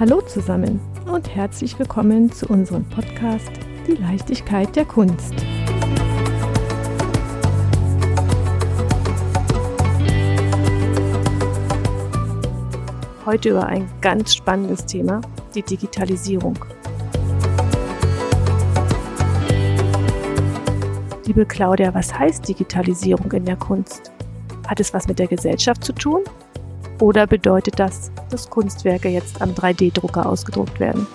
Hallo 0.00 0.22
zusammen 0.22 0.80
und 1.12 1.28
herzlich 1.28 1.78
willkommen 1.78 2.32
zu 2.32 2.46
unserem 2.46 2.88
Podcast 2.88 3.50
Die 3.86 3.96
Leichtigkeit 3.96 4.74
der 4.74 4.86
Kunst. 4.86 5.34
Heute 13.26 13.50
über 13.50 13.66
ein 13.66 13.90
ganz 14.00 14.34
spannendes 14.34 14.86
Thema, 14.86 15.20
die 15.54 15.62
Digitalisierung. 15.62 16.58
Liebe 21.26 21.44
Claudia, 21.44 21.92
was 21.92 22.18
heißt 22.18 22.48
Digitalisierung 22.48 23.30
in 23.32 23.44
der 23.44 23.56
Kunst? 23.56 24.10
Hat 24.66 24.80
es 24.80 24.94
was 24.94 25.06
mit 25.06 25.18
der 25.18 25.26
Gesellschaft 25.26 25.84
zu 25.84 25.92
tun? 25.92 26.24
Oder 27.00 27.26
bedeutet 27.26 27.78
das, 27.78 28.12
dass 28.28 28.50
Kunstwerke 28.50 29.08
jetzt 29.08 29.40
am 29.40 29.52
3D-Drucker 29.52 30.26
ausgedruckt 30.26 30.78
werden? 30.78 31.06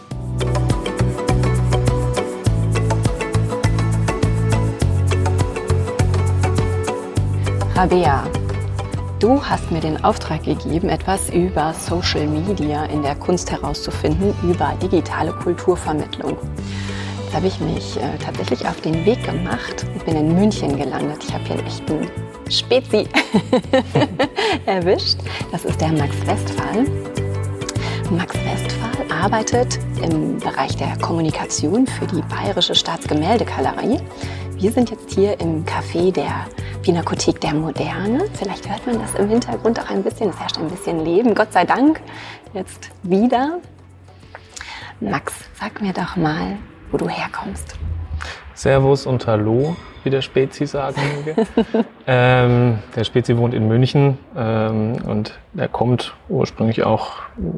Rabea, 7.76 8.24
du 9.20 9.44
hast 9.44 9.70
mir 9.70 9.82
den 9.82 10.04
Auftrag 10.04 10.44
gegeben, 10.44 10.90
etwas 10.90 11.30
über 11.30 11.74
Social 11.74 12.26
Media 12.26 12.86
in 12.86 13.04
der 13.04 13.16
Kunst 13.16 13.52
herauszufinden, 13.52 14.34
über 14.42 14.74
digitale 14.82 15.34
Kulturvermittlung. 15.34 16.36
Jetzt 17.26 17.36
habe 17.36 17.48
ich 17.48 17.60
mich 17.60 17.98
äh, 17.98 18.18
tatsächlich 18.18 18.68
auf 18.68 18.82
den 18.82 19.06
Weg 19.06 19.24
gemacht 19.24 19.86
und 19.94 20.04
bin 20.06 20.16
in 20.16 20.34
München 20.34 20.78
gelandet. 20.78 21.24
Ich 21.28 21.34
habe 21.34 21.44
hier 21.44 21.58
einen 21.58 21.68
echten 21.68 22.25
Spezi 22.50 23.08
erwischt. 24.66 25.18
Das 25.52 25.66
ist 25.66 25.80
der 25.82 25.92
Max 25.92 26.16
Westphal. 26.26 26.86
Max 28.12 28.36
Westphal 28.36 29.12
arbeitet 29.12 29.80
im 30.02 30.38
Bereich 30.40 30.76
der 30.78 30.98
Kommunikation 30.98 31.88
für 31.88 32.06
die 32.06 32.22
Bayerische 32.22 32.76
Staatsgemäldegalerie. 32.76 34.00
Wir 34.58 34.72
sind 34.72 34.92
jetzt 34.92 35.12
hier 35.14 35.40
im 35.40 35.66
Café 35.66 36.12
der 36.12 36.48
Pinakothek 36.82 37.42
der 37.42 37.54
Moderne. 37.54 38.26
Vielleicht 38.34 38.70
hört 38.70 38.86
man 38.86 39.00
das 39.00 39.16
im 39.16 39.28
Hintergrund 39.28 39.80
auch 39.80 39.90
ein 39.90 40.04
bisschen. 40.04 40.30
Es 40.30 40.40
herrscht 40.40 40.58
ein 40.58 40.70
bisschen 40.70 41.04
Leben. 41.04 41.34
Gott 41.34 41.52
sei 41.52 41.66
Dank 41.66 42.00
jetzt 42.54 42.90
wieder. 43.04 43.60
Max, 45.02 45.34
sag 45.60 45.82
mir 45.82 45.94
doch 45.94 46.16
mal, 46.16 46.58
wo 46.92 46.98
du 46.98 47.10
herkommst. 47.10 47.76
Servus 48.54 49.06
und 49.06 49.28
Hallo, 49.28 49.76
wie 50.06 50.10
der 50.10 50.22
Spezi 50.22 50.66
sagen 50.66 51.02
möge. 51.16 51.48
ähm, 52.08 52.80
der 52.96 53.04
Spezi 53.04 53.38
wohnt 53.38 53.54
in 53.54 53.68
München 53.68 54.18
ähm, 54.38 54.94
und 55.08 55.38
er 55.58 55.68
kommt 55.68 56.16
ursprünglich 56.30 56.84
auch 56.84 57.14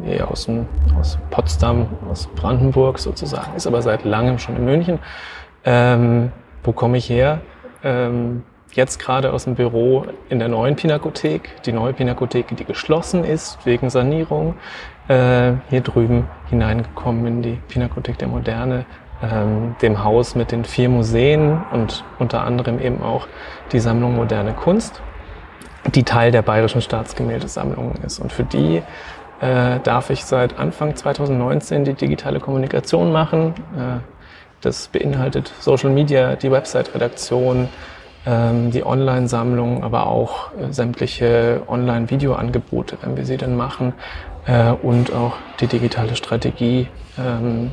eher 0.05 0.31
aus, 0.31 0.45
dem, 0.45 0.65
aus 0.99 1.17
Potsdam, 1.29 1.87
aus 2.09 2.27
Brandenburg 2.35 2.99
sozusagen, 2.99 3.55
ist 3.55 3.67
aber 3.67 3.81
seit 3.81 4.05
langem 4.05 4.39
schon 4.39 4.55
in 4.55 4.65
München. 4.65 4.99
Ähm, 5.65 6.31
wo 6.63 6.71
komme 6.71 6.97
ich 6.97 7.09
her? 7.09 7.41
Ähm, 7.83 8.43
jetzt 8.73 8.99
gerade 8.99 9.33
aus 9.33 9.45
dem 9.45 9.55
Büro 9.55 10.05
in 10.29 10.39
der 10.39 10.47
neuen 10.47 10.75
Pinakothek. 10.75 11.61
Die 11.65 11.71
neue 11.71 11.93
Pinakothek, 11.93 12.55
die 12.55 12.65
geschlossen 12.65 13.23
ist 13.23 13.65
wegen 13.65 13.89
Sanierung. 13.89 14.55
Äh, 15.07 15.53
hier 15.69 15.81
drüben 15.81 16.27
hineingekommen 16.49 17.25
in 17.27 17.41
die 17.41 17.59
Pinakothek 17.67 18.17
der 18.17 18.27
Moderne, 18.27 18.85
ähm, 19.21 19.75
dem 19.81 20.03
Haus 20.03 20.35
mit 20.35 20.51
den 20.51 20.65
vier 20.65 20.89
Museen 20.89 21.61
und 21.71 22.03
unter 22.19 22.43
anderem 22.43 22.79
eben 22.79 23.01
auch 23.01 23.27
die 23.71 23.79
Sammlung 23.79 24.15
Moderne 24.15 24.53
Kunst, 24.53 25.01
die 25.93 26.03
Teil 26.03 26.31
der 26.31 26.41
Bayerischen 26.41 26.81
Staatsgemäldesammlung 26.81 27.93
ist. 28.05 28.19
Und 28.19 28.31
für 28.31 28.43
die 28.43 28.81
äh, 29.39 29.79
darf 29.83 30.09
ich 30.09 30.25
seit 30.25 30.59
Anfang 30.59 30.95
2019 30.95 31.85
die 31.85 31.93
digitale 31.93 32.39
Kommunikation 32.39 33.11
machen. 33.11 33.53
Äh, 33.75 33.99
das 34.61 34.87
beinhaltet 34.87 35.51
Social 35.59 35.91
Media, 35.91 36.35
die 36.35 36.51
Website-Redaktion, 36.51 37.69
ähm, 38.25 38.71
die 38.71 38.85
Online-Sammlung, 38.85 39.83
aber 39.83 40.07
auch 40.07 40.51
äh, 40.53 40.71
sämtliche 40.71 41.61
Online-Video-Angebote, 41.67 42.97
wenn 43.01 43.15
wir 43.15 43.25
sie 43.25 43.37
denn 43.37 43.55
machen, 43.55 43.93
äh, 44.45 44.71
und 44.71 45.13
auch 45.13 45.33
die 45.59 45.67
digitale 45.67 46.15
Strategie 46.15 46.87
ähm, 47.17 47.71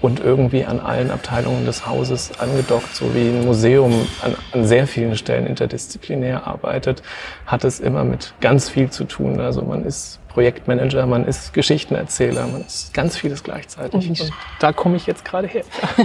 und 0.00 0.20
irgendwie 0.20 0.64
an 0.64 0.80
allen 0.80 1.10
Abteilungen 1.10 1.66
des 1.66 1.86
Hauses 1.86 2.38
angedockt, 2.38 2.94
so 2.94 3.14
wie 3.14 3.28
ein 3.28 3.44
Museum 3.44 4.06
an, 4.22 4.34
an, 4.52 4.64
sehr 4.64 4.86
vielen 4.86 5.16
Stellen 5.16 5.46
interdisziplinär 5.46 6.46
arbeitet, 6.46 7.02
hat 7.46 7.64
es 7.64 7.80
immer 7.80 8.04
mit 8.04 8.32
ganz 8.40 8.68
viel 8.68 8.90
zu 8.90 9.04
tun. 9.04 9.40
Also 9.40 9.62
man 9.62 9.84
ist 9.84 10.18
Projektmanager, 10.28 11.06
man 11.06 11.24
ist 11.26 11.52
Geschichtenerzähler, 11.52 12.46
man 12.46 12.64
ist 12.64 12.94
ganz 12.94 13.16
vieles 13.16 13.42
gleichzeitig. 13.42 14.08
Und 14.08 14.32
da 14.60 14.72
komme 14.72 14.96
ich 14.96 15.06
jetzt 15.06 15.24
gerade 15.24 15.48
her. 15.48 15.64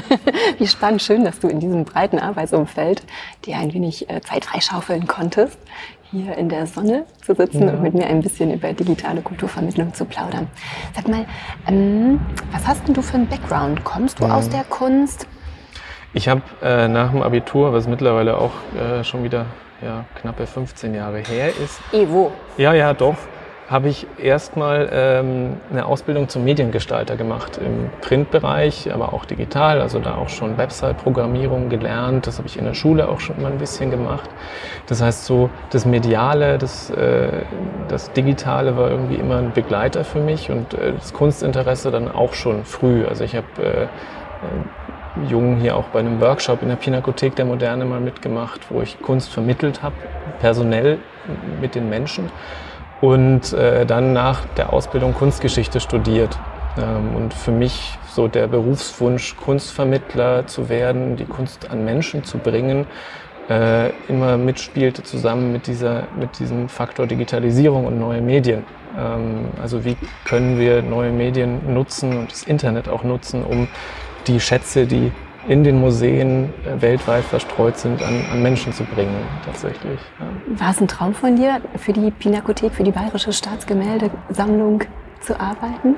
wie 0.58 0.68
spannend, 0.68 1.04
schön, 1.04 1.24
dass 1.24 1.40
du 1.40 1.48
in 1.48 1.60
diesem 1.60 1.86
breiten 1.86 2.18
Arbeitsumfeld 2.18 3.04
dir 3.46 3.58
ein 3.58 3.74
wenig 3.74 4.10
äh, 4.10 4.22
Zeit 4.22 4.46
freischaufeln 4.46 5.06
konntest 5.06 5.58
hier 6.24 6.38
in 6.38 6.50
der 6.50 6.66
Sonne 6.66 7.06
zu 7.24 7.36
sitzen 7.36 7.64
ja. 7.64 7.74
und 7.74 7.82
mit 7.82 7.94
mir 7.94 8.08
ein 8.08 8.22
bisschen 8.22 8.54
über 8.54 8.72
digitale 8.74 9.22
Kulturvermittlung 9.22 9.94
zu 9.94 10.06
plaudern. 10.06 10.48
Sag 10.96 11.08
mal, 11.08 11.26
ähm, 11.68 12.20
was 12.52 12.66
hast 12.68 12.88
denn 12.88 12.94
du 12.94 13.02
für 13.02 13.16
einen 13.16 13.28
Background? 13.28 13.84
Kommst 13.84 14.20
du 14.20 14.26
ja. 14.26 14.36
aus 14.36 14.50
der 14.50 14.64
Kunst? 14.64 15.28
Ich 16.14 16.30
habe 16.30 16.42
äh, 16.62 16.88
nach 16.88 17.12
dem 17.12 17.22
Abitur, 17.22 17.74
was 17.74 17.88
mittlerweile 17.88 18.38
auch 18.38 18.54
äh, 18.80 19.04
schon 19.04 19.24
wieder 19.24 19.46
ja, 19.82 20.06
knappe 20.22 20.48
15 20.48 20.94
Jahre 20.94 21.20
her 21.20 21.50
ist. 21.50 21.82
Evo. 21.92 22.32
Ja, 22.58 22.74
ja, 22.74 22.94
doch 22.94 23.18
habe 23.68 23.90
ich 23.90 24.06
erstmal 24.20 24.90
ähm, 24.92 25.58
eine 25.72 25.88
Ausbildung 25.88 26.30
zum 26.30 26.44
Mediengestalter 26.44 27.16
gemacht 27.16 27.58
im 27.58 27.90
Printbereich, 28.02 28.94
aber 28.94 29.14
auch 29.14 29.26
digital, 29.26 29.82
also 29.82 30.00
da 30.00 30.16
auch 30.16 30.30
schon 30.30 30.58
Website-Programmierung 30.58 31.70
gelernt. 31.70 32.28
Das 32.28 32.38
habe 32.38 32.48
ich 32.48 32.58
in 32.60 32.66
der 32.66 32.76
Schule 32.76 33.10
auch 33.10 33.20
schon 33.20 33.42
mal 33.42 33.52
ein 33.52 33.58
bisschen 33.58 33.90
gemacht. 33.90 34.30
Das 34.86 35.02
heißt, 35.02 35.26
so 35.26 35.50
das 35.72 35.86
Mediale, 35.86 36.60
das, 36.60 36.92
äh, 36.92 37.44
das 37.88 38.12
Digitale 38.12 38.78
war 38.78 38.92
irgendwie 38.92 39.16
immer 39.16 39.38
ein 39.38 39.52
Begleiter 39.52 40.04
für 40.04 40.20
mich 40.20 40.52
und 40.52 40.76
äh, 40.76 40.94
das 40.94 41.14
Kunstinteresse 41.14 41.90
dann 41.90 42.12
auch 42.12 42.34
schon 42.34 42.66
früh. 42.66 43.06
Also 43.06 43.24
ich 43.24 43.36
habe 43.36 43.48
äh, 43.60 43.84
äh 43.84 43.88
jung 45.30 45.56
hier 45.56 45.78
auch 45.78 45.86
bei 45.86 46.00
einem 46.00 46.20
Workshop 46.20 46.62
in 46.62 46.68
der 46.68 46.76
Pinakothek 46.76 47.38
der 47.38 47.46
Moderne 47.46 47.86
mal 47.86 48.02
mitgemacht, 48.02 48.60
wo 48.70 48.82
ich 48.82 49.02
Kunst 49.02 49.32
vermittelt 49.32 49.82
habe, 49.82 49.96
personell 50.42 50.98
mit 51.62 51.74
den 51.74 51.88
Menschen 51.88 52.30
und 53.06 53.54
äh, 53.54 53.86
dann 53.86 54.14
nach 54.14 54.46
der 54.58 54.74
Ausbildung 54.74 55.14
Kunstgeschichte 55.14 55.80
studiert. 55.80 56.40
Ähm, 56.76 57.16
und 57.16 57.34
für 57.36 57.52
mich 57.52 58.00
so 58.10 58.28
der 58.28 58.48
Berufswunsch, 58.48 59.36
Kunstvermittler 59.38 60.48
zu 60.48 60.70
werden, 60.70 61.16
die 61.16 61.26
Kunst 61.26 61.70
an 61.70 61.86
Menschen 61.86 62.24
zu 62.24 62.40
bringen, 62.40 62.88
äh, 63.48 63.90
immer 64.08 64.38
mitspielte 64.38 65.04
zusammen 65.04 65.52
mit, 65.52 65.68
dieser, 65.68 66.08
mit 66.20 66.40
diesem 66.40 66.68
Faktor 66.68 67.06
Digitalisierung 67.06 67.86
und 67.86 68.00
neue 68.00 68.22
Medien. 68.22 68.64
Ähm, 68.98 69.50
also 69.62 69.86
wie 69.86 69.98
können 70.26 70.58
wir 70.58 70.82
neue 70.82 71.12
Medien 71.12 71.74
nutzen 71.76 72.18
und 72.18 72.32
das 72.32 72.42
Internet 72.44 72.90
auch 72.90 73.04
nutzen, 73.04 73.44
um 73.44 73.68
die 74.26 74.40
Schätze, 74.40 74.88
die 74.88 75.12
in 75.48 75.64
den 75.64 75.80
Museen 75.80 76.54
äh, 76.66 76.82
weltweit 76.82 77.24
verstreut 77.24 77.78
sind, 77.78 78.02
an, 78.02 78.26
an 78.32 78.42
Menschen 78.42 78.74
zu 78.74 78.84
bringen, 78.84 79.16
tatsächlich. 79.46 80.00
Ja. 80.20 80.60
War 80.60 80.72
es 80.72 80.82
ein 80.82 80.88
Traum 80.88 81.14
von 81.14 81.36
dir, 81.36 81.62
für 81.76 81.94
die 81.94 82.12
Pinakothek, 82.12 82.74
für 82.74 82.84
die 82.84 82.92
Bayerische 82.92 83.32
Staatsgemäldesammlung 83.32 84.84
zu 85.22 85.40
arbeiten? 85.40 85.96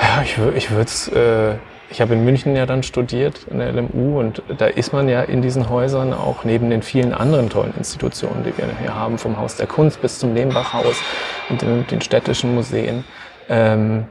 Ja, 0.00 0.22
ich, 0.22 0.38
ich 0.56 0.70
würde 0.70 0.84
es. 0.84 1.08
Äh, 1.08 1.56
ich 1.90 2.02
habe 2.02 2.12
in 2.14 2.22
München 2.22 2.54
ja 2.54 2.66
dann 2.66 2.82
studiert, 2.82 3.46
in 3.50 3.60
der 3.60 3.72
LMU, 3.72 4.20
und 4.20 4.42
da 4.58 4.66
ist 4.66 4.92
man 4.92 5.08
ja 5.08 5.22
in 5.22 5.40
diesen 5.40 5.70
Häusern 5.70 6.12
auch 6.12 6.44
neben 6.44 6.68
den 6.68 6.82
vielen 6.82 7.14
anderen 7.14 7.48
tollen 7.48 7.72
Institutionen, 7.78 8.44
die 8.44 8.56
wir 8.58 8.66
hier 8.78 8.94
haben, 8.94 9.16
vom 9.16 9.38
Haus 9.38 9.56
der 9.56 9.66
Kunst 9.66 10.02
bis 10.02 10.18
zum 10.18 10.34
Lehmbachhaus 10.34 11.02
und 11.48 11.62
den, 11.62 11.86
den 11.86 12.02
städtischen 12.02 12.54
Museen, 12.54 13.04
ähm, 13.48 14.04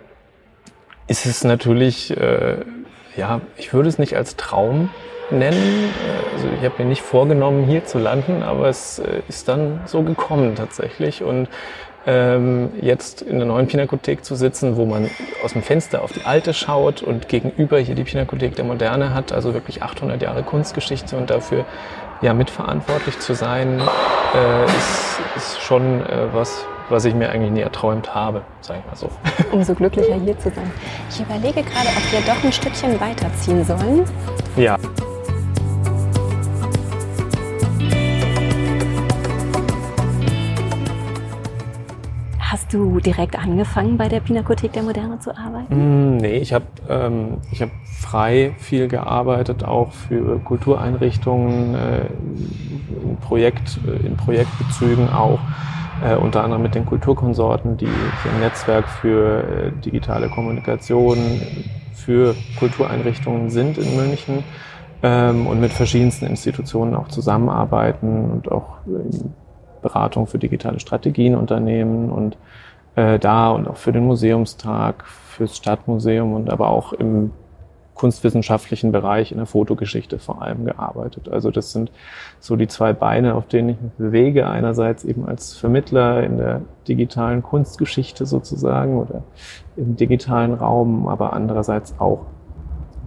ist 1.08 1.28
es 1.28 1.44
natürlich 1.44 2.18
äh, 2.18 2.58
ja, 3.18 3.42
ich 3.58 3.74
würde 3.74 3.90
es 3.90 4.00
nicht 4.00 4.16
als 4.16 4.36
Traum 4.36 4.90
nennen. 5.30 5.94
Also 6.34 6.48
ich 6.58 6.64
habe 6.64 6.84
mir 6.84 6.90
nicht 6.90 7.02
vorgenommen, 7.02 7.66
hier 7.66 7.86
zu 7.86 8.00
landen, 8.00 8.44
aber 8.44 8.70
es 8.70 9.00
äh, 9.00 9.22
ist 9.28 9.48
dann 9.48 9.82
so 9.86 10.04
gekommen 10.04 10.56
tatsächlich. 10.56 11.24
Und 11.24 11.50
ähm, 12.06 12.70
jetzt 12.80 13.22
in 13.22 13.38
der 13.38 13.48
neuen 13.48 13.68
Pinakothek 13.68 14.24
zu 14.24 14.36
sitzen, 14.36 14.78
wo 14.78 14.86
man 14.86 15.10
aus 15.44 15.54
dem 15.54 15.62
Fenster 15.62 16.02
auf 16.02 16.14
die 16.14 16.24
alte 16.24 16.54
schaut 16.54 17.02
und 17.02 17.28
gegenüber 17.28 17.80
hier 17.80 17.96
die 17.96 18.06
Pinakothek 18.06 18.56
der 18.56 18.64
Moderne 18.64 19.14
hat, 19.14 19.34
also 19.34 19.54
wirklich 19.54 19.84
800 19.84 20.22
Jahre 20.22 20.44
Kunstgeschichte 20.44 21.18
und 21.18 21.30
dafür 21.30 21.66
ja 22.22 22.34
mitverantwortlich 22.34 23.20
zu 23.20 23.34
sein, 23.34 23.82
äh, 24.34 24.66
ist, 24.66 25.20
ist 25.36 25.62
schon 25.62 26.02
äh, 26.02 26.34
was, 26.34 26.66
was 26.90 27.06
ich 27.06 27.14
mir 27.14 27.30
eigentlich 27.30 27.52
nie 27.52 27.62
erträumt 27.62 28.14
habe, 28.14 28.44
sage 28.62 28.80
ich 28.80 28.86
mal 28.86 28.96
so. 28.96 29.10
Umso 29.52 29.74
glücklicher 29.76 30.16
hier 30.16 30.38
zu 30.40 30.50
sein. 30.50 30.72
Ich 31.10 31.20
überlege 31.20 31.64
gerade, 31.64 31.90
ob 31.90 32.12
wir 32.12 32.22
doch 32.22 32.44
ein 32.44 32.52
Stückchen 32.52 33.00
weiterziehen 33.00 33.64
sollen. 33.64 34.06
Ja. 34.56 34.78
Hast 42.40 42.74
du 42.74 43.00
direkt 43.02 43.38
angefangen, 43.38 43.98
bei 43.98 44.08
der 44.08 44.22
Pinakothek 44.22 44.72
der 44.72 44.84
Moderne 44.84 45.20
zu 45.20 45.36
arbeiten? 45.38 46.16
Mm, 46.16 46.18
nee, 46.18 46.38
ich 46.38 46.54
habe 46.54 46.66
ähm, 46.90 47.38
hab 47.60 47.70
frei 48.00 48.56
viel 48.58 48.88
gearbeitet, 48.88 49.66
auch 49.66 49.92
für 49.92 50.40
Kultureinrichtungen, 50.40 51.76
äh, 51.76 52.06
in, 53.04 53.18
Projekt, 53.18 53.80
in 54.04 54.16
Projektbezügen 54.16 55.10
auch. 55.10 55.40
Äh, 56.04 56.16
unter 56.16 56.44
anderem 56.44 56.62
mit 56.62 56.76
den 56.76 56.86
Kulturkonsorten, 56.86 57.78
die 57.78 57.88
ein 57.88 58.40
Netzwerk 58.40 58.88
für 58.88 59.44
äh, 59.44 59.72
digitale 59.84 60.30
Kommunikation 60.30 61.18
für 61.94 62.36
Kultureinrichtungen 62.60 63.50
sind 63.50 63.80
in 63.80 63.96
München 63.96 64.44
ähm, 65.02 65.48
und 65.48 65.60
mit 65.60 65.72
verschiedensten 65.72 66.28
Institutionen 66.28 66.96
auch 66.96 67.08
zusammenarbeiten 67.08 68.32
und 68.32 68.52
auch 68.52 68.78
ähm, 68.86 69.34
Beratung 69.82 70.28
für 70.28 70.38
digitale 70.38 70.80
Strategien 70.80 71.36
unternehmen 71.36 72.12
und 72.12 72.38
äh, 72.96 73.18
da 73.18 73.50
und 73.50 73.68
auch 73.68 73.78
für 73.78 73.92
den 73.92 74.06
Museumstag, 74.06 75.06
fürs 75.06 75.58
Stadtmuseum 75.58 76.34
und 76.34 76.52
aber 76.52 76.70
auch 76.70 76.94
im 76.94 77.32
kunstwissenschaftlichen 77.98 78.92
Bereich 78.92 79.32
in 79.32 79.38
der 79.38 79.48
Fotogeschichte 79.48 80.20
vor 80.20 80.42
allem 80.42 80.66
gearbeitet. 80.66 81.30
Also 81.30 81.52
das 81.52 81.72
sind 81.72 81.92
so 82.40 82.56
die 82.56 82.68
zwei 82.68 82.94
Beine, 82.94 83.36
auf 83.36 83.48
denen 83.48 83.70
ich 83.70 83.82
mich 83.82 83.92
bewege. 83.94 84.48
Einerseits 84.48 85.04
eben 85.04 85.28
als 85.28 85.56
Vermittler 85.56 86.24
in 86.24 86.38
der 86.38 86.62
digitalen 86.88 87.44
Kunstgeschichte 87.44 88.26
sozusagen 88.26 88.98
oder 88.98 89.24
im 89.76 89.96
digitalen 89.96 90.54
Raum, 90.54 91.08
aber 91.08 91.34
andererseits 91.34 91.96
auch 92.00 92.26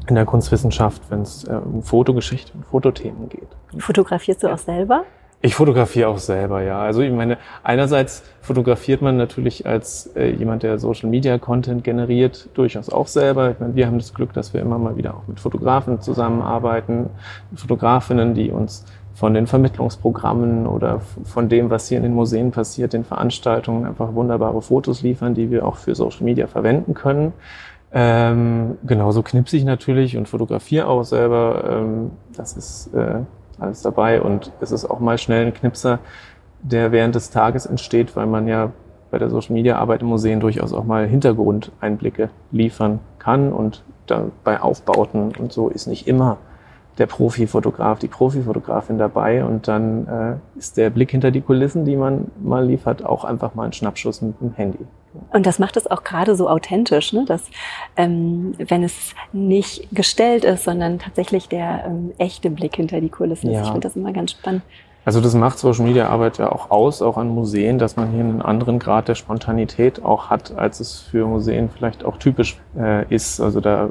in 0.08 0.16
der 0.16 0.26
Kunstwissenschaft, 0.26 1.02
wenn 1.10 1.22
es 1.22 1.44
äh, 1.44 1.52
um 1.52 1.82
Fotogeschichte 1.82 2.52
und 2.54 2.66
Fotothemen 2.66 3.28
geht. 3.28 3.48
Fotografierst 3.78 4.42
du 4.42 4.48
auch 4.48 4.58
selber? 4.58 5.04
Ich 5.42 5.54
fotografiere 5.54 6.08
auch 6.08 6.19
selber, 6.19 6.62
ja. 6.62 6.81
Also 6.81 7.00
ich 7.00 7.12
meine, 7.12 7.38
einerseits 7.62 8.22
fotografiert 8.42 9.00
man 9.00 9.16
natürlich 9.16 9.64
als 9.66 10.10
äh, 10.14 10.31
jemand, 10.32 10.62
der 10.62 10.78
Social 10.78 11.08
Media 11.08 11.38
Content 11.38 11.82
generiert, 11.82 12.50
durchaus 12.52 12.90
auch 12.90 13.06
selber. 13.06 13.52
Ich 13.52 13.58
meine, 13.58 13.75
wir 13.75 13.87
haben 13.87 13.96
das 13.96 14.12
Glück, 14.12 14.34
dass 14.34 14.52
wir 14.52 14.60
immer 14.60 14.78
mal 14.78 14.96
wieder 14.96 15.14
auch 15.14 15.26
mit 15.26 15.40
Fotografen 15.40 16.02
zusammenarbeiten, 16.02 17.08
Fotografinnen, 17.54 18.34
die 18.34 18.50
uns 18.50 18.84
von 19.14 19.32
den 19.32 19.46
Vermittlungsprogrammen 19.46 20.66
oder 20.66 21.00
von 21.25 21.48
dem, 21.48 21.70
was 21.70 21.88
hier 21.88 21.96
in 21.96 22.02
den 22.02 22.14
Museen 22.14 22.50
passiert, 22.50 22.92
den 22.92 23.04
Veranstaltungen 23.04 23.87
einfach 23.87 24.14
wunderbare 24.14 24.60
Fotos 24.60 25.00
liefern, 25.00 25.34
die 25.34 25.50
wir 25.50 25.64
auch 25.64 25.76
für 25.76 25.94
Social 25.94 26.25
Media 26.25 26.48
verwenden 26.48 26.92
können. 26.92 27.32
Ähm, 27.92 28.76
genauso 28.87 29.22
knipse 29.22 29.56
ich 29.56 29.64
natürlich 29.64 30.19
und 30.19 30.28
fotografiere 30.28 30.87
auch 30.87 31.02
selber. 31.02 31.64
Ähm, 31.66 32.10
das 32.37 32.56
ist 32.56 32.94
äh, 32.94 33.20
alles 33.60 33.82
dabei. 33.82 34.20
Und 34.20 34.52
es 34.60 34.72
ist 34.72 34.84
auch 34.84 35.00
mal 35.00 35.18
schnell 35.18 35.46
ein 35.46 35.54
Knipser, 35.54 35.98
der 36.62 36.92
während 36.92 37.14
des 37.14 37.30
Tages 37.30 37.66
entsteht, 37.66 38.16
weil 38.16 38.26
man 38.26 38.46
ja 38.46 38.72
bei 39.10 39.18
der 39.18 39.30
Social 39.30 39.54
Media 39.54 39.76
Arbeit 39.76 40.02
im 40.02 40.08
Museum 40.08 40.40
durchaus 40.40 40.72
auch 40.72 40.84
mal 40.84 41.06
Hintergrundeinblicke 41.06 42.30
liefern 42.52 43.00
kann. 43.18 43.52
Und 43.52 43.82
bei 44.44 44.60
Aufbauten 44.60 45.32
und 45.38 45.52
so 45.52 45.68
ist 45.68 45.86
nicht 45.86 46.06
immer 46.06 46.38
der 46.98 47.06
Profifotograf, 47.06 47.98
die 47.98 48.08
Profifotografin 48.08 48.98
dabei. 48.98 49.44
Und 49.44 49.68
dann 49.68 50.06
äh, 50.06 50.58
ist 50.58 50.76
der 50.76 50.90
Blick 50.90 51.10
hinter 51.10 51.30
die 51.30 51.40
Kulissen, 51.40 51.84
die 51.84 51.96
man 51.96 52.30
mal 52.42 52.64
liefert, 52.64 53.04
auch 53.04 53.24
einfach 53.24 53.54
mal 53.54 53.64
ein 53.64 53.72
Schnappschuss 53.72 54.22
mit 54.22 54.40
dem 54.40 54.52
Handy. 54.52 54.86
Und 55.32 55.46
das 55.46 55.58
macht 55.58 55.76
es 55.76 55.90
auch 55.90 56.04
gerade 56.04 56.36
so 56.36 56.48
authentisch, 56.48 57.12
ne? 57.12 57.24
dass 57.26 57.42
ähm, 57.96 58.54
wenn 58.58 58.82
es 58.82 59.14
nicht 59.32 59.88
gestellt 59.92 60.44
ist, 60.44 60.64
sondern 60.64 60.98
tatsächlich 60.98 61.48
der 61.48 61.84
ähm, 61.86 62.12
echte 62.18 62.50
Blick 62.50 62.76
hinter 62.76 63.00
die 63.00 63.08
Kulissen 63.08 63.50
ja. 63.50 63.60
ist. 63.60 63.66
Ich 63.66 63.72
finde 63.72 63.86
das 63.88 63.96
immer 63.96 64.12
ganz 64.12 64.32
spannend. 64.32 64.62
Also 65.04 65.20
das 65.20 65.34
macht 65.34 65.58
Social 65.58 65.86
Media 65.86 66.08
Arbeit 66.08 66.38
ja 66.38 66.52
auch 66.52 66.70
aus, 66.70 67.00
auch 67.00 67.16
an 67.16 67.28
Museen, 67.28 67.78
dass 67.78 67.96
man 67.96 68.10
hier 68.10 68.20
einen 68.20 68.42
anderen 68.42 68.78
Grad 68.78 69.08
der 69.08 69.14
Spontanität 69.14 70.04
auch 70.04 70.28
hat, 70.28 70.56
als 70.56 70.78
es 70.80 71.00
für 71.00 71.26
Museen 71.26 71.70
vielleicht 71.70 72.04
auch 72.04 72.18
typisch 72.18 72.60
äh, 72.78 73.12
ist. 73.12 73.40
Also 73.40 73.60
da 73.60 73.90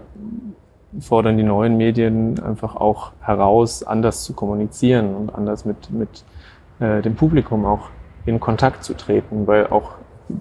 fordern 0.99 1.37
die 1.37 1.43
neuen 1.43 1.77
Medien 1.77 2.41
einfach 2.41 2.75
auch 2.75 3.11
heraus, 3.21 3.83
anders 3.83 4.23
zu 4.23 4.33
kommunizieren 4.33 5.15
und 5.15 5.33
anders 5.33 5.65
mit, 5.65 5.89
mit 5.91 6.23
äh, 6.79 7.01
dem 7.01 7.15
Publikum 7.15 7.65
auch 7.65 7.89
in 8.25 8.39
Kontakt 8.39 8.83
zu 8.83 8.95
treten, 8.95 9.47
weil 9.47 9.67
auch 9.67 9.91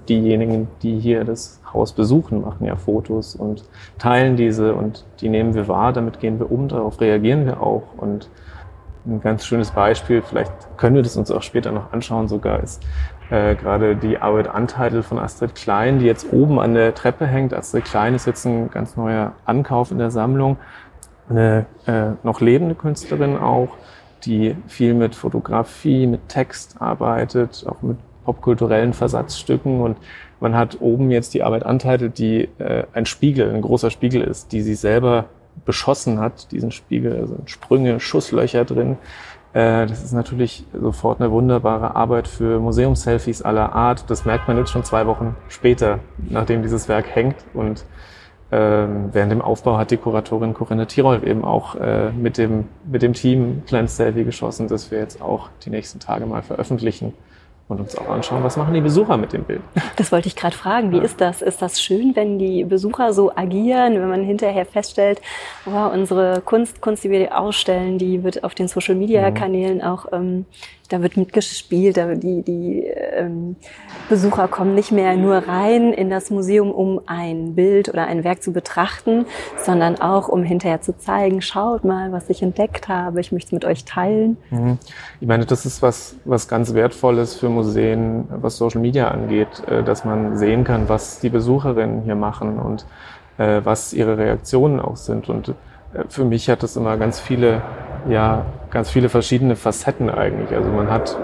diejenigen, 0.09 0.69
die 0.83 0.99
hier 0.99 1.25
das 1.25 1.61
Haus 1.73 1.93
besuchen, 1.93 2.43
machen 2.43 2.67
ja 2.67 2.77
Fotos 2.77 3.35
und 3.35 3.65
teilen 3.99 4.37
diese 4.37 4.75
und 4.75 5.05
die 5.21 5.29
nehmen 5.29 5.55
wir 5.55 5.69
wahr, 5.69 5.93
damit 5.93 6.21
gehen 6.21 6.39
wir 6.39 6.51
um, 6.51 6.69
darauf 6.69 7.01
reagieren 7.01 7.47
wir 7.47 7.63
auch. 7.63 7.83
Und 7.97 8.29
ein 9.07 9.21
ganz 9.21 9.47
schönes 9.47 9.71
Beispiel, 9.71 10.23
vielleicht 10.23 10.53
können 10.77 10.97
wir 10.97 11.03
das 11.03 11.17
uns 11.17 11.31
auch 11.31 11.43
später 11.43 11.73
noch 11.73 11.93
anschauen 11.93 12.29
sogar, 12.29 12.63
ist 12.63 12.83
äh, 13.31 13.55
gerade 13.55 13.97
die 13.97 14.19
Arbeit 14.19 14.55
Untitled 14.55 15.05
von 15.05 15.19
Astrid 15.19 15.55
Klein, 15.55 15.99
die 15.99 16.07
jetzt 16.07 16.33
oben 16.33 16.59
an 16.59 16.75
der 16.75 16.95
Treppe 16.95 17.27
hängt. 17.27 17.55
Astrid 17.55 17.85
Klein 17.85 18.15
ist 18.15 18.27
jetzt 18.27 18.45
ein 18.45 18.71
ganz 18.71 18.97
neuer 18.97 19.33
Ankauf 19.45 19.91
in 19.91 19.99
der 19.99 20.11
Sammlung. 20.11 20.59
Eine 21.29 21.67
äh, 21.87 22.11
noch 22.23 22.41
lebende 22.41 22.75
Künstlerin 22.75 23.37
auch, 23.37 23.69
die 24.25 24.57
viel 24.67 24.95
mit 24.95 25.15
Fotografie, 25.15 26.07
mit 26.07 26.29
Text 26.29 26.81
arbeitet, 26.81 27.67
auch 27.69 27.83
mit 27.83 27.99
popkulturellen 28.29 28.93
Versatzstücken 28.93 29.81
und 29.81 29.97
man 30.39 30.55
hat 30.55 30.83
oben 30.83 31.11
jetzt 31.11 31.33
die 31.33 31.43
Arbeit 31.43 31.65
Untitled, 31.65 32.19
die 32.19 32.51
äh, 32.59 32.85
ein 32.93 33.07
Spiegel, 33.07 33.51
ein 33.55 33.63
großer 33.63 33.91
Spiegel 33.91 34.21
ist, 34.21 34.53
die 34.53 34.61
sie 34.61 34.75
selber 34.75 35.25
beschossen 35.65 36.21
hat, 36.21 36.53
diesen 36.53 36.71
Spiegel, 36.71 37.17
also 37.19 37.39
Sprünge, 37.47 38.01
Schusslöcher 38.01 38.67
drin. 38.67 38.99
Äh, 39.55 39.87
das 39.87 40.05
ist 40.05 40.13
natürlich 40.13 40.67
sofort 40.79 41.23
eine 41.23 41.31
wunderbare 41.31 41.97
Arbeit 41.97 42.29
für 42.29 42.61
Museumsselfies 42.61 43.41
aller 43.41 43.73
Art. 43.73 44.11
Das 44.11 44.27
merkt 44.27 44.47
man 44.47 44.59
jetzt 44.59 44.71
schon 44.71 44.85
zwei 44.85 45.07
Wochen 45.07 45.35
später, 45.49 46.01
nachdem 46.29 46.61
dieses 46.61 46.87
Werk 46.87 47.07
hängt. 47.15 47.37
Und 47.55 47.87
ähm, 48.53 49.09
während 49.13 49.33
dem 49.33 49.41
Aufbau 49.41 49.79
hat 49.79 49.91
die 49.91 49.97
Kuratorin 49.97 50.53
Corinne 50.53 50.87
Tirol 50.87 51.27
eben 51.27 51.47
auch 51.47 51.77
äh, 51.77 52.11
mit, 52.13 52.37
dem, 52.37 52.67
mit 52.85 53.01
dem 53.01 53.15
Team 53.15 53.43
ein 53.43 53.63
kleines 53.67 53.97
Selfie 53.97 54.25
geschossen, 54.25 54.69
das 54.69 54.91
wir 54.91 54.99
jetzt 54.99 55.23
auch 55.23 55.49
die 55.65 55.71
nächsten 55.71 55.99
Tage 55.99 56.27
mal 56.27 56.43
veröffentlichen 56.43 57.15
und 57.69 57.81
uns 57.81 57.97
auch 57.97 58.09
anschauen, 58.09 58.43
was 58.43 58.57
machen 58.57 58.73
die 58.73 58.81
Besucher 58.81 59.17
mit 59.17 59.33
dem 59.33 59.45
Bild. 59.45 59.61
Das 59.97 60.11
wollte 60.11 60.29
ich 60.29 60.37
gerade 60.37 60.57
fragen. 60.57 60.91
Wie 60.93 60.97
ja. 60.97 61.03
ist 61.03 61.21
das? 61.21 61.43
Ist 61.43 61.61
das 61.61 61.83
schön, 61.83 62.17
wenn 62.17 62.39
die 62.39 62.65
Besucher 62.65 63.13
so 63.13 63.35
agieren, 63.35 63.95
wenn 63.95 64.09
man 64.09 64.23
hinterher 64.23 64.65
feststellt, 64.65 65.21
wow, 65.65 65.93
unsere 65.93 66.41
Kunst, 66.41 66.81
Kunst, 66.81 67.05
die 67.05 67.11
wir 67.11 67.39
ausstellen, 67.39 67.99
die 67.99 68.25
wird 68.25 68.43
auf 68.45 68.55
den 68.55 68.69
Social-Media-Kanälen 68.69 69.83
auch 69.83 70.07
ähm, 70.13 70.47
da 70.89 71.03
wird 71.03 71.17
mitgespielt, 71.17 71.97
da 71.97 72.15
die, 72.15 72.43
die 72.43 72.85
ähm, 72.85 73.57
Besucher 74.09 74.49
kommen 74.49 74.75
nicht 74.75 74.91
mehr 74.91 75.17
nur 75.17 75.37
rein 75.37 75.93
in 75.93 76.11
das 76.11 76.31
Museum, 76.31 76.71
um 76.71 77.01
ein 77.07 77.55
Bild 77.55 77.89
oder 77.89 78.07
ein 78.07 78.25
Werk 78.25 78.43
zu 78.43 78.53
betrachten, 78.53 79.27
sondern 79.65 80.01
auch, 80.01 80.29
um 80.29 80.43
hinterher 80.43 80.81
zu 80.81 80.97
zeigen, 80.97 81.43
schaut 81.43 81.85
mal, 81.85 82.13
was 82.13 82.31
ich 82.31 82.43
entdeckt 82.43 82.89
habe, 82.89 83.21
ich 83.21 83.33
möchte 83.33 83.49
es 83.49 83.53
mit 83.53 83.65
euch 83.65 83.85
teilen. 83.85 84.37
Mhm. 84.51 84.79
Ich 85.21 85.29
meine, 85.29 85.47
das 85.47 85.67
ist 85.67 85.83
was, 85.83 86.17
was 86.25 86.49
ganz 86.49 86.75
Wertvolles 86.75 87.35
für 87.35 87.49
Museen, 87.49 88.27
was 88.31 88.57
Social 88.57 88.81
Media 88.81 89.09
angeht, 89.09 89.63
äh, 89.69 89.83
dass 89.83 90.05
man 90.05 90.37
sehen 90.39 90.65
kann, 90.65 90.89
was 90.89 91.21
die 91.21 91.29
Besucherinnen 91.29 92.03
hier 92.03 92.17
machen 92.17 92.59
und 92.59 92.87
äh, 93.39 93.61
was 93.65 93.93
ihre 93.93 94.19
Reaktionen 94.19 94.81
auch 94.81 94.97
sind. 94.97 95.29
Und 95.29 95.49
äh, 95.49 96.05
für 96.09 96.25
mich 96.25 96.49
hat 96.49 96.63
das 96.63 96.77
immer 96.77 96.97
ganz 96.97 97.21
viele, 97.21 97.63
ja, 98.09 98.47
ganz 98.71 98.91
viele 98.91 99.09
verschiedene 99.09 99.57
Facetten 99.57 100.11
eigentlich. 100.11 100.55
Also 100.55 100.71
man 100.71 100.91
hat 100.91 101.17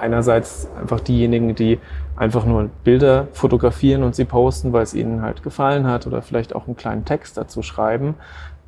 einerseits 0.00 0.68
einfach 0.80 1.00
diejenigen, 1.00 1.54
die 1.54 1.78
einfach 2.16 2.44
nur 2.44 2.70
Bilder 2.84 3.28
fotografieren 3.32 4.02
und 4.02 4.14
sie 4.14 4.24
posten, 4.24 4.72
weil 4.72 4.82
es 4.82 4.94
ihnen 4.94 5.22
halt 5.22 5.42
gefallen 5.42 5.86
hat 5.86 6.06
oder 6.06 6.22
vielleicht 6.22 6.54
auch 6.54 6.66
einen 6.66 6.76
kleinen 6.76 7.04
Text 7.04 7.36
dazu 7.36 7.62
schreiben, 7.62 8.14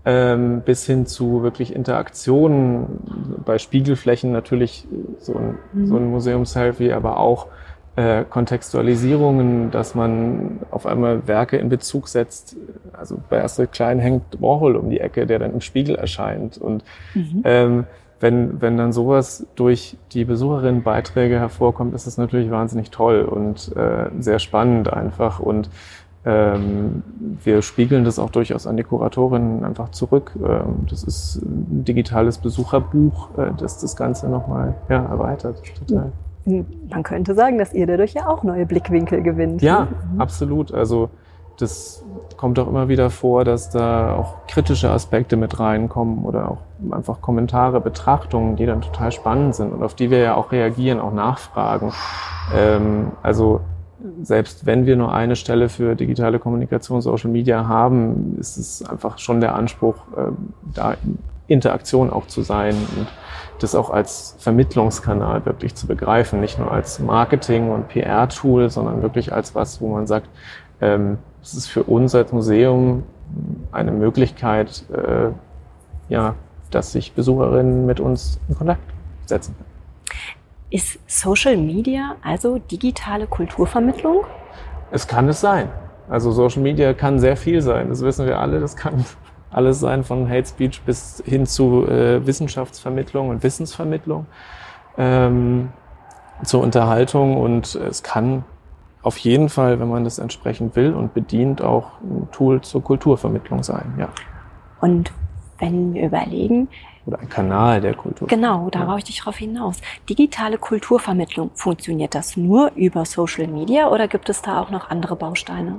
ähm, 0.04 0.62
bis 0.64 0.86
hin 0.86 1.06
zu 1.06 1.42
wirklich 1.42 1.74
Interaktionen 1.74 3.00
bei 3.44 3.58
Spiegelflächen 3.58 4.32
natürlich 4.32 4.86
so 5.18 5.34
ein, 5.34 5.58
mhm. 5.72 5.86
so 5.86 5.96
ein 5.96 6.10
Museumsselfie, 6.10 6.92
aber 6.92 7.18
auch 7.18 7.48
äh, 7.96 8.24
Kontextualisierungen, 8.28 9.70
dass 9.70 9.94
man 9.94 10.60
auf 10.70 10.86
einmal 10.86 11.26
Werke 11.26 11.56
in 11.56 11.70
Bezug 11.70 12.08
setzt. 12.08 12.56
Also 12.92 13.18
bei 13.30 13.42
Astrid 13.42 13.72
Klein 13.72 13.98
hängt 13.98 14.40
Warhol 14.40 14.76
um 14.76 14.90
die 14.90 15.00
Ecke, 15.00 15.26
der 15.26 15.38
dann 15.38 15.54
im 15.54 15.60
Spiegel 15.62 15.96
erscheint. 15.96 16.58
Und 16.58 16.84
mhm. 17.14 17.42
ähm, 17.44 17.84
wenn, 18.20 18.60
wenn 18.60 18.76
dann 18.76 18.92
sowas 18.92 19.46
durch 19.56 19.96
die 20.12 20.24
Besucherinnenbeiträge 20.24 21.38
hervorkommt, 21.38 21.94
ist 21.94 22.06
das 22.06 22.18
natürlich 22.18 22.50
wahnsinnig 22.50 22.90
toll 22.90 23.22
und 23.22 23.74
äh, 23.76 24.10
sehr 24.20 24.38
spannend 24.38 24.92
einfach. 24.92 25.40
Und 25.40 25.70
ähm, 26.26 27.02
wir 27.44 27.62
spiegeln 27.62 28.04
das 28.04 28.18
auch 28.18 28.30
durchaus 28.30 28.66
an 28.66 28.76
die 28.76 28.82
Kuratorinnen 28.82 29.64
einfach 29.64 29.90
zurück. 29.90 30.32
Ähm, 30.36 30.86
das 30.90 31.02
ist 31.02 31.36
ein 31.36 31.84
digitales 31.84 32.38
Besucherbuch, 32.38 33.38
äh, 33.38 33.52
das 33.56 33.80
das 33.80 33.96
Ganze 33.96 34.28
nochmal 34.28 34.74
ja, 34.88 35.04
erweitert. 35.04 35.62
Total 35.78 36.12
man 36.46 37.02
könnte 37.02 37.34
sagen, 37.34 37.58
dass 37.58 37.72
ihr 37.72 37.86
dadurch 37.86 38.14
ja 38.14 38.28
auch 38.28 38.42
neue 38.42 38.66
Blickwinkel 38.66 39.22
gewinnt. 39.22 39.62
Ja, 39.62 39.80
ne? 39.80 39.88
mhm. 40.12 40.20
absolut. 40.20 40.72
Also 40.72 41.10
das 41.58 42.04
kommt 42.36 42.58
auch 42.58 42.68
immer 42.68 42.88
wieder 42.88 43.10
vor, 43.10 43.44
dass 43.44 43.70
da 43.70 44.14
auch 44.14 44.46
kritische 44.46 44.90
Aspekte 44.90 45.36
mit 45.36 45.58
reinkommen 45.58 46.24
oder 46.24 46.50
auch 46.50 46.58
einfach 46.90 47.20
Kommentare, 47.20 47.80
Betrachtungen, 47.80 48.56
die 48.56 48.66
dann 48.66 48.82
total 48.82 49.10
spannend 49.10 49.54
sind 49.54 49.72
und 49.72 49.82
auf 49.82 49.94
die 49.94 50.10
wir 50.10 50.18
ja 50.18 50.34
auch 50.34 50.52
reagieren, 50.52 51.00
auch 51.00 51.12
nachfragen. 51.12 51.92
Ähm, 52.54 53.12
also 53.22 53.60
selbst 54.22 54.66
wenn 54.66 54.86
wir 54.86 54.96
nur 54.96 55.12
eine 55.12 55.34
Stelle 55.34 55.68
für 55.68 55.94
digitale 55.94 56.38
Kommunikation, 56.38 57.00
Social 57.00 57.30
Media 57.30 57.66
haben, 57.66 58.36
ist 58.38 58.58
es 58.58 58.84
einfach 58.88 59.18
schon 59.18 59.40
der 59.40 59.54
Anspruch, 59.54 59.96
ähm, 60.16 60.52
da 60.74 60.94
in 61.02 61.18
Interaktion 61.48 62.10
auch 62.10 62.26
zu 62.26 62.42
sein 62.42 62.74
und 62.96 63.06
das 63.58 63.74
auch 63.74 63.90
als 63.90 64.36
Vermittlungskanal 64.38 65.44
wirklich 65.46 65.74
zu 65.74 65.86
begreifen, 65.86 66.40
nicht 66.40 66.58
nur 66.58 66.70
als 66.70 66.98
Marketing- 66.98 67.70
und 67.70 67.88
PR-Tool, 67.88 68.70
sondern 68.70 69.02
wirklich 69.02 69.32
als 69.32 69.54
was, 69.54 69.80
wo 69.80 69.88
man 69.88 70.06
sagt, 70.06 70.28
ähm, 70.80 71.18
es 71.42 71.54
ist 71.54 71.66
für 71.66 71.84
uns 71.84 72.14
als 72.14 72.32
Museum 72.32 73.04
eine 73.72 73.92
Möglichkeit, 73.92 74.84
äh, 74.90 75.30
ja, 76.08 76.34
dass 76.70 76.92
sich 76.92 77.12
Besucherinnen 77.12 77.86
mit 77.86 78.00
uns 78.00 78.40
in 78.48 78.56
Kontakt 78.56 78.82
setzen. 79.26 79.54
Ist 80.70 80.98
Social 81.06 81.56
Media 81.56 82.16
also 82.22 82.58
digitale 82.58 83.26
Kulturvermittlung? 83.26 84.24
Es 84.90 85.06
kann 85.06 85.28
es 85.28 85.40
sein. 85.40 85.68
Also 86.08 86.30
Social 86.32 86.62
Media 86.62 86.92
kann 86.92 87.18
sehr 87.18 87.36
viel 87.36 87.60
sein. 87.62 87.88
Das 87.88 88.02
wissen 88.02 88.26
wir 88.26 88.38
alle. 88.38 88.60
Das 88.60 88.76
kann 88.76 89.04
alles 89.56 89.80
sein, 89.80 90.04
von 90.04 90.28
Hate 90.28 90.46
Speech 90.46 90.82
bis 90.82 91.22
hin 91.24 91.46
zu 91.46 91.86
äh, 91.86 92.24
Wissenschaftsvermittlung 92.26 93.30
und 93.30 93.42
Wissensvermittlung, 93.42 94.26
ähm, 94.98 95.70
zur 96.44 96.62
Unterhaltung. 96.62 97.38
Und 97.38 97.74
es 97.74 98.02
kann 98.02 98.44
auf 99.02 99.16
jeden 99.18 99.48
Fall, 99.48 99.80
wenn 99.80 99.88
man 99.88 100.04
das 100.04 100.18
entsprechend 100.18 100.76
will 100.76 100.92
und 100.92 101.14
bedient, 101.14 101.62
auch 101.62 102.00
ein 102.02 102.28
Tool 102.32 102.60
zur 102.60 102.84
Kulturvermittlung 102.84 103.62
sein. 103.62 103.94
Ja. 103.98 104.08
Und 104.80 105.10
wenn 105.58 105.94
wir 105.94 106.04
überlegen, 106.06 106.68
oder 107.06 107.20
ein 107.20 107.28
Kanal 107.28 107.80
der 107.80 107.94
Kultur. 107.94 108.28
Genau, 108.28 108.68
da 108.68 108.80
ja. 108.80 108.96
ich 108.96 109.04
dich 109.04 109.20
darauf 109.20 109.36
hinaus. 109.36 109.76
Digitale 110.08 110.58
Kulturvermittlung, 110.58 111.50
funktioniert 111.54 112.14
das 112.14 112.36
nur 112.36 112.72
über 112.74 113.04
Social 113.04 113.46
Media 113.46 113.88
oder 113.88 114.08
gibt 114.08 114.28
es 114.28 114.42
da 114.42 114.60
auch 114.60 114.70
noch 114.70 114.90
andere 114.90 115.16
Bausteine? 115.16 115.76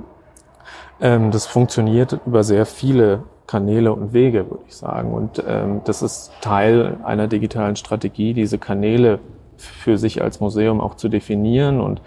Ähm, 1.00 1.30
das 1.30 1.46
funktioniert 1.46 2.18
über 2.26 2.42
sehr 2.42 2.66
viele 2.66 3.24
Kanäle 3.48 3.92
und 3.92 4.12
Wege, 4.12 4.48
würde 4.50 4.62
ich 4.68 4.76
sagen. 4.76 5.12
Und 5.12 5.42
ähm, 5.48 5.80
das 5.84 6.02
ist 6.02 6.30
Teil 6.40 6.98
einer 7.02 7.26
digitalen 7.26 7.74
Strategie, 7.74 8.34
diese 8.34 8.58
Kanäle 8.58 9.18
für 9.56 9.98
sich 9.98 10.22
als 10.22 10.38
Museum 10.38 10.80
auch 10.80 10.94
zu 10.94 11.08
definieren 11.08 11.80
und 11.80 12.00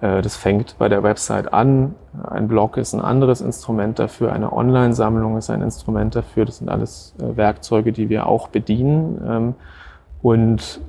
äh, 0.00 0.22
das 0.22 0.36
fängt 0.36 0.76
bei 0.78 0.88
der 0.88 1.02
Website 1.02 1.52
an. 1.52 1.94
Ein 2.22 2.48
Blog 2.48 2.76
ist 2.76 2.94
ein 2.94 3.00
anderes 3.00 3.40
Instrument 3.40 3.98
dafür. 3.98 4.32
Eine 4.32 4.52
Online-Sammlung 4.52 5.36
ist 5.36 5.50
ein 5.50 5.62
Instrument 5.62 6.16
dafür. 6.16 6.44
Das 6.44 6.58
sind 6.58 6.68
alles 6.68 7.14
äh, 7.20 7.36
Werkzeuge, 7.36 7.92
die 7.92 8.08
wir 8.08 8.26
auch 8.26 8.48
bedienen 8.48 9.20
ähm, 9.26 9.54
und 10.22 10.80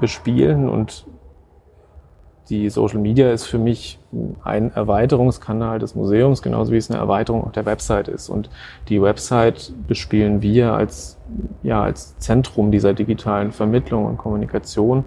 bespielen. 0.00 0.68
Und 0.68 1.06
die 2.48 2.70
Social 2.70 2.98
Media 2.98 3.32
ist 3.32 3.44
für 3.44 3.58
mich 3.58 3.98
ein 4.44 4.72
Erweiterungskanal 4.72 5.78
des 5.78 5.94
Museums, 5.94 6.42
genauso 6.42 6.72
wie 6.72 6.76
es 6.76 6.90
eine 6.90 7.00
Erweiterung 7.00 7.44
auch 7.44 7.52
der 7.52 7.66
Website 7.66 8.08
ist. 8.08 8.28
Und 8.28 8.50
die 8.88 9.02
Website 9.02 9.72
bespielen 9.88 10.42
wir 10.42 10.72
als, 10.72 11.18
ja, 11.62 11.82
als 11.82 12.16
Zentrum 12.18 12.70
dieser 12.70 12.94
digitalen 12.94 13.52
Vermittlung 13.52 14.06
und 14.06 14.16
Kommunikation 14.16 15.04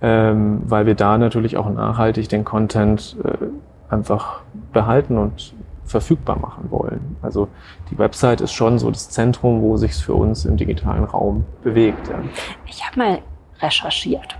ähm, 0.00 0.62
weil 0.64 0.86
wir 0.86 0.94
da 0.94 1.18
natürlich 1.18 1.56
auch 1.56 1.68
nachhaltig 1.68 2.28
den 2.28 2.44
Content 2.44 3.16
äh, 3.22 3.92
einfach 3.92 4.40
behalten 4.72 5.18
und 5.18 5.54
verfügbar 5.84 6.38
machen 6.38 6.70
wollen. 6.70 7.16
Also 7.20 7.48
die 7.90 7.98
Website 7.98 8.40
ist 8.40 8.52
schon 8.52 8.78
so 8.78 8.90
das 8.90 9.10
Zentrum, 9.10 9.60
wo 9.60 9.76
sich 9.76 9.92
es 9.92 10.00
für 10.00 10.14
uns 10.14 10.44
im 10.44 10.56
digitalen 10.56 11.04
Raum 11.04 11.44
bewegt. 11.62 12.08
Ja. 12.08 12.20
Ich 12.66 12.86
habe 12.86 12.98
mal 12.98 13.18
recherchiert 13.62 14.36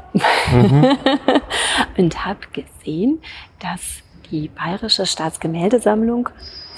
mhm. 0.52 0.96
und 1.96 2.24
habe 2.24 2.40
gesehen, 2.52 3.20
dass 3.58 4.02
die 4.30 4.48
Bayerische 4.48 5.06
Staatsgemäldesammlung 5.06 6.28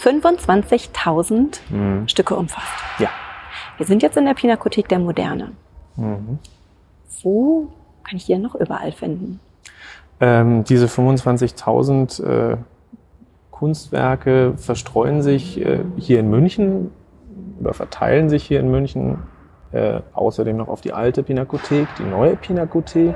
25.000 0.01 1.59
mhm. 1.71 2.09
Stücke 2.09 2.35
umfasst. 2.35 2.73
Ja. 2.99 3.11
Wir 3.77 3.87
sind 3.87 4.03
jetzt 4.03 4.17
in 4.17 4.25
der 4.25 4.35
Pinakothek 4.35 4.89
der 4.89 4.99
Moderne. 4.99 5.53
Mhm. 5.97 6.39
Wo 7.23 7.69
kann 8.05 8.17
ich 8.17 8.25
hier 8.25 8.39
noch 8.39 8.55
überall 8.55 8.93
finden? 8.93 9.41
Ähm, 10.21 10.65
diese 10.65 10.87
25.000 10.87 12.23
äh, 12.25 12.57
Kunstwerke 13.51 14.55
verstreuen 14.57 15.23
sich 15.23 15.61
äh, 15.61 15.81
hier 15.97 16.21
in 16.21 16.31
München 16.31 16.91
oder 17.61 17.75
verteilen 17.75 18.29
sich 18.29 18.45
hier 18.45 18.61
in 18.61 18.71
München 18.71 19.19
äh, 19.73 20.01
außerdem 20.13 20.57
noch 20.57 20.69
auf 20.69 20.81
die 20.81 20.93
alte 20.93 21.23
Pinakothek, 21.23 21.89
die 21.99 22.05
neue 22.05 22.37
Pinakothek, 22.37 23.15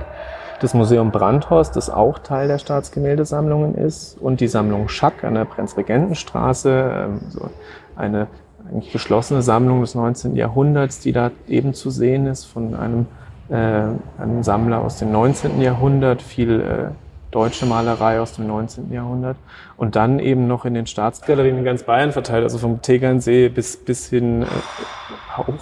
das 0.61 0.75
Museum 0.75 1.11
Brandhorst, 1.11 1.77
das 1.77 1.91
auch 1.91 2.19
Teil 2.19 2.49
der 2.49 2.59
Staatsgemäldesammlungen 2.59 3.75
ist, 3.75 4.17
und 4.21 4.41
die 4.41 4.49
Sammlung 4.49 4.89
Schack 4.89 5.25
an 5.25 5.35
der 5.35 5.45
Prinzregentenstraße, 5.45 6.93
ähm, 6.95 7.21
so 7.29 7.51
eine 7.95 8.29
eigentlich 8.69 8.93
geschlossene 8.93 9.43
Sammlung 9.43 9.81
des 9.83 9.95
19. 9.95 10.35
Jahrhunderts, 10.35 11.01
die 11.01 11.13
da 11.13 11.31
eben 11.47 11.75
zu 11.75 11.91
sehen 11.91 12.27
ist 12.27 12.45
von 12.45 12.75
einem 12.75 13.07
äh, 13.49 14.23
ein 14.23 14.43
Sammler 14.43 14.81
aus 14.81 14.99
dem 14.99 15.13
19. 15.13 15.61
Jahrhundert, 15.61 16.21
viel 16.21 16.61
äh, 16.61 17.06
deutsche 17.37 17.67
Malerei 17.67 18.19
aus 18.19 18.33
dem 18.33 18.47
19. 18.47 18.91
Jahrhundert 18.91 19.37
und 19.77 19.95
dann 19.95 20.19
eben 20.19 20.47
noch 20.47 20.65
in 20.65 20.73
den 20.73 20.87
Staatsgalerien 20.87 21.59
in 21.59 21.65
ganz 21.65 21.83
Bayern 21.83 22.13
verteilt, 22.13 22.45
also 22.45 22.57
vom 22.57 22.81
Tegernsee 22.81 23.51
bis, 23.51 23.77
bis 23.77 24.09
hin 24.09 24.43
äh, 24.43 24.47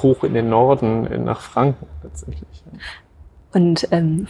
hoch 0.01 0.23
in 0.23 0.35
den 0.35 0.49
Norden, 0.49 1.05
äh, 1.09 1.19
nach 1.19 1.41
Franken 1.41 1.87
tatsächlich. 2.01 2.63
Und 3.53 3.89
ähm, 3.91 4.29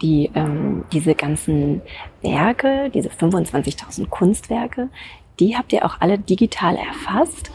die, 0.00 0.30
ähm, 0.34 0.84
diese 0.92 1.16
ganzen 1.16 1.82
Werke, 2.22 2.88
diese 2.94 3.08
25.000 3.08 4.08
Kunstwerke, 4.08 4.88
die 5.40 5.56
habt 5.56 5.72
ihr 5.72 5.84
auch 5.84 5.96
alle 6.00 6.20
digital 6.20 6.76
erfasst 6.76 7.50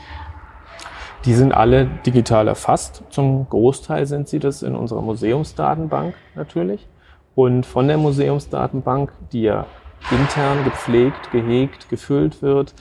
die 1.25 1.35
sind 1.35 1.53
alle 1.53 1.85
digital 1.85 2.47
erfasst. 2.47 3.03
Zum 3.11 3.47
Großteil 3.47 4.07
sind 4.07 4.27
sie 4.27 4.39
das 4.39 4.63
in 4.63 4.75
unserer 4.75 5.01
Museumsdatenbank 5.01 6.15
natürlich. 6.35 6.87
Und 7.35 7.65
von 7.65 7.87
der 7.87 7.97
Museumsdatenbank, 7.97 9.11
die 9.31 9.43
ja 9.43 9.65
intern 10.09 10.63
gepflegt, 10.63 11.31
gehegt, 11.31 11.89
gefüllt 11.89 12.41
wird, 12.41 12.73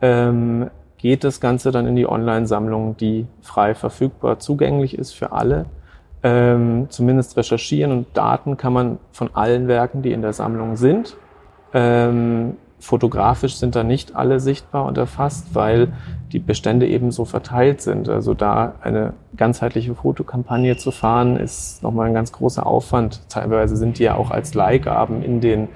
ähm, 0.00 0.70
geht 0.96 1.24
das 1.24 1.40
Ganze 1.40 1.70
dann 1.70 1.86
in 1.86 1.96
die 1.96 2.08
Online-Sammlung, 2.08 2.96
die 2.96 3.26
frei 3.40 3.74
verfügbar 3.74 4.38
zugänglich 4.38 4.98
ist 4.98 5.12
für 5.12 5.32
alle. 5.32 5.66
Ähm, 6.22 6.86
zumindest 6.88 7.36
recherchieren 7.36 7.92
und 7.92 8.16
Daten 8.16 8.56
kann 8.56 8.72
man 8.72 8.98
von 9.12 9.30
allen 9.34 9.68
Werken, 9.68 10.02
die 10.02 10.12
in 10.12 10.22
der 10.22 10.32
Sammlung 10.32 10.76
sind. 10.76 11.16
Ähm, 11.72 12.56
Fotografisch 12.80 13.56
sind 13.56 13.74
da 13.74 13.82
nicht 13.82 14.14
alle 14.14 14.38
sichtbar 14.38 14.84
und 14.86 14.98
erfasst, 14.98 15.54
weil 15.54 15.92
die 16.32 16.38
Bestände 16.38 16.86
eben 16.86 17.10
so 17.10 17.24
verteilt 17.24 17.80
sind. 17.80 18.08
Also 18.08 18.34
da 18.34 18.74
eine 18.80 19.14
ganzheitliche 19.36 19.94
Fotokampagne 19.94 20.76
zu 20.76 20.90
fahren, 20.90 21.36
ist 21.36 21.82
nochmal 21.82 22.06
ein 22.06 22.14
ganz 22.14 22.32
großer 22.32 22.66
Aufwand. 22.66 23.28
Teilweise 23.28 23.76
sind 23.76 23.98
die 23.98 24.04
ja 24.04 24.14
auch 24.14 24.30
als 24.30 24.54
Leihgaben 24.54 25.22
in 25.22 25.40
den, 25.40 25.68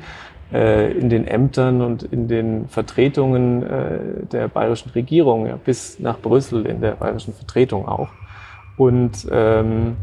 äh, 0.52 0.92
in 0.92 1.10
den 1.10 1.26
Ämtern 1.26 1.80
und 1.80 2.04
in 2.04 2.28
den 2.28 2.68
Vertretungen 2.68 3.62
äh, 3.64 3.98
der 4.30 4.48
bayerischen 4.48 4.90
Regierung, 4.90 5.46
ja, 5.46 5.56
bis 5.56 5.98
nach 5.98 6.20
Brüssel 6.20 6.66
in 6.66 6.80
der 6.80 6.92
bayerischen 6.92 7.34
Vertretung 7.34 7.88
auch. 7.88 8.10
Und 8.76 9.26
ähm, 9.30 9.96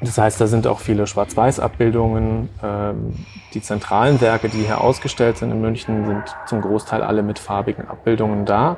das 0.00 0.16
heißt, 0.16 0.40
da 0.40 0.46
sind 0.46 0.66
auch 0.66 0.78
viele 0.78 1.06
Schwarz-Weiß-Abbildungen. 1.06 2.48
Ähm, 2.62 3.14
die 3.54 3.60
zentralen 3.60 4.20
Werke, 4.20 4.48
die 4.48 4.62
hier 4.62 4.80
ausgestellt 4.80 5.38
sind 5.38 5.50
in 5.50 5.60
München, 5.60 6.06
sind 6.06 6.22
zum 6.46 6.60
Großteil 6.60 7.02
alle 7.02 7.22
mit 7.22 7.38
farbigen 7.38 7.88
Abbildungen 7.88 8.44
da. 8.44 8.76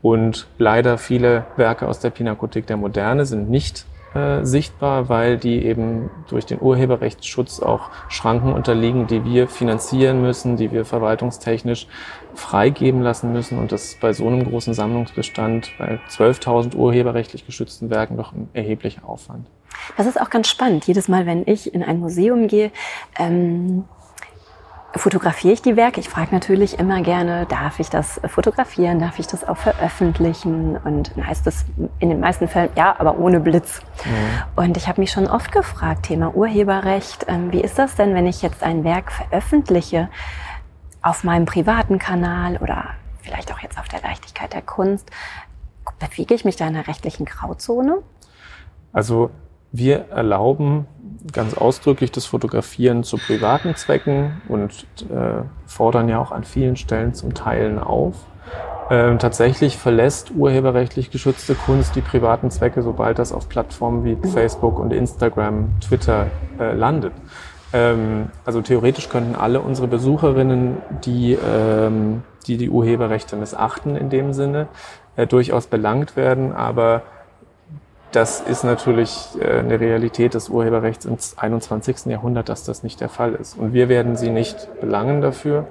Und 0.00 0.46
leider 0.58 0.98
viele 0.98 1.46
Werke 1.56 1.88
aus 1.88 1.98
der 1.98 2.10
Pinakothek 2.10 2.66
der 2.66 2.76
Moderne 2.76 3.26
sind 3.26 3.50
nicht 3.50 3.86
äh, 4.14 4.44
sichtbar, 4.44 5.08
weil 5.08 5.36
die 5.36 5.64
eben 5.64 6.10
durch 6.28 6.46
den 6.46 6.60
Urheberrechtsschutz 6.60 7.60
auch 7.60 7.90
Schranken 8.08 8.52
unterliegen, 8.52 9.06
die 9.06 9.24
wir 9.24 9.48
finanzieren 9.48 10.22
müssen, 10.22 10.56
die 10.56 10.70
wir 10.72 10.84
verwaltungstechnisch 10.84 11.86
freigeben 12.34 13.02
lassen 13.02 13.32
müssen. 13.32 13.58
Und 13.58 13.72
das 13.72 13.96
bei 14.00 14.12
so 14.12 14.26
einem 14.26 14.44
großen 14.44 14.74
Sammlungsbestand, 14.74 15.72
bei 15.78 15.98
12.000 16.08 16.74
urheberrechtlich 16.74 17.46
geschützten 17.46 17.90
Werken, 17.90 18.16
doch 18.16 18.32
ein 18.32 18.48
erheblicher 18.52 19.08
Aufwand. 19.08 19.46
Das 19.96 20.06
ist 20.06 20.20
auch 20.20 20.30
ganz 20.30 20.48
spannend. 20.48 20.86
Jedes 20.86 21.08
Mal, 21.08 21.26
wenn 21.26 21.46
ich 21.46 21.74
in 21.74 21.82
ein 21.82 21.98
Museum 21.98 22.46
gehe, 22.46 22.70
ähm, 23.18 23.84
fotografiere 24.96 25.54
ich 25.54 25.62
die 25.62 25.76
Werke. 25.76 26.00
Ich 26.00 26.08
frage 26.08 26.34
natürlich 26.34 26.78
immer 26.78 27.02
gerne, 27.02 27.46
darf 27.46 27.80
ich 27.80 27.90
das 27.90 28.20
fotografieren, 28.26 29.00
darf 29.00 29.18
ich 29.18 29.26
das 29.26 29.46
auch 29.46 29.56
veröffentlichen? 29.56 30.76
Und 30.76 31.16
dann 31.16 31.26
heißt 31.26 31.46
es 31.46 31.64
in 31.98 32.10
den 32.10 32.20
meisten 32.20 32.48
Fällen, 32.48 32.70
ja, 32.76 32.94
aber 32.98 33.18
ohne 33.18 33.40
Blitz. 33.40 33.80
Mhm. 34.04 34.62
Und 34.62 34.76
ich 34.76 34.88
habe 34.88 35.00
mich 35.00 35.10
schon 35.10 35.26
oft 35.26 35.52
gefragt, 35.52 36.04
Thema 36.04 36.34
Urheberrecht, 36.34 37.26
ähm, 37.28 37.52
wie 37.52 37.60
ist 37.60 37.78
das 37.78 37.96
denn, 37.96 38.14
wenn 38.14 38.26
ich 38.26 38.42
jetzt 38.42 38.62
ein 38.62 38.84
Werk 38.84 39.10
veröffentliche 39.10 40.08
auf 41.02 41.24
meinem 41.24 41.44
privaten 41.44 41.98
Kanal 41.98 42.56
oder 42.58 42.86
vielleicht 43.20 43.52
auch 43.52 43.58
jetzt 43.58 43.78
auf 43.78 43.88
der 43.88 44.00
Leichtigkeit 44.00 44.52
der 44.52 44.62
Kunst? 44.62 45.10
Bewege 45.98 46.34
ich 46.34 46.44
mich 46.44 46.56
da 46.56 46.66
in 46.66 46.76
einer 46.76 46.86
rechtlichen 46.86 47.26
Grauzone? 47.26 47.98
Also 48.92 49.30
wir 49.76 50.06
erlauben 50.10 50.86
ganz 51.32 51.54
ausdrücklich 51.54 52.12
das 52.12 52.26
Fotografieren 52.26 53.02
zu 53.02 53.16
privaten 53.16 53.74
Zwecken 53.74 54.40
und 54.48 54.86
äh, 55.10 55.42
fordern 55.66 56.08
ja 56.08 56.20
auch 56.20 56.30
an 56.30 56.44
vielen 56.44 56.76
Stellen 56.76 57.12
zum 57.12 57.34
Teilen 57.34 57.80
auf. 57.80 58.14
Ähm, 58.88 59.18
tatsächlich 59.18 59.76
verlässt 59.76 60.30
urheberrechtlich 60.36 61.10
geschützte 61.10 61.56
Kunst 61.56 61.96
die 61.96 62.02
privaten 62.02 62.50
Zwecke, 62.52 62.82
sobald 62.82 63.18
das 63.18 63.32
auf 63.32 63.48
Plattformen 63.48 64.04
wie 64.04 64.16
Facebook 64.28 64.78
und 64.78 64.92
Instagram, 64.92 65.80
Twitter 65.80 66.26
äh, 66.60 66.72
landet. 66.72 67.14
Ähm, 67.72 68.28
also 68.44 68.60
theoretisch 68.60 69.08
könnten 69.08 69.34
alle 69.34 69.60
unsere 69.60 69.88
Besucherinnen, 69.88 70.76
die 71.04 71.32
ähm, 71.32 72.22
die, 72.46 72.58
die 72.58 72.70
Urheberrechte 72.70 73.34
missachten 73.36 73.96
in 73.96 74.10
dem 74.10 74.32
Sinne, 74.32 74.68
äh, 75.16 75.26
durchaus 75.26 75.66
belangt 75.66 76.16
werden, 76.16 76.52
aber 76.52 77.02
das 78.14 78.40
ist 78.40 78.62
natürlich 78.62 79.28
äh, 79.40 79.58
eine 79.58 79.80
Realität 79.80 80.34
des 80.34 80.48
Urheberrechts 80.48 81.04
im 81.04 81.16
21. 81.36 82.06
Jahrhundert, 82.06 82.48
dass 82.48 82.64
das 82.64 82.82
nicht 82.84 83.00
der 83.00 83.08
Fall 83.08 83.34
ist. 83.34 83.58
Und 83.58 83.72
wir 83.72 83.88
werden 83.88 84.16
sie 84.16 84.30
nicht 84.30 84.68
belangen 84.80 85.20
dafür. 85.20 85.66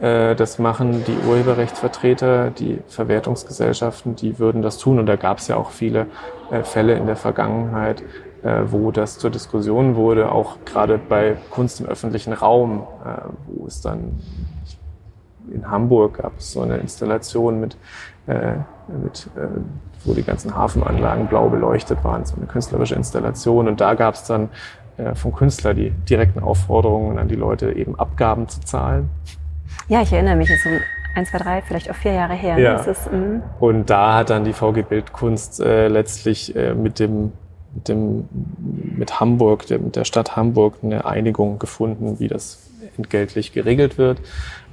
Äh, 0.00 0.34
das 0.34 0.58
machen 0.58 1.04
die 1.04 1.16
Urheberrechtsvertreter, 1.28 2.50
die 2.50 2.78
Verwertungsgesellschaften, 2.88 4.16
die 4.16 4.38
würden 4.38 4.62
das 4.62 4.78
tun. 4.78 4.98
Und 4.98 5.06
da 5.06 5.16
gab 5.16 5.38
es 5.38 5.48
ja 5.48 5.56
auch 5.56 5.70
viele 5.70 6.06
äh, 6.50 6.62
Fälle 6.62 6.94
in 6.94 7.06
der 7.06 7.16
Vergangenheit, 7.16 8.02
wo 8.66 8.90
das 8.90 9.18
zur 9.18 9.30
Diskussion 9.30 9.96
wurde, 9.96 10.30
auch 10.30 10.58
gerade 10.66 10.98
bei 10.98 11.38
Kunst 11.48 11.80
im 11.80 11.86
öffentlichen 11.86 12.34
Raum, 12.34 12.86
wo 13.46 13.66
es 13.66 13.80
dann 13.80 14.20
in 15.50 15.70
Hamburg 15.70 16.18
gab 16.18 16.36
es 16.36 16.52
so 16.52 16.60
eine 16.60 16.76
Installation 16.76 17.58
mit, 17.58 17.78
mit 18.88 19.28
wo 20.04 20.14
die 20.14 20.22
ganzen 20.22 20.54
Hafenanlagen 20.54 21.26
blau 21.26 21.48
beleuchtet 21.48 22.02
waren, 22.04 22.24
so 22.24 22.36
eine 22.36 22.46
künstlerische 22.46 22.94
Installation. 22.94 23.68
Und 23.68 23.80
da 23.80 23.94
gab 23.94 24.14
es 24.14 24.24
dann 24.24 24.50
äh, 24.96 25.14
vom 25.14 25.34
Künstler 25.34 25.74
die 25.74 25.90
direkten 25.90 26.40
Aufforderungen 26.40 27.18
an 27.18 27.28
die 27.28 27.34
Leute, 27.34 27.72
eben 27.72 27.98
Abgaben 27.98 28.48
zu 28.48 28.60
zahlen. 28.60 29.10
Ja, 29.88 30.02
ich 30.02 30.12
erinnere 30.12 30.36
mich, 30.36 30.48
jetzt 30.48 30.66
um 30.66 30.72
ein, 31.14 31.26
zwei, 31.26 31.38
drei, 31.38 31.62
vielleicht 31.62 31.90
auch 31.90 31.94
vier 31.94 32.12
Jahre 32.12 32.34
her. 32.34 32.58
Ja. 32.58 32.76
Ist, 32.76 33.10
mm. 33.10 33.42
Und 33.60 33.90
da 33.90 34.16
hat 34.16 34.30
dann 34.30 34.44
die 34.44 34.52
VG 34.52 34.82
Bildkunst 34.82 35.60
äh, 35.60 35.88
letztlich 35.88 36.54
äh, 36.56 36.74
mit 36.74 36.98
dem 36.98 37.32
mit 37.74 37.88
dem 37.88 38.28
mit 38.96 39.18
Hamburg, 39.18 39.66
der, 39.66 39.80
mit 39.80 39.96
der 39.96 40.04
Stadt 40.04 40.36
Hamburg 40.36 40.74
eine 40.84 41.06
Einigung 41.06 41.58
gefunden, 41.58 42.20
wie 42.20 42.28
das 42.28 42.70
entgeltlich 42.96 43.52
geregelt 43.52 43.98
wird. 43.98 44.20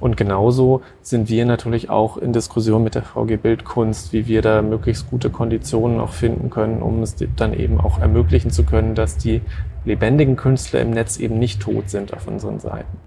Und 0.00 0.16
genauso 0.16 0.82
sind 1.00 1.28
wir 1.28 1.46
natürlich 1.46 1.90
auch 1.90 2.16
in 2.16 2.32
Diskussion 2.32 2.82
mit 2.82 2.94
der 2.94 3.02
VG 3.02 3.36
Bildkunst, 3.36 4.12
wie 4.12 4.26
wir 4.26 4.42
da 4.42 4.62
möglichst 4.62 5.10
gute 5.10 5.30
Konditionen 5.30 6.00
auch 6.00 6.12
finden 6.12 6.50
können, 6.50 6.82
um 6.82 7.02
es 7.02 7.16
dann 7.36 7.54
eben 7.54 7.80
auch 7.80 8.00
ermöglichen 8.00 8.50
zu 8.50 8.64
können, 8.64 8.94
dass 8.94 9.16
die 9.16 9.42
lebendigen 9.84 10.36
Künstler 10.36 10.80
im 10.80 10.90
Netz 10.90 11.18
eben 11.18 11.38
nicht 11.38 11.60
tot 11.60 11.90
sind 11.90 12.12
auf 12.14 12.26
unseren 12.26 12.60
Seiten. 12.60 12.98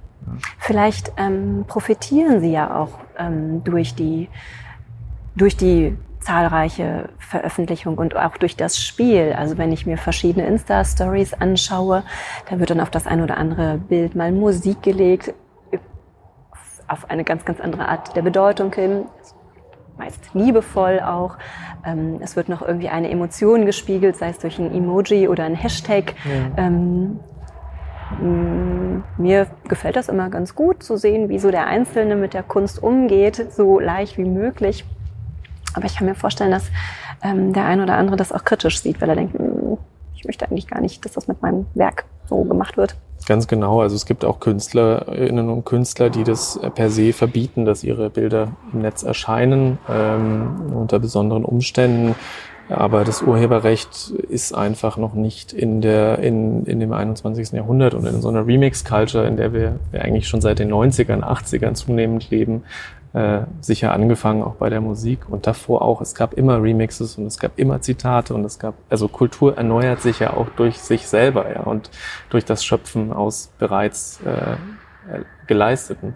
Vielleicht 0.60 1.12
ähm, 1.18 1.66
profitieren 1.68 2.40
Sie 2.40 2.52
ja 2.52 2.76
auch 2.76 3.00
ähm, 3.18 3.64
durch 3.64 3.94
die 3.96 4.28
durch 5.36 5.58
die 5.58 5.98
zahlreiche 6.20 7.10
Veröffentlichungen 7.20 8.00
und 8.00 8.16
auch 8.16 8.38
durch 8.38 8.56
das 8.56 8.80
Spiel. 8.80 9.36
Also 9.38 9.58
wenn 9.58 9.72
ich 9.72 9.86
mir 9.86 9.98
verschiedene 9.98 10.48
Insta-Stories 10.48 11.34
anschaue, 11.36 12.04
da 12.50 12.60
wird 12.60 12.72
dann 12.72 12.80
auf 12.80 12.90
das 12.90 13.06
ein 13.06 13.22
oder 13.22 13.38
andere 13.38 13.78
Bild 13.78 14.16
mal 14.16 14.32
Musik 14.32 14.82
gelegt, 14.82 15.34
auf 16.88 17.10
eine 17.10 17.24
ganz, 17.24 17.46
ganz 17.46 17.60
andere 17.60 17.88
Art 17.88 18.16
der 18.16 18.22
Bedeutung 18.22 18.74
hin, 18.74 19.06
meist 19.98 20.34
liebevoll 20.34 21.00
auch. 21.00 21.38
Ähm, 21.86 22.20
es 22.22 22.36
wird 22.36 22.50
noch 22.50 22.62
irgendwie 22.62 22.90
eine 22.90 23.10
Emotion 23.10 23.66
gespiegelt, 23.66 24.18
sei 24.18 24.30
es 24.30 24.40
durch 24.40 24.60
ein 24.60 24.74
Emoji 24.74 25.28
oder 25.28 25.46
ein 25.46 25.56
Hashtag. 25.56 26.16
Ja. 26.26 26.66
Ähm, 26.66 27.20
mir 29.18 29.48
gefällt 29.68 29.96
das 29.96 30.10
immer 30.10 30.30
ganz 30.30 30.54
gut 30.54 30.84
zu 30.84 30.96
sehen, 30.96 31.30
wie 31.30 31.40
so 31.40 31.50
der 31.50 31.66
Einzelne 31.68 32.16
mit 32.16 32.34
der 32.34 32.44
Kunst 32.44 32.82
umgeht, 32.82 33.52
so 33.52 33.80
leicht 33.80 34.18
wie 34.18 34.26
möglich. 34.26 34.86
Aber 35.76 35.86
ich 35.86 35.98
kann 35.98 36.08
mir 36.08 36.16
vorstellen, 36.16 36.52
dass 36.52 36.66
ähm, 37.22 37.54
der 37.54 37.66
ein 37.66 37.82
oder 37.82 37.96
andere 37.98 38.16
das 38.16 38.32
auch 38.32 38.44
kritisch 38.44 38.82
sieht, 38.82 39.02
weil 39.02 39.10
er 39.10 39.16
denkt, 39.16 39.38
hm, 39.38 39.78
ich 40.16 40.26
möchte 40.26 40.46
eigentlich 40.46 40.68
gar 40.68 40.82
nicht, 40.82 41.04
dass 41.06 41.14
das 41.14 41.28
mit 41.28 41.42
meinem 41.42 41.66
Werk 41.76 42.06
so 42.28 42.44
gemacht 42.44 42.78
wird. 42.78 42.96
Ganz 43.28 43.48
genau. 43.48 43.82
Also 43.82 43.96
es 43.96 44.06
gibt 44.06 44.24
auch 44.24 44.40
Künstlerinnen 44.40 45.50
und 45.50 45.66
Künstler, 45.66 46.10
die 46.10 46.24
das 46.24 46.60
per 46.76 46.90
se 46.90 47.12
verbieten, 47.12 47.66
dass 47.66 47.84
ihre 47.84 48.10
Bilder 48.10 48.50
im 48.72 48.82
Netz 48.82 49.04
erscheinen 49.04 49.80
ähm, 49.90 50.72
unter 50.74 51.00
besonderen 51.00 51.44
Umständen. 51.44 52.16
Aber 52.70 53.04
das 53.04 53.22
Urheberrecht 53.22 54.10
ist 54.10 54.56
einfach 54.56 54.98
noch 54.98 55.14
nicht 55.14 55.54
in, 55.54 55.82
der, 55.82 56.20
in, 56.20 56.66
in 56.66 56.80
dem 56.80 56.94
21. 56.94 57.52
Jahrhundert 57.52 57.94
und 57.94 58.06
in 58.08 58.22
so 58.22 58.30
einer 58.30 58.48
Remix-Culture, 58.48 59.28
in 59.28 59.38
der 59.38 59.54
wir, 59.54 59.80
wir 59.92 60.04
eigentlich 60.04 60.28
schon 60.28 60.42
seit 60.42 60.58
den 60.58 60.72
90ern, 60.74 61.22
80ern 61.22 61.74
zunehmend 61.74 62.32
leben, 62.32 62.64
äh, 63.16 63.46
sicher 63.62 63.94
angefangen 63.94 64.44
auch 64.44 64.56
bei 64.56 64.70
der 64.70 64.82
Musik 64.82 65.30
und 65.30 65.48
davor 65.48 65.82
auch. 65.82 66.02
Es 66.02 66.16
gab 66.16 66.34
immer 66.34 66.62
Remixes 66.62 67.18
und 67.18 67.26
es 67.26 67.40
gab 67.40 67.58
immer 67.58 67.80
Zitate 67.80 68.34
und 68.34 68.44
es 68.44 68.60
gab, 68.60 68.74
also 68.90 69.08
Kultur 69.08 69.56
erneuert 69.56 70.02
sich 70.02 70.20
ja 70.20 70.34
auch 70.34 70.50
durch 70.58 70.80
sich 70.80 71.08
selber 71.08 71.50
ja, 71.50 71.62
und 71.62 71.90
durch 72.30 72.44
das 72.44 72.66
Schöpfen 72.66 73.14
aus 73.14 73.54
bereits 73.58 74.20
äh, 74.26 74.58
geleisteten. 75.48 76.14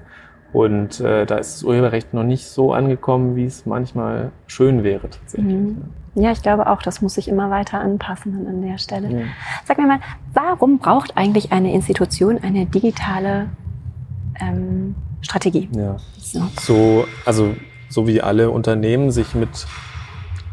Und 0.51 0.99
äh, 0.99 1.25
da 1.25 1.37
ist 1.37 1.55
das 1.55 1.63
Urheberrecht 1.63 2.13
noch 2.13 2.23
nicht 2.23 2.45
so 2.47 2.73
angekommen, 2.73 3.37
wie 3.37 3.45
es 3.45 3.65
manchmal 3.65 4.31
schön 4.47 4.83
wäre 4.83 5.09
tatsächlich. 5.09 5.53
Mhm. 5.53 5.83
Ja, 6.15 6.31
ich 6.31 6.41
glaube 6.41 6.67
auch, 6.67 6.81
das 6.81 7.01
muss 7.01 7.13
sich 7.13 7.29
immer 7.29 7.49
weiter 7.49 7.79
anpassen 7.79 8.45
an 8.45 8.61
der 8.61 8.77
Stelle. 8.77 9.09
Ja. 9.09 9.25
Sag 9.63 9.77
mir 9.77 9.87
mal, 9.87 9.99
warum 10.33 10.79
braucht 10.79 11.15
eigentlich 11.15 11.53
eine 11.53 11.73
Institution 11.73 12.39
eine 12.43 12.65
digitale 12.65 13.47
ähm, 14.41 14.95
Strategie. 15.21 15.69
Ja. 15.75 15.97
So. 16.17 16.41
so, 16.61 17.05
also 17.25 17.55
so 17.89 18.07
wie 18.07 18.21
alle 18.21 18.49
Unternehmen 18.49 19.11
sich 19.11 19.35
mit 19.35 19.67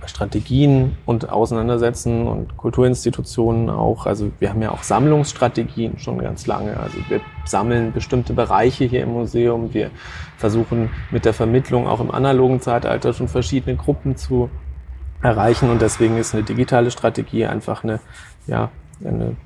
Strategien 0.07 0.97
und 1.05 1.29
auseinandersetzen 1.29 2.27
und 2.27 2.57
Kulturinstitutionen 2.57 3.69
auch. 3.69 4.07
Also 4.07 4.31
wir 4.39 4.51
haben 4.51 4.63
ja 4.63 4.71
auch 4.71 4.83
Sammlungsstrategien 4.83 5.99
schon 5.99 6.19
ganz 6.19 6.47
lange. 6.47 6.79
Also 6.79 6.99
wir 7.09 7.21
sammeln 7.45 7.93
bestimmte 7.93 8.33
Bereiche 8.33 8.85
hier 8.85 9.03
im 9.03 9.13
Museum. 9.13 9.75
Wir 9.75 9.91
versuchen 10.39 10.91
mit 11.11 11.25
der 11.25 11.35
Vermittlung 11.35 11.87
auch 11.87 12.01
im 12.01 12.11
analogen 12.11 12.61
Zeitalter 12.61 13.13
schon 13.13 13.29
verschiedene 13.29 13.77
Gruppen 13.77 14.17
zu 14.17 14.49
erreichen 15.23 15.71
und 15.71 15.83
deswegen 15.83 16.19
ist 16.19 16.35
eine 16.35 16.45
digitale 16.45 16.91
Strategie 16.91 17.47
einfach 17.47 17.83
eine, 17.83 18.01
ja, 18.47 18.71
eine 19.05 19.37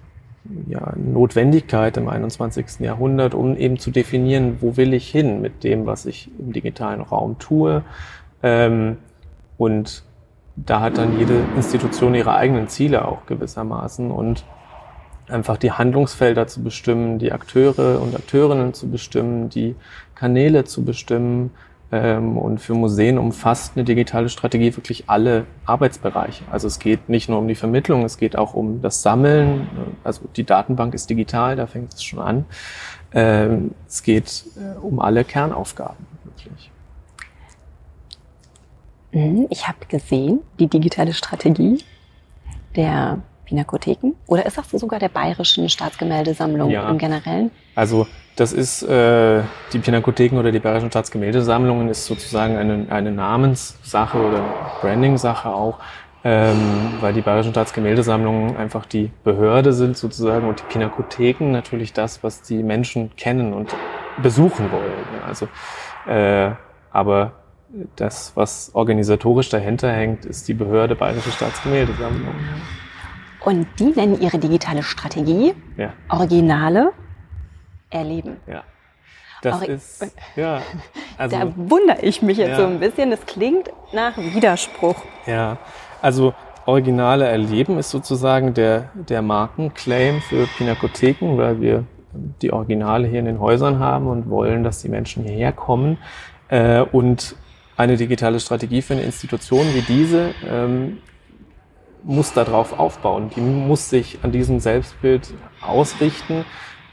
ja, 0.66 0.92
Notwendigkeit 0.96 1.96
im 1.96 2.09
21. 2.09 2.81
Jahrhundert, 2.81 3.35
um 3.35 3.57
eben 3.57 3.79
zu 3.79 3.90
definieren, 3.90 4.59
wo 4.61 4.76
will 4.76 4.94
ich 4.94 5.11
hin 5.11 5.40
mit 5.40 5.64
dem, 5.64 5.87
was 5.87 6.07
ich 6.07 6.31
im 6.38 6.53
digitalen 6.53 7.00
Raum 7.00 7.38
tue. 7.38 7.83
Ähm, 8.42 8.96
und 9.59 10.03
da 10.57 10.81
hat 10.81 10.98
dann 10.98 11.18
jede 11.18 11.42
Institution 11.57 12.14
ihre 12.14 12.35
eigenen 12.35 12.68
Ziele 12.68 13.07
auch 13.07 13.26
gewissermaßen 13.26 14.11
und 14.11 14.44
einfach 15.29 15.57
die 15.57 15.72
Handlungsfelder 15.72 16.46
zu 16.46 16.62
bestimmen, 16.62 17.18
die 17.18 17.33
Akteure 17.33 18.00
und 18.00 18.14
Akteurinnen 18.14 18.74
zu 18.74 18.90
bestimmen, 18.90 19.48
die 19.48 19.76
Kanäle 20.14 20.64
zu 20.64 20.85
bestimmen, 20.85 21.50
und 21.90 22.59
für 22.59 22.74
Museen 22.74 23.18
umfasst 23.18 23.72
eine 23.74 23.85
digitale 23.85 24.29
Strategie 24.29 24.76
wirklich 24.76 25.05
alle 25.09 25.46
Arbeitsbereiche. 25.66 26.44
Also 26.50 26.68
es 26.68 26.79
geht 26.79 27.09
nicht 27.09 27.29
nur 27.29 27.38
um 27.38 27.48
die 27.48 27.57
Vermittlung, 27.57 28.05
es 28.05 28.16
geht 28.16 28.37
auch 28.37 28.55
um 28.55 28.81
das 28.81 29.03
Sammeln. 29.03 29.68
Also 30.05 30.22
die 30.37 30.44
Datenbank 30.44 30.94
ist 30.94 31.11
digital, 31.11 31.57
da 31.57 31.66
fängt 31.66 31.94
es 31.94 32.05
schon 32.05 32.20
an. 32.20 32.44
Ähm, 33.12 33.72
es 33.88 34.05
geht 34.05 34.44
äh, 34.57 34.79
um 34.79 35.00
alle 35.00 35.24
Kernaufgaben 35.24 36.07
wirklich. 36.22 36.70
Mhm, 39.11 39.48
ich 39.50 39.66
habe 39.66 39.79
gesehen, 39.88 40.40
die 40.61 40.68
digitale 40.68 41.12
Strategie 41.12 41.83
der 42.76 43.18
Pinakotheken 43.46 44.12
oder 44.29 44.46
ist 44.46 44.57
das 44.57 44.70
sogar 44.70 45.00
der 45.00 45.09
Bayerischen 45.09 45.68
Staatsgemäldesammlung 45.68 46.70
ja. 46.70 46.88
im 46.88 46.98
Generellen? 46.98 47.50
Also 47.74 48.07
das 48.36 48.52
ist 48.52 48.82
äh, 48.82 49.42
die 49.72 49.78
Pinakotheken 49.78 50.38
oder 50.38 50.52
die 50.52 50.60
Bayerischen 50.60 50.90
Staatsgemäldesammlungen 50.90 51.88
ist 51.88 52.06
sozusagen 52.06 52.56
eine, 52.56 52.86
eine 52.90 53.12
Namenssache 53.12 54.18
oder 54.18 54.42
Branding-Sache 54.80 55.48
auch, 55.48 55.78
ähm, 56.24 56.94
weil 57.00 57.12
die 57.12 57.20
Bayerischen 57.20 57.52
Staatsgemäldesammlungen 57.52 58.56
einfach 58.56 58.86
die 58.86 59.10
Behörde 59.24 59.72
sind 59.72 59.96
sozusagen 59.96 60.48
und 60.48 60.60
die 60.60 60.64
Pinakotheken 60.72 61.50
natürlich 61.50 61.92
das, 61.92 62.22
was 62.22 62.42
die 62.42 62.62
Menschen 62.62 63.14
kennen 63.16 63.52
und 63.52 63.74
besuchen 64.22 64.70
wollen. 64.70 65.22
Also, 65.26 65.48
äh, 66.06 66.52
aber 66.90 67.32
das, 67.96 68.32
was 68.34 68.70
organisatorisch 68.74 69.48
dahinter 69.48 69.92
hängt, 69.92 70.24
ist 70.24 70.48
die 70.48 70.54
Behörde 70.54 70.96
Bayerische 70.96 71.30
Staatsgemäldesammlung. 71.30 72.34
Und 73.44 73.66
die 73.78 73.92
nennen 73.96 74.20
ihre 74.20 74.38
digitale 74.38 74.82
Strategie 74.82 75.54
ja. 75.76 75.92
Originale 76.08 76.92
erleben. 77.90 78.37
Ja. 78.46 78.62
Das 79.42 79.62
Ori 79.62 79.72
ist, 79.72 80.14
ja. 80.37 80.62
Also, 81.18 81.37
da 81.37 81.53
wundere 81.55 82.00
ich 82.00 82.22
mich 82.22 82.38
jetzt 82.38 82.50
ja. 82.50 82.57
so 82.57 82.64
ein 82.64 82.81
bisschen. 82.81 83.11
Das 83.11 83.26
klingt 83.26 83.70
nach 83.92 84.16
Widerspruch. 84.16 84.96
Ja, 85.26 85.59
also 86.00 86.33
originale 86.64 87.26
Erleben 87.26 87.79
ist 87.79 87.90
sozusagen 87.90 88.55
der, 88.55 88.90
der 88.94 89.20
Markenclaim 89.20 90.22
für 90.22 90.46
Pinakotheken, 90.57 91.37
weil 91.37 91.61
wir 91.61 91.85
die 92.40 92.53
Originale 92.53 93.07
hier 93.07 93.20
in 93.20 93.26
den 93.26 93.40
Häusern 93.40 93.79
haben 93.79 94.07
und 94.07 94.31
wollen, 94.31 94.64
dass 94.64 94.81
die 94.81 94.88
Menschen 94.88 95.24
hierher 95.24 95.53
kommen. 95.53 95.98
Äh, 96.48 96.81
und 96.81 97.37
eine 97.76 97.96
digitale 97.96 98.40
Strategie 98.40 98.83
für 98.83 98.94
eine 98.94 99.03
Institution 99.03 99.66
wie 99.74 99.83
diese 99.83 100.35
ähm, 100.48 100.98
muss 102.03 102.33
darauf 102.33 102.79
aufbauen. 102.79 103.31
Die 103.37 103.40
muss 103.40 103.90
sich 103.90 104.18
an 104.22 104.33
diesem 104.33 104.61
Selbstbild 104.61 105.35
ausrichten. 105.61 106.44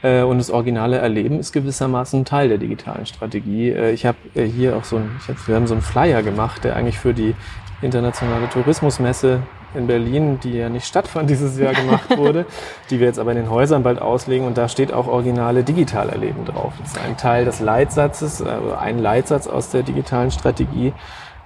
Äh, 0.02 0.22
und 0.22 0.38
das 0.38 0.50
originale 0.50 0.98
Erleben 0.98 1.38
ist 1.38 1.52
gewissermaßen 1.52 2.24
Teil 2.24 2.48
der 2.48 2.58
digitalen 2.58 3.06
Strategie. 3.06 3.70
Äh, 3.70 3.92
ich 3.92 4.06
habe 4.06 4.18
äh, 4.34 4.44
hier 4.44 4.76
auch 4.76 4.84
so 4.84 4.96
ein, 4.96 5.10
hab, 5.26 5.48
wir 5.48 5.54
haben 5.54 5.66
so 5.66 5.74
einen 5.74 5.82
Flyer 5.82 6.22
gemacht, 6.22 6.64
der 6.64 6.76
eigentlich 6.76 6.98
für 6.98 7.14
die 7.14 7.34
internationale 7.82 8.48
Tourismusmesse 8.48 9.40
in 9.74 9.86
Berlin, 9.86 10.40
die 10.42 10.54
ja 10.54 10.68
nicht 10.68 10.86
stattfand 10.86 11.30
dieses 11.30 11.58
Jahr 11.58 11.74
gemacht 11.74 12.16
wurde, 12.16 12.46
die 12.90 13.00
wir 13.00 13.06
jetzt 13.06 13.18
aber 13.18 13.32
in 13.32 13.36
den 13.36 13.50
Häusern 13.50 13.82
bald 13.82 14.00
auslegen 14.00 14.46
und 14.46 14.56
da 14.56 14.68
steht 14.68 14.92
auch 14.92 15.06
originale 15.06 15.62
Digitalerleben 15.62 16.44
drauf. 16.44 16.72
Das 16.80 16.92
ist 16.92 17.00
ein 17.00 17.16
Teil 17.16 17.44
des 17.44 17.60
Leitsatzes, 17.60 18.42
also 18.42 18.74
ein 18.74 18.98
Leitsatz 18.98 19.46
aus 19.46 19.70
der 19.70 19.82
digitalen 19.82 20.30
Strategie, 20.30 20.92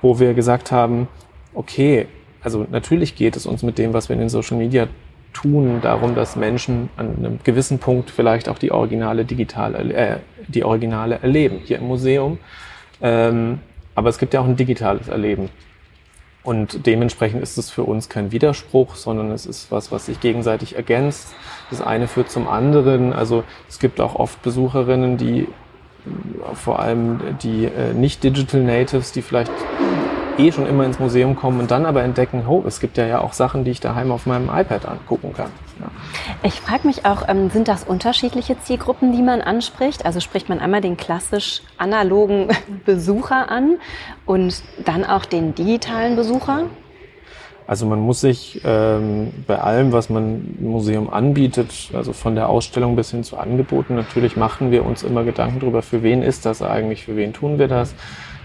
wo 0.00 0.18
wir 0.18 0.34
gesagt 0.34 0.72
haben, 0.72 1.08
okay, 1.54 2.06
also 2.42 2.66
natürlich 2.70 3.14
geht 3.14 3.36
es 3.36 3.46
uns 3.46 3.62
mit 3.62 3.78
dem, 3.78 3.92
was 3.92 4.08
wir 4.08 4.14
in 4.14 4.20
den 4.20 4.28
Social 4.28 4.56
Media 4.56 4.88
tun, 5.32 5.80
darum, 5.80 6.14
dass 6.14 6.36
Menschen 6.36 6.90
an 6.96 7.16
einem 7.16 7.38
gewissen 7.42 7.78
Punkt 7.78 8.10
vielleicht 8.10 8.48
auch 8.48 8.58
die 8.58 8.72
originale 8.72 9.24
digital, 9.24 9.90
äh, 9.90 10.16
die 10.48 10.64
originale 10.64 11.18
erleben 11.22 11.60
hier 11.64 11.78
im 11.78 11.88
Museum. 11.88 12.38
Ähm, 13.00 13.60
aber 13.94 14.08
es 14.08 14.18
gibt 14.18 14.34
ja 14.34 14.40
auch 14.40 14.46
ein 14.46 14.56
digitales 14.56 15.08
Erleben. 15.08 15.50
Und 16.44 16.86
dementsprechend 16.86 17.42
ist 17.42 17.56
es 17.56 17.70
für 17.70 17.84
uns 17.84 18.08
kein 18.08 18.32
Widerspruch, 18.32 18.96
sondern 18.96 19.30
es 19.30 19.46
ist 19.46 19.70
was, 19.70 19.92
was 19.92 20.06
sich 20.06 20.18
gegenseitig 20.20 20.74
ergänzt. 20.74 21.28
Das 21.70 21.80
eine 21.80 22.08
führt 22.08 22.30
zum 22.30 22.48
anderen. 22.48 23.12
Also 23.12 23.44
es 23.68 23.78
gibt 23.78 24.00
auch 24.00 24.16
oft 24.16 24.42
Besucherinnen, 24.42 25.18
die 25.18 25.46
vor 26.54 26.80
allem 26.80 27.20
die 27.42 27.66
äh, 27.66 27.94
nicht 27.94 28.24
Digital 28.24 28.60
Natives, 28.62 29.12
die 29.12 29.22
vielleicht 29.22 29.52
eh 30.38 30.52
schon 30.52 30.66
immer 30.66 30.84
ins 30.84 30.98
Museum 30.98 31.36
kommen 31.36 31.60
und 31.60 31.70
dann 31.70 31.86
aber 31.86 32.02
entdecken, 32.02 32.44
oh, 32.46 32.62
es 32.66 32.80
gibt 32.80 32.96
ja, 32.96 33.06
ja 33.06 33.20
auch 33.20 33.32
Sachen, 33.32 33.64
die 33.64 33.70
ich 33.70 33.80
daheim 33.80 34.10
auf 34.10 34.26
meinem 34.26 34.48
iPad 34.48 34.86
angucken 34.86 35.32
kann. 35.34 35.50
Ja. 35.80 35.90
Ich 36.42 36.60
frage 36.60 36.86
mich 36.86 37.04
auch, 37.04 37.28
ähm, 37.28 37.50
sind 37.50 37.68
das 37.68 37.84
unterschiedliche 37.84 38.58
Zielgruppen, 38.60 39.12
die 39.12 39.22
man 39.22 39.40
anspricht? 39.40 40.04
Also 40.04 40.20
spricht 40.20 40.48
man 40.48 40.60
einmal 40.60 40.80
den 40.80 40.96
klassisch 40.96 41.62
analogen 41.78 42.48
Besucher 42.84 43.50
an 43.50 43.78
und 44.26 44.62
dann 44.84 45.04
auch 45.04 45.24
den 45.24 45.54
digitalen 45.54 46.16
Besucher? 46.16 46.66
Also 47.66 47.86
man 47.86 48.00
muss 48.00 48.20
sich 48.20 48.60
ähm, 48.64 49.32
bei 49.46 49.58
allem, 49.58 49.92
was 49.92 50.10
man 50.10 50.56
im 50.58 50.68
Museum 50.68 51.10
anbietet, 51.10 51.72
also 51.94 52.12
von 52.12 52.34
der 52.34 52.48
Ausstellung 52.48 52.96
bis 52.96 53.12
hin 53.12 53.22
zu 53.24 53.36
Angeboten, 53.36 53.94
natürlich 53.94 54.36
machen 54.36 54.70
wir 54.72 54.84
uns 54.84 55.02
immer 55.02 55.22
Gedanken 55.24 55.60
darüber, 55.60 55.80
für 55.80 56.02
wen 56.02 56.22
ist 56.22 56.44
das 56.44 56.60
eigentlich, 56.60 57.04
für 57.04 57.16
wen 57.16 57.32
tun 57.32 57.58
wir 57.58 57.68
das. 57.68 57.94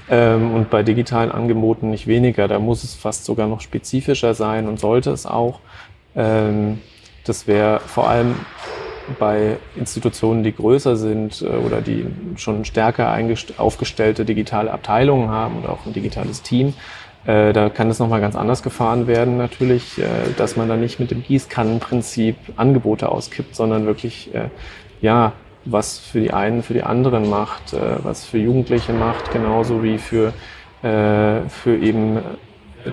Ähm, 0.09 0.53
und 0.53 0.69
bei 0.69 0.83
digitalen 0.83 1.31
Angeboten 1.31 1.89
nicht 1.89 2.07
weniger. 2.07 2.47
Da 2.47 2.59
muss 2.59 2.83
es 2.83 2.93
fast 2.93 3.25
sogar 3.25 3.47
noch 3.47 3.61
spezifischer 3.61 4.33
sein 4.33 4.67
und 4.67 4.79
sollte 4.79 5.11
es 5.11 5.25
auch. 5.25 5.59
Ähm, 6.15 6.79
das 7.25 7.47
wäre 7.47 7.81
vor 7.81 8.09
allem 8.09 8.35
bei 9.19 9.57
Institutionen, 9.75 10.43
die 10.43 10.53
größer 10.53 10.95
sind 10.95 11.41
äh, 11.41 11.47
oder 11.47 11.81
die 11.81 12.05
schon 12.35 12.65
stärker 12.65 13.15
aufgestellte 13.57 14.25
digitale 14.25 14.71
Abteilungen 14.71 15.29
haben 15.29 15.57
und 15.57 15.67
auch 15.67 15.85
ein 15.85 15.93
digitales 15.93 16.41
Team, 16.41 16.73
äh, 17.25 17.53
da 17.53 17.69
kann 17.69 17.89
es 17.89 17.99
nochmal 17.99 18.21
ganz 18.21 18.35
anders 18.35 18.63
gefahren 18.63 19.07
werden 19.07 19.37
natürlich, 19.37 19.97
äh, 19.97 20.05
dass 20.37 20.55
man 20.55 20.67
da 20.67 20.75
nicht 20.75 20.99
mit 20.99 21.11
dem 21.11 21.23
Gießkannenprinzip 21.23 22.35
Angebote 22.55 23.09
auskippt, 23.09 23.55
sondern 23.55 23.85
wirklich 23.85 24.31
ja 25.01 25.33
was 25.71 25.99
für 25.99 26.19
die 26.19 26.33
einen, 26.33 26.63
für 26.63 26.73
die 26.73 26.83
anderen 26.83 27.29
macht, 27.29 27.73
äh, 27.73 28.03
was 28.03 28.25
für 28.25 28.37
Jugendliche 28.37 28.93
macht, 28.93 29.31
genauso 29.31 29.83
wie 29.83 29.97
für, 29.97 30.33
äh, 30.83 31.47
für 31.49 31.77
eben 31.77 32.19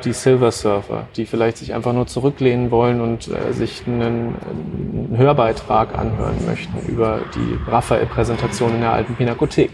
die 0.04 0.12
Silver 0.12 0.50
Surfer, 0.50 1.06
die 1.16 1.26
vielleicht 1.26 1.58
sich 1.58 1.74
einfach 1.74 1.92
nur 1.92 2.06
zurücklehnen 2.06 2.70
wollen 2.70 3.00
und 3.00 3.28
äh, 3.28 3.52
sich 3.52 3.82
einen, 3.86 4.02
einen, 4.02 5.14
Hörbeitrag 5.16 5.96
anhören 5.96 6.44
möchten 6.46 6.78
über 6.88 7.20
die 7.34 7.70
Raphael-Präsentation 7.70 8.74
in 8.74 8.80
der 8.80 8.92
alten 8.92 9.14
Pinakothek. 9.14 9.70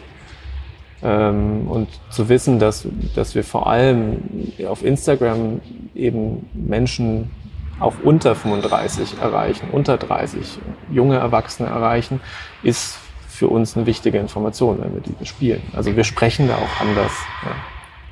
Ähm, 1.02 1.66
und 1.68 1.88
zu 2.10 2.28
wissen, 2.28 2.58
dass, 2.58 2.86
dass 3.14 3.34
wir 3.34 3.44
vor 3.44 3.66
allem 3.66 4.18
auf 4.68 4.84
Instagram 4.84 5.60
eben 5.94 6.48
Menschen 6.52 7.30
auch 7.80 7.94
unter 8.02 8.34
35 8.34 9.20
erreichen, 9.20 9.68
unter 9.72 9.96
30 9.96 10.58
junge 10.90 11.16
Erwachsene 11.16 11.68
erreichen, 11.68 12.20
ist 12.62 12.98
für 13.28 13.48
uns 13.48 13.76
eine 13.76 13.86
wichtige 13.86 14.18
Information, 14.18 14.80
wenn 14.80 14.94
wir 14.94 15.00
die 15.00 15.12
bespielen. 15.12 15.62
Also 15.74 15.96
wir 15.96 16.04
sprechen 16.04 16.46
da 16.46 16.56
auch 16.56 16.80
anders. 16.80 17.12
Ja. 17.42 17.52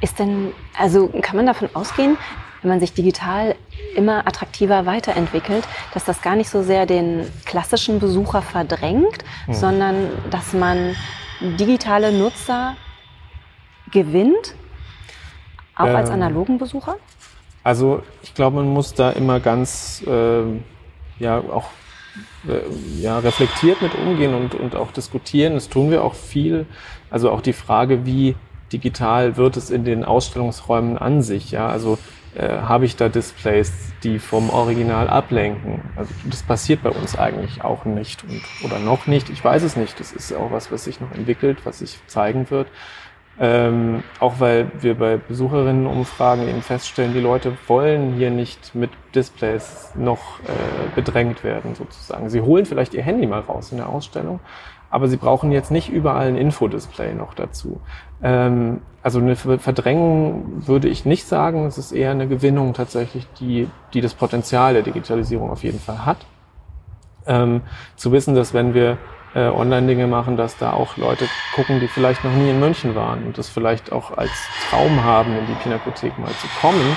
Ist 0.00 0.18
denn, 0.18 0.52
also 0.76 1.08
kann 1.20 1.36
man 1.36 1.46
davon 1.46 1.68
ausgehen, 1.74 2.16
wenn 2.62 2.70
man 2.70 2.80
sich 2.80 2.94
digital 2.94 3.54
immer 3.94 4.26
attraktiver 4.26 4.86
weiterentwickelt, 4.86 5.64
dass 5.94 6.04
das 6.04 6.22
gar 6.22 6.34
nicht 6.34 6.48
so 6.48 6.62
sehr 6.62 6.86
den 6.86 7.26
klassischen 7.44 7.98
Besucher 7.98 8.42
verdrängt, 8.42 9.24
hm. 9.46 9.54
sondern 9.54 10.08
dass 10.30 10.52
man 10.52 10.96
digitale 11.40 12.12
Nutzer 12.12 12.76
gewinnt, 13.90 14.54
auch 15.76 15.86
ähm, 15.86 15.96
als 15.96 16.10
analogen 16.10 16.58
Besucher? 16.58 16.96
Also 17.64 18.02
ich 18.22 18.34
glaube, 18.34 18.56
man 18.56 18.68
muss 18.68 18.94
da 18.94 19.10
immer 19.10 19.40
ganz 19.40 20.02
äh, 20.06 20.42
ja 21.18 21.38
auch 21.38 21.70
äh, 22.46 23.00
ja, 23.00 23.18
reflektiert 23.18 23.82
mit 23.82 23.94
umgehen 23.94 24.34
und, 24.34 24.54
und 24.54 24.76
auch 24.76 24.92
diskutieren. 24.92 25.54
Das 25.54 25.68
tun 25.68 25.90
wir 25.90 26.04
auch 26.04 26.14
viel. 26.14 26.66
Also 27.10 27.30
auch 27.30 27.40
die 27.40 27.52
Frage, 27.52 28.06
wie 28.06 28.36
digital 28.72 29.36
wird 29.36 29.56
es 29.56 29.70
in 29.70 29.84
den 29.84 30.04
Ausstellungsräumen 30.04 30.98
an 30.98 31.22
sich. 31.22 31.50
Ja, 31.50 31.68
also 31.68 31.98
äh, 32.34 32.48
habe 32.48 32.84
ich 32.84 32.96
da 32.96 33.08
Displays, 33.08 33.72
die 34.02 34.18
vom 34.18 34.50
Original 34.50 35.08
ablenken? 35.08 35.82
Also 35.96 36.12
das 36.24 36.42
passiert 36.42 36.82
bei 36.82 36.90
uns 36.90 37.18
eigentlich 37.18 37.62
auch 37.64 37.84
nicht 37.84 38.24
und, 38.24 38.42
oder 38.64 38.78
noch 38.78 39.06
nicht. 39.06 39.30
Ich 39.30 39.42
weiß 39.42 39.62
es 39.62 39.76
nicht. 39.76 39.98
Das 39.98 40.12
ist 40.12 40.32
auch 40.34 40.52
was, 40.52 40.70
was 40.70 40.84
sich 40.84 41.00
noch 41.00 41.12
entwickelt, 41.12 41.58
was 41.64 41.78
sich 41.80 41.98
zeigen 42.06 42.50
wird. 42.50 42.68
Ähm, 43.40 44.02
auch 44.18 44.40
weil 44.40 44.70
wir 44.80 44.96
bei 44.96 45.16
Besucherinnenumfragen 45.16 46.48
eben 46.48 46.60
feststellen, 46.60 47.12
die 47.12 47.20
Leute 47.20 47.56
wollen 47.68 48.14
hier 48.14 48.30
nicht 48.30 48.74
mit 48.74 48.90
Displays 49.14 49.92
noch 49.94 50.40
äh, 50.40 50.94
bedrängt 50.96 51.44
werden, 51.44 51.76
sozusagen. 51.76 52.30
Sie 52.30 52.40
holen 52.40 52.66
vielleicht 52.66 52.94
ihr 52.94 53.02
Handy 53.02 53.28
mal 53.28 53.40
raus 53.40 53.70
in 53.70 53.78
der 53.78 53.88
Ausstellung, 53.88 54.40
aber 54.90 55.06
sie 55.06 55.16
brauchen 55.16 55.52
jetzt 55.52 55.70
nicht 55.70 55.88
überall 55.88 56.26
ein 56.26 56.36
Infodisplay 56.36 57.14
noch 57.14 57.32
dazu. 57.34 57.80
Ähm, 58.22 58.80
also 59.04 59.20
eine 59.20 59.36
Verdrängung 59.36 60.66
würde 60.66 60.88
ich 60.88 61.04
nicht 61.04 61.26
sagen, 61.26 61.64
es 61.66 61.78
ist 61.78 61.92
eher 61.92 62.10
eine 62.10 62.26
Gewinnung 62.26 62.74
tatsächlich, 62.74 63.28
die, 63.38 63.68
die 63.94 64.00
das 64.00 64.14
Potenzial 64.14 64.74
der 64.74 64.82
Digitalisierung 64.82 65.50
auf 65.50 65.62
jeden 65.62 65.78
Fall 65.78 66.04
hat. 66.04 66.18
Ähm, 67.26 67.60
zu 67.94 68.10
wissen, 68.10 68.34
dass 68.34 68.52
wenn 68.52 68.74
wir 68.74 68.98
äh, 69.38 69.48
Online-Dinge 69.48 70.06
machen, 70.06 70.36
dass 70.36 70.56
da 70.56 70.72
auch 70.72 70.96
Leute 70.96 71.26
gucken, 71.54 71.78
die 71.80 71.86
vielleicht 71.86 72.24
noch 72.24 72.32
nie 72.32 72.50
in 72.50 72.58
München 72.58 72.94
waren 72.94 73.24
und 73.24 73.38
das 73.38 73.48
vielleicht 73.48 73.92
auch 73.92 74.16
als 74.16 74.32
Traum 74.68 75.04
haben, 75.04 75.36
in 75.38 75.46
die 75.46 75.54
Pinakothek 75.62 76.18
mal 76.18 76.32
zu 76.32 76.48
kommen. 76.60 76.96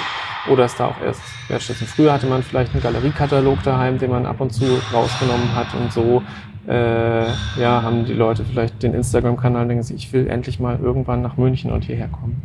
Oder 0.50 0.66
es 0.66 0.76
da 0.76 0.88
auch 0.88 1.00
erst 1.06 1.22
wertschätzen. 1.50 1.86
Früher 1.86 2.14
hatte 2.14 2.26
man 2.26 2.42
vielleicht 2.42 2.74
einen 2.74 2.82
Galeriekatalog 2.82 3.62
daheim, 3.62 4.00
den 4.00 4.10
man 4.10 4.26
ab 4.26 4.42
und 4.42 4.50
zu 4.52 4.82
rausgenommen 4.92 5.54
hat 5.54 5.68
und 5.76 5.94
so 5.94 6.24
äh, 6.68 7.26
ja, 7.60 7.82
haben 7.82 8.06
die 8.06 8.14
Leute 8.14 8.46
vielleicht 8.46 8.84
den 8.84 8.94
Instagram-Kanal 8.94 9.64
und 9.64 9.70
denken 9.70 9.84
sich, 9.84 9.96
ich 9.96 10.14
will 10.14 10.28
endlich 10.28 10.60
mal 10.60 10.80
irgendwann 10.80 11.22
nach 11.22 11.38
München 11.38 11.72
und 11.72 11.84
hierher 11.84 12.08
kommen. 12.08 12.42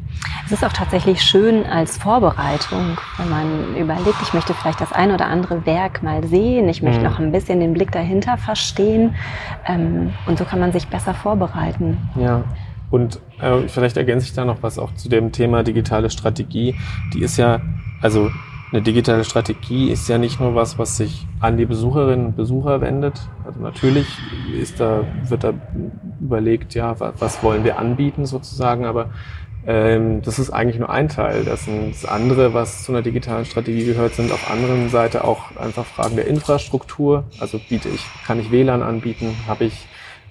Es 0.47 0.53
ist 0.53 0.65
auch 0.65 0.73
tatsächlich 0.73 1.21
schön 1.21 1.67
als 1.67 1.99
Vorbereitung, 1.99 2.97
wenn 3.19 3.29
man 3.29 3.77
überlegt, 3.77 4.17
ich 4.23 4.33
möchte 4.33 4.55
vielleicht 4.55 4.81
das 4.81 4.93
ein 4.93 5.11
oder 5.11 5.27
andere 5.27 5.67
Werk 5.67 6.03
mal 6.03 6.25
sehen, 6.27 6.69
ich 6.69 6.83
möchte 6.83 7.01
mhm. 7.01 7.07
noch 7.07 7.19
ein 7.19 7.33
bisschen 7.33 7.61
den 7.61 7.75
Blick 7.75 7.93
dahinter 7.93 8.39
verstehen 8.39 9.15
ähm, 9.67 10.13
und 10.27 10.39
so 10.39 10.45
kann 10.45 10.61
man 10.61 10.73
sich 10.73 10.89
besser 10.89 11.13
vorbereiten. 11.13 11.99
Ja. 12.19 12.45
Und 12.91 13.21
äh, 13.41 13.69
vielleicht 13.69 13.97
ergänze 13.97 14.27
ich 14.27 14.33
da 14.33 14.45
noch 14.45 14.63
was 14.63 14.79
auch 14.79 14.95
zu 14.95 15.09
dem 15.09 15.33
Thema 15.33 15.63
digitale 15.63 16.09
Strategie. 16.09 16.77
Die 17.13 17.21
ist 17.21 17.37
ja, 17.37 17.61
also 18.01 18.31
eine 18.73 18.83
digitale 18.83 19.25
Strategie 19.25 19.91
ist 19.91 20.09
ja 20.09 20.19
nicht 20.19 20.41
nur 20.41 20.55
was, 20.55 20.79
was 20.79 20.97
sich 20.97 21.27
an 21.41 21.57
die 21.57 21.67
Besucherinnen 21.67 22.27
und 22.27 22.37
Besucher 22.37 22.81
wendet. 22.81 23.21
Also 23.47 23.61
natürlich 23.61 24.07
ist 24.53 24.81
da, 24.81 25.05
wird 25.29 25.45
da 25.45 25.55
überlegt, 26.21 26.75
ja, 26.75 26.99
was 26.99 27.43
wollen 27.43 27.65
wir 27.65 27.79
anbieten 27.79 28.27
sozusagen, 28.27 28.85
aber 28.85 29.11
ähm, 29.67 30.23
das 30.23 30.39
ist 30.39 30.51
eigentlich 30.51 30.79
nur 30.79 30.91
ein 30.91 31.09
Teil. 31.09 31.45
Das, 31.45 31.65
sind, 31.65 31.95
das 31.95 32.05
andere, 32.05 32.55
was 32.55 32.85
zu 32.85 32.93
einer 32.93 33.03
digitalen 33.03 33.45
Strategie 33.45 33.85
gehört, 33.85 34.15
sind 34.15 34.33
auf 34.33 34.45
der 34.45 34.55
anderen 34.55 34.89
Seite 34.89 35.25
auch 35.25 35.57
einfach 35.57 35.85
Fragen 35.85 36.17
der 36.17 36.27
Infrastruktur. 36.27 37.25
Also 37.39 37.61
biete 37.69 37.89
ich, 37.89 38.05
kann 38.27 38.41
ich 38.41 38.51
WLAN 38.51 38.83
anbieten, 38.83 39.37
habe 39.47 39.65
ich 39.65 39.87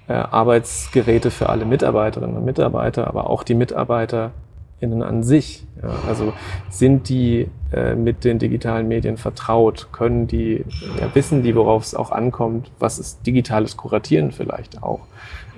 äh, 0.08 0.12
Arbeitsgeräte 0.12 1.30
für 1.30 1.48
alle 1.48 1.64
Mitarbeiterinnen 1.64 2.36
und 2.36 2.44
Mitarbeiter, 2.44 3.06
aber 3.06 3.30
auch 3.30 3.42
die 3.42 3.54
Mitarbeiter 3.54 4.32
BesucherInnen 4.80 5.02
an 5.02 5.22
sich? 5.22 5.64
Ja, 5.82 5.90
also 6.08 6.32
sind 6.70 7.08
die 7.08 7.48
mit 7.96 8.24
den 8.24 8.38
digitalen 8.38 8.88
Medien 8.88 9.16
vertraut? 9.16 9.88
Können 9.92 10.26
die, 10.26 10.64
ja, 11.00 11.14
wissen 11.14 11.42
die, 11.42 11.54
worauf 11.54 11.82
es 11.82 11.94
auch 11.94 12.12
ankommt? 12.12 12.70
Was 12.78 12.98
ist 12.98 13.26
digitales 13.26 13.76
Kuratieren 13.76 14.30
vielleicht 14.30 14.82
auch? 14.82 15.00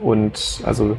Und 0.00 0.60
also 0.64 0.96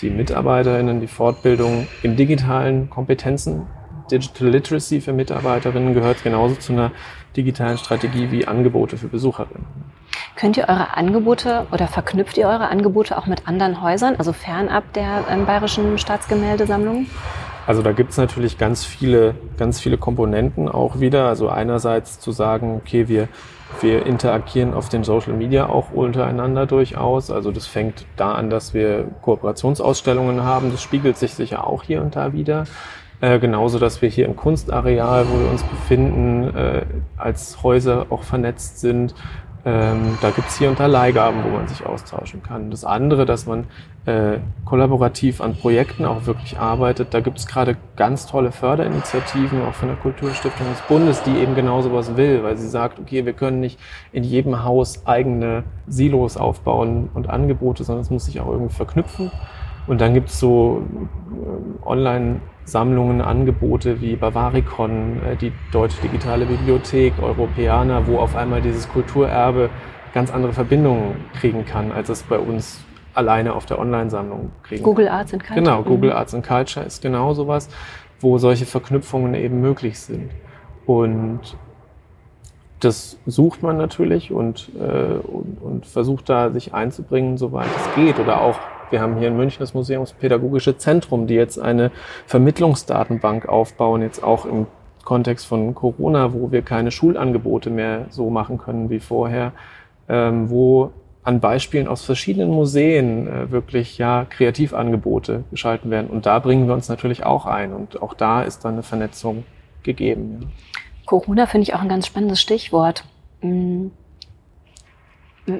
die 0.00 0.10
MitarbeiterInnen, 0.10 1.00
die 1.00 1.06
Fortbildung 1.06 1.86
in 2.02 2.16
digitalen 2.16 2.90
Kompetenzen, 2.90 3.66
Digital 4.10 4.48
Literacy 4.48 5.00
für 5.00 5.12
Mitarbeiterinnen 5.12 5.94
gehört 5.94 6.22
genauso 6.22 6.54
zu 6.54 6.72
einer 6.72 6.92
digitalen 7.36 7.76
Strategie 7.76 8.30
wie 8.30 8.46
Angebote 8.46 8.96
für 8.96 9.08
Besucherinnen. 9.08 9.66
Könnt 10.36 10.56
ihr 10.56 10.68
eure 10.68 10.96
Angebote 10.96 11.66
oder 11.72 11.88
verknüpft 11.88 12.36
ihr 12.36 12.46
eure 12.46 12.68
Angebote 12.68 13.18
auch 13.18 13.26
mit 13.26 13.48
anderen 13.48 13.82
Häusern, 13.82 14.16
also 14.16 14.32
fernab 14.32 14.84
der 14.92 15.24
ähm, 15.30 15.46
Bayerischen 15.46 15.98
Staatsgemäldesammlung? 15.98 17.06
Also 17.66 17.82
da 17.82 17.92
gibt 17.92 18.12
es 18.12 18.16
natürlich 18.16 18.58
ganz 18.58 18.84
viele, 18.84 19.34
ganz 19.58 19.80
viele 19.80 19.98
Komponenten 19.98 20.68
auch 20.68 21.00
wieder. 21.00 21.26
Also 21.26 21.48
einerseits 21.48 22.20
zu 22.20 22.30
sagen, 22.30 22.80
okay, 22.80 23.08
wir, 23.08 23.28
wir 23.80 24.06
interagieren 24.06 24.72
auf 24.72 24.88
den 24.88 25.02
Social 25.02 25.32
Media 25.32 25.68
auch 25.68 25.90
untereinander 25.90 26.66
durchaus. 26.66 27.30
Also 27.30 27.50
das 27.50 27.66
fängt 27.66 28.06
da 28.16 28.32
an, 28.32 28.50
dass 28.50 28.72
wir 28.72 29.10
Kooperationsausstellungen 29.22 30.44
haben. 30.44 30.70
Das 30.70 30.80
spiegelt 30.80 31.16
sich 31.16 31.34
sicher 31.34 31.66
auch 31.66 31.82
hier 31.82 32.02
und 32.02 32.14
da 32.14 32.32
wieder. 32.32 32.64
Äh, 33.20 33.38
genauso, 33.38 33.78
dass 33.78 34.02
wir 34.02 34.10
hier 34.10 34.26
im 34.26 34.36
Kunstareal, 34.36 35.26
wo 35.28 35.40
wir 35.40 35.50
uns 35.50 35.62
befinden, 35.62 36.54
äh, 36.54 36.84
als 37.16 37.62
Häuser 37.62 38.06
auch 38.10 38.22
vernetzt 38.22 38.78
sind. 38.80 39.14
Ähm, 39.66 40.16
da 40.22 40.30
gibt's 40.30 40.56
hier 40.58 40.68
und 40.68 40.78
da 40.78 40.86
Leihgaben, 40.86 41.42
wo 41.42 41.48
man 41.48 41.66
sich 41.66 41.84
austauschen 41.84 42.40
kann. 42.40 42.70
Das 42.70 42.84
andere, 42.84 43.26
dass 43.26 43.46
man 43.46 43.64
äh, 44.06 44.38
kollaborativ 44.64 45.40
an 45.40 45.56
Projekten 45.56 46.04
auch 46.04 46.24
wirklich 46.26 46.56
arbeitet. 46.56 47.12
Da 47.12 47.18
gibt's 47.18 47.48
gerade 47.48 47.76
ganz 47.96 48.28
tolle 48.28 48.52
Förderinitiativen, 48.52 49.62
auch 49.62 49.74
von 49.74 49.88
der 49.88 49.96
Kulturstiftung 49.96 50.68
des 50.68 50.80
Bundes, 50.82 51.20
die 51.24 51.36
eben 51.36 51.56
genau 51.56 51.82
sowas 51.82 52.16
will, 52.16 52.44
weil 52.44 52.56
sie 52.56 52.68
sagt, 52.68 53.00
okay, 53.00 53.26
wir 53.26 53.32
können 53.32 53.58
nicht 53.58 53.80
in 54.12 54.22
jedem 54.22 54.62
Haus 54.62 55.04
eigene 55.04 55.64
Silos 55.88 56.36
aufbauen 56.36 57.08
und 57.12 57.28
Angebote, 57.28 57.82
sondern 57.82 58.02
es 58.02 58.10
muss 58.10 58.26
sich 58.26 58.38
auch 58.40 58.48
irgendwie 58.48 58.72
verknüpfen. 58.72 59.32
Und 59.88 60.00
dann 60.00 60.14
gibt's 60.14 60.38
so 60.38 60.84
äh, 61.82 61.84
Online-Sammlungen, 62.66 63.20
Angebote 63.20 64.00
wie 64.00 64.16
Bavaricon, 64.16 65.20
äh, 65.24 65.36
die 65.36 65.52
Deutsche 65.72 66.00
Digitale 66.02 66.44
Bibliothek, 66.46 67.14
Europäer, 67.22 68.02
wo 68.06 68.18
auf 68.18 68.34
einmal 68.34 68.60
dieses 68.60 68.88
Kulturerbe 68.88 69.70
ganz 70.12 70.32
andere 70.32 70.52
Verbindungen 70.52 71.16
kriegen 71.38 71.64
kann, 71.64 71.92
als 71.92 72.08
es 72.08 72.22
bei 72.22 72.38
uns 72.38 72.80
alleine 73.14 73.54
auf 73.54 73.66
der 73.66 73.78
Online-Sammlung 73.78 74.50
kriegen 74.62 74.82
Google 74.82 75.08
Arts 75.08 75.32
and 75.32 75.42
Culture. 75.42 75.62
Genau, 75.62 75.82
Google 75.82 76.10
mhm. 76.10 76.16
Arts 76.16 76.34
and 76.34 76.46
Culture 76.46 76.84
ist 76.84 77.00
genau 77.00 77.32
sowas, 77.34 77.68
wo 78.20 78.38
solche 78.38 78.66
Verknüpfungen 78.66 79.34
eben 79.34 79.60
möglich 79.60 79.98
sind. 80.00 80.30
Und 80.86 81.40
das 82.80 83.18
sucht 83.26 83.62
man 83.62 83.78
natürlich 83.78 84.32
und, 84.32 84.70
äh, 84.78 85.14
und, 85.26 85.58
und 85.62 85.86
versucht 85.86 86.28
da 86.28 86.50
sich 86.50 86.74
einzubringen, 86.74 87.38
soweit 87.38 87.68
es 87.76 87.94
geht. 87.94 88.18
Oder 88.18 88.42
auch 88.42 88.58
wir 88.90 89.00
haben 89.00 89.16
hier 89.16 89.28
in 89.28 89.36
München 89.36 89.60
das 89.60 89.74
Museumspädagogische 89.74 90.78
Zentrum, 90.78 91.26
die 91.26 91.34
jetzt 91.34 91.58
eine 91.58 91.90
Vermittlungsdatenbank 92.26 93.48
aufbauen, 93.48 94.02
jetzt 94.02 94.22
auch 94.22 94.46
im 94.46 94.66
Kontext 95.04 95.46
von 95.46 95.74
Corona, 95.74 96.32
wo 96.32 96.50
wir 96.52 96.62
keine 96.62 96.90
Schulangebote 96.90 97.70
mehr 97.70 98.06
so 98.10 98.28
machen 98.30 98.58
können 98.58 98.90
wie 98.90 99.00
vorher, 99.00 99.52
ähm, 100.08 100.50
wo 100.50 100.90
an 101.22 101.40
Beispielen 101.40 101.88
aus 101.88 102.04
verschiedenen 102.04 102.50
Museen 102.50 103.26
äh, 103.26 103.50
wirklich 103.50 103.98
ja 103.98 104.26
Kreativangebote 104.28 105.44
geschalten 105.50 105.90
werden. 105.90 106.08
Und 106.08 106.26
da 106.26 106.38
bringen 106.38 106.68
wir 106.68 106.74
uns 106.74 106.88
natürlich 106.88 107.24
auch 107.24 107.46
ein. 107.46 107.72
Und 107.72 108.00
auch 108.00 108.14
da 108.14 108.42
ist 108.42 108.64
dann 108.64 108.74
eine 108.74 108.82
Vernetzung 108.84 109.44
gegeben. 109.82 110.38
Ja. 110.42 110.48
Corona 111.04 111.46
finde 111.46 111.62
ich 111.64 111.74
auch 111.74 111.80
ein 111.80 111.88
ganz 111.88 112.06
spannendes 112.06 112.40
Stichwort. 112.40 113.04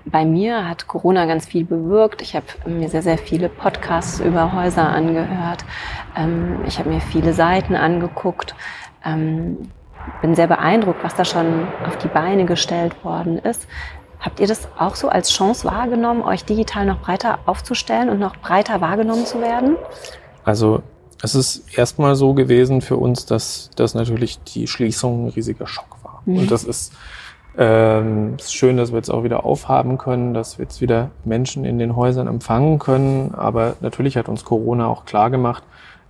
Bei 0.04 0.24
mir 0.24 0.68
hat 0.68 0.88
Corona 0.88 1.26
ganz 1.26 1.46
viel 1.46 1.64
bewirkt. 1.64 2.20
Ich 2.20 2.34
habe 2.34 2.46
mir 2.66 2.88
sehr, 2.88 3.02
sehr 3.02 3.18
viele 3.18 3.48
Podcasts 3.48 4.18
über 4.20 4.52
Häuser 4.52 4.88
angehört. 4.88 5.64
Ähm, 6.16 6.58
ich 6.66 6.78
habe 6.78 6.90
mir 6.90 7.00
viele 7.00 7.32
Seiten 7.32 7.76
angeguckt. 7.76 8.54
Ähm, 9.04 9.70
bin 10.22 10.34
sehr 10.34 10.48
beeindruckt, 10.48 11.04
was 11.04 11.14
da 11.14 11.24
schon 11.24 11.68
auf 11.86 11.98
die 11.98 12.08
Beine 12.08 12.46
gestellt 12.46 13.04
worden 13.04 13.38
ist. 13.38 13.66
Habt 14.18 14.40
ihr 14.40 14.46
das 14.46 14.68
auch 14.78 14.96
so 14.96 15.08
als 15.08 15.30
Chance 15.30 15.64
wahrgenommen, 15.64 16.22
euch 16.22 16.44
digital 16.44 16.86
noch 16.86 17.00
breiter 17.00 17.38
aufzustellen 17.46 18.08
und 18.08 18.18
noch 18.18 18.36
breiter 18.36 18.80
wahrgenommen 18.80 19.26
zu 19.26 19.40
werden? 19.40 19.76
Also 20.44 20.82
es 21.22 21.34
ist 21.34 21.78
erstmal 21.78 22.16
so 22.16 22.34
gewesen 22.34 22.80
für 22.80 22.96
uns, 22.96 23.26
dass 23.26 23.70
das 23.76 23.94
natürlich 23.94 24.42
die 24.42 24.66
Schließung 24.66 25.26
ein 25.26 25.30
riesiger 25.30 25.66
Schock 25.66 25.98
war. 26.02 26.22
Mhm. 26.24 26.38
Und 26.38 26.50
das 26.50 26.64
ist 26.64 26.92
ähm, 27.58 28.34
es 28.38 28.46
ist 28.46 28.54
schön, 28.54 28.76
dass 28.76 28.92
wir 28.92 28.96
jetzt 28.96 29.10
auch 29.10 29.24
wieder 29.24 29.44
aufhaben 29.44 29.98
können, 29.98 30.34
dass 30.34 30.58
wir 30.58 30.64
jetzt 30.64 30.80
wieder 30.80 31.10
Menschen 31.24 31.64
in 31.64 31.78
den 31.78 31.96
Häusern 31.96 32.26
empfangen 32.26 32.78
können. 32.78 33.34
Aber 33.34 33.76
natürlich 33.80 34.16
hat 34.16 34.28
uns 34.28 34.44
Corona 34.44 34.86
auch 34.86 35.04
klar 35.04 35.30
gemacht, 35.30 35.62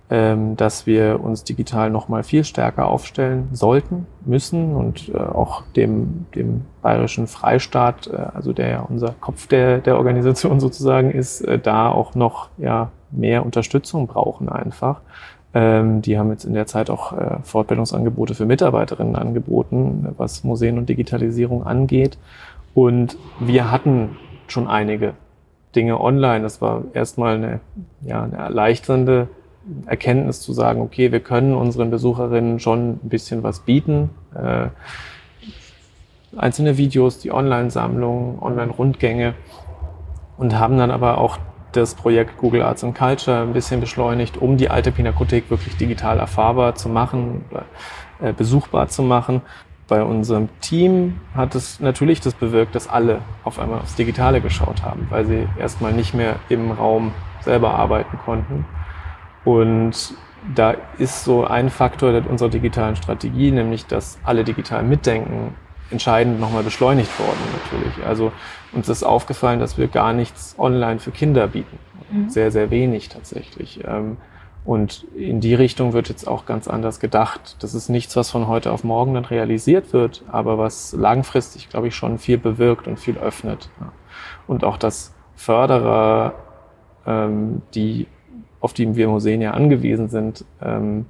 ähm, 0.09 0.55
dass 0.55 0.85
wir 0.85 1.21
uns 1.21 1.43
digital 1.43 1.89
noch 1.89 2.07
mal 2.07 2.23
viel 2.23 2.43
stärker 2.43 2.87
aufstellen 2.87 3.49
sollten, 3.51 4.07
müssen 4.25 4.75
und 4.75 5.09
äh, 5.09 5.17
auch 5.17 5.63
dem, 5.75 6.25
dem 6.33 6.65
bayerischen 6.81 7.27
Freistaat, 7.27 8.07
äh, 8.07 8.15
also 8.33 8.53
der 8.53 8.69
ja 8.69 8.79
unser 8.81 9.15
Kopf 9.19 9.47
der, 9.47 9.79
der 9.79 9.97
Organisation 9.97 10.59
sozusagen 10.61 11.11
ist, 11.11 11.41
äh, 11.41 11.59
da 11.59 11.89
auch 11.89 12.15
noch 12.15 12.49
ja, 12.57 12.91
mehr 13.11 13.45
Unterstützung 13.45 14.07
brauchen 14.07 14.49
einfach. 14.49 15.01
Ähm, 15.57 16.03
die 16.03 16.19
haben 16.19 16.29
jetzt 16.29 16.45
in 16.45 16.53
der 16.53 16.67
Zeit 16.67 16.91
auch 16.91 17.13
äh, 17.13 17.37
Fortbildungsangebote 17.41 18.35
für 18.35 18.45
Mitarbeiterinnen 18.45 19.15
angeboten, 19.15 20.07
was 20.15 20.43
Museen 20.43 20.77
und 20.77 20.87
Digitalisierung 20.87 21.65
angeht. 21.65 22.19
Und 22.75 23.17
wir 23.39 23.71
hatten 23.71 24.17
schon 24.47 24.67
einige 24.67 25.15
Dinge 25.75 25.99
online. 25.99 26.43
Das 26.43 26.61
war 26.61 26.83
erstmal 26.93 27.37
eine, 27.37 27.59
ja, 28.01 28.21
eine 28.21 28.37
erleichternde 28.37 29.29
Erkenntnis 29.87 30.41
zu 30.41 30.53
sagen, 30.53 30.79
okay, 30.79 31.11
wir 31.11 31.21
können 31.21 31.55
unseren 31.55 31.89
Besucherinnen 31.89 32.59
schon 32.59 32.91
ein 32.91 33.09
bisschen 33.09 33.41
was 33.41 33.61
bieten. 33.61 34.11
Äh, 34.35 34.67
einzelne 36.37 36.77
Videos, 36.77 37.17
die 37.17 37.31
Online-Sammlung, 37.31 38.43
Online-Rundgänge 38.43 39.33
und 40.37 40.59
haben 40.59 40.77
dann 40.77 40.91
aber 40.91 41.17
auch 41.17 41.39
das 41.77 41.95
Projekt 41.95 42.37
Google 42.37 42.63
Arts 42.63 42.83
and 42.83 42.97
Culture 42.97 43.41
ein 43.41 43.53
bisschen 43.53 43.79
beschleunigt, 43.79 44.37
um 44.37 44.57
die 44.57 44.69
alte 44.69 44.91
Pinakothek 44.91 45.49
wirklich 45.49 45.77
digital 45.77 46.19
erfahrbar 46.19 46.75
zu 46.75 46.89
machen, 46.89 47.45
äh, 48.19 48.33
besuchbar 48.33 48.87
zu 48.89 49.03
machen. 49.03 49.41
Bei 49.87 50.03
unserem 50.03 50.49
Team 50.59 51.21
hat 51.33 51.55
es 51.55 51.79
natürlich 51.79 52.19
das 52.19 52.33
bewirkt, 52.33 52.75
dass 52.75 52.89
alle 52.89 53.21
auf 53.43 53.59
einmal 53.59 53.79
aufs 53.79 53.95
Digitale 53.95 54.41
geschaut 54.41 54.83
haben, 54.83 55.07
weil 55.09 55.25
sie 55.25 55.47
erstmal 55.57 55.93
nicht 55.93 56.13
mehr 56.13 56.35
im 56.49 56.71
Raum 56.71 57.13
selber 57.41 57.75
arbeiten 57.75 58.17
konnten. 58.25 58.65
Und 59.45 60.13
da 60.53 60.75
ist 60.97 61.23
so 61.23 61.45
ein 61.45 61.69
Faktor 61.69 62.21
unserer 62.27 62.49
digitalen 62.49 62.95
Strategie, 62.95 63.51
nämlich 63.51 63.85
dass 63.85 64.19
alle 64.23 64.43
digital 64.43 64.83
mitdenken, 64.83 65.55
entscheidend 65.89 66.39
nochmal 66.39 66.63
beschleunigt 66.63 67.17
worden 67.17 67.39
natürlich. 67.53 68.05
Also 68.05 68.33
uns 68.73 68.89
ist 68.89 69.03
aufgefallen, 69.03 69.59
dass 69.59 69.77
wir 69.77 69.87
gar 69.87 70.13
nichts 70.13 70.55
online 70.57 70.99
für 70.99 71.11
Kinder 71.11 71.47
bieten. 71.47 71.77
Mhm. 72.11 72.29
Sehr, 72.29 72.51
sehr 72.51 72.69
wenig 72.69 73.09
tatsächlich. 73.09 73.81
Ähm, 73.85 74.17
und 74.65 75.05
in 75.15 75.39
die 75.39 75.55
Richtung 75.55 75.93
wird 75.93 76.09
jetzt 76.09 76.27
auch 76.27 76.45
ganz 76.45 76.67
anders 76.67 76.99
gedacht. 76.99 77.55
Das 77.59 77.73
ist 77.73 77.87
nichts, 77.87 78.17
was 78.17 78.29
von 78.29 78.47
heute 78.47 78.73
auf 78.73 78.83
morgen 78.83 79.13
dann 79.13 79.23
realisiert 79.23 79.93
wird, 79.93 80.23
aber 80.29 80.57
was 80.57 80.91
langfristig, 80.91 81.69
glaube 81.69 81.87
ich, 81.87 81.95
schon 81.95 82.17
viel 82.17 82.37
bewirkt 82.37 82.85
und 82.85 82.99
viel 82.99 83.17
öffnet. 83.17 83.69
Und 84.45 84.65
auch, 84.65 84.75
dass 84.75 85.13
Förderer, 85.35 86.33
ähm, 87.05 87.61
die, 87.75 88.07
auf 88.59 88.73
die 88.73 88.93
wir 88.97 89.07
Museen 89.07 89.41
ja 89.41 89.51
angewiesen 89.51 90.09
sind, 90.09 90.43
ähm, 90.61 91.05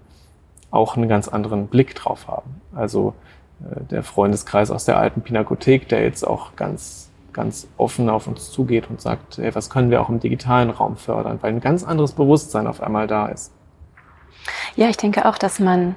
auch 0.69 0.95
einen 0.95 1.09
ganz 1.09 1.27
anderen 1.27 1.65
Blick 1.67 1.95
drauf 1.95 2.27
haben. 2.27 2.61
Also 2.75 3.15
äh, 3.61 3.83
der 3.85 4.03
Freundeskreis 4.03 4.69
aus 4.69 4.85
der 4.85 4.99
alten 4.99 5.21
Pinakothek, 5.21 5.87
der 5.87 6.03
jetzt 6.03 6.27
auch 6.27 6.55
ganz, 6.55 7.06
ganz 7.37 7.69
offen 7.77 8.09
auf 8.09 8.27
uns 8.27 8.51
zugeht 8.51 8.89
und 8.89 8.99
sagt, 8.99 9.37
hey, 9.37 9.55
was 9.55 9.69
können 9.69 9.91
wir 9.91 10.01
auch 10.01 10.09
im 10.09 10.19
digitalen 10.19 10.69
Raum 10.69 10.97
fördern, 10.97 11.37
weil 11.41 11.53
ein 11.53 11.61
ganz 11.61 11.85
anderes 11.85 12.11
Bewusstsein 12.11 12.67
auf 12.67 12.81
einmal 12.81 13.07
da 13.07 13.27
ist. 13.27 13.53
Ja, 14.75 14.89
ich 14.89 14.97
denke 14.97 15.25
auch, 15.25 15.37
dass 15.37 15.59
man 15.59 15.95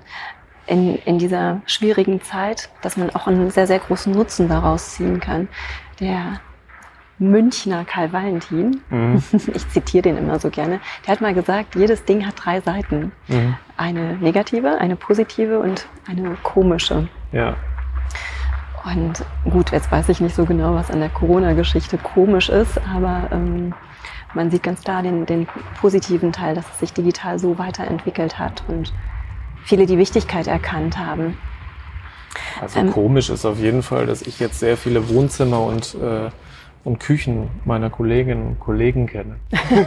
in, 0.66 0.96
in 1.04 1.18
dieser 1.18 1.62
schwierigen 1.66 2.20
Zeit, 2.20 2.68
dass 2.82 2.96
man 2.96 3.10
auch 3.10 3.26
einen 3.26 3.50
sehr, 3.50 3.66
sehr 3.66 3.78
großen 3.78 4.12
Nutzen 4.12 4.48
daraus 4.48 4.94
ziehen 4.94 5.18
kann. 5.18 5.48
Der 5.98 6.40
Münchner 7.18 7.84
Karl 7.84 8.12
Valentin, 8.12 8.82
mhm. 8.90 9.22
ich 9.54 9.68
zitiere 9.68 10.02
den 10.02 10.18
immer 10.18 10.38
so 10.38 10.50
gerne, 10.50 10.80
der 11.06 11.12
hat 11.12 11.20
mal 11.20 11.34
gesagt, 11.34 11.74
jedes 11.74 12.04
Ding 12.04 12.26
hat 12.26 12.34
drei 12.36 12.60
Seiten. 12.60 13.12
Mhm. 13.28 13.56
Eine 13.76 14.16
negative, 14.18 14.78
eine 14.78 14.96
positive 14.96 15.58
und 15.58 15.86
eine 16.06 16.36
komische. 16.42 17.08
Ja. 17.32 17.56
Und 18.84 19.24
gut, 19.50 19.72
jetzt 19.72 19.90
weiß 19.92 20.08
ich 20.08 20.20
nicht 20.20 20.34
so 20.34 20.44
genau, 20.44 20.74
was 20.74 20.90
an 20.90 21.00
der 21.00 21.10
Corona-Geschichte 21.10 21.98
komisch 21.98 22.48
ist, 22.48 22.80
aber 22.94 23.28
ähm, 23.30 23.74
man 24.34 24.50
sieht 24.50 24.62
ganz 24.62 24.82
klar 24.82 25.02
den, 25.02 25.26
den 25.26 25.46
positiven 25.80 26.32
Teil, 26.32 26.54
dass 26.54 26.64
es 26.72 26.78
sich 26.80 26.92
digital 26.92 27.38
so 27.38 27.58
weiterentwickelt 27.58 28.38
hat 28.38 28.62
und 28.68 28.92
viele 29.64 29.86
die 29.86 29.98
Wichtigkeit 29.98 30.46
erkannt 30.46 30.98
haben. 30.98 31.36
Also 32.60 32.80
ähm, 32.80 32.92
komisch 32.92 33.28
ist 33.28 33.44
auf 33.44 33.58
jeden 33.58 33.82
Fall, 33.82 34.06
dass 34.06 34.22
ich 34.22 34.38
jetzt 34.40 34.60
sehr 34.60 34.76
viele 34.76 35.08
Wohnzimmer 35.08 35.60
und, 35.60 35.94
äh, 35.96 36.30
und 36.84 37.00
Küchen 37.00 37.48
meiner 37.64 37.90
Kolleginnen 37.90 38.46
und 38.46 38.60
Kollegen 38.60 39.06
kenne. 39.06 39.36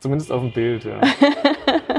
Zumindest 0.00 0.30
auf 0.30 0.42
dem 0.42 0.52
Bild, 0.52 0.84
ja. 0.84 1.00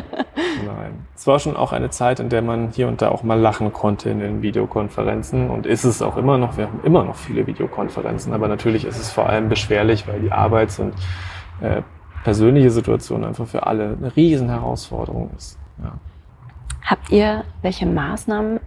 Nein. 0.65 1.06
Es 1.15 1.28
war 1.28 1.39
schon 1.39 1.56
auch 1.56 1.71
eine 1.71 1.89
Zeit, 1.89 2.19
in 2.19 2.30
der 2.30 2.41
man 2.41 2.69
hier 2.71 2.88
und 2.88 3.02
da 3.02 3.10
auch 3.10 3.24
mal 3.24 3.39
lachen 3.39 3.71
konnte 3.71 4.10
in 4.10 4.19
den 4.19 4.41
Videokonferenzen 4.41 5.50
und 5.50 5.65
ist 5.65 5.84
es 5.84 6.02
auch 6.02 6.17
immer 6.17 6.38
noch. 6.38 6.58
Wir 6.58 6.65
haben 6.65 6.82
immer 6.84 7.04
noch 7.04 7.15
viele 7.15 7.48
Videokonferenzen, 7.48 8.34
aber 8.34 8.48
natürlich 8.48 8.86
ist 8.86 9.00
es 9.00 9.12
vor 9.12 9.28
allem 9.28 9.50
beschwerlich, 9.50 10.08
weil 10.08 10.19
die 10.19 10.32
Arbeits- 10.32 10.80
und 10.80 10.93
äh, 11.62 11.82
persönliche 12.24 12.71
Situation 12.71 13.24
einfach 13.24 13.48
für 13.48 13.65
alle 13.67 13.95
eine 13.98 14.15
riesen 14.15 14.50
Herausforderung 14.50 15.30
ist. 15.38 15.58
Ja. 15.82 15.93
Habt 16.84 17.12
ihr 17.12 17.43
welche 17.62 17.86
Maßnahmen 17.86 18.60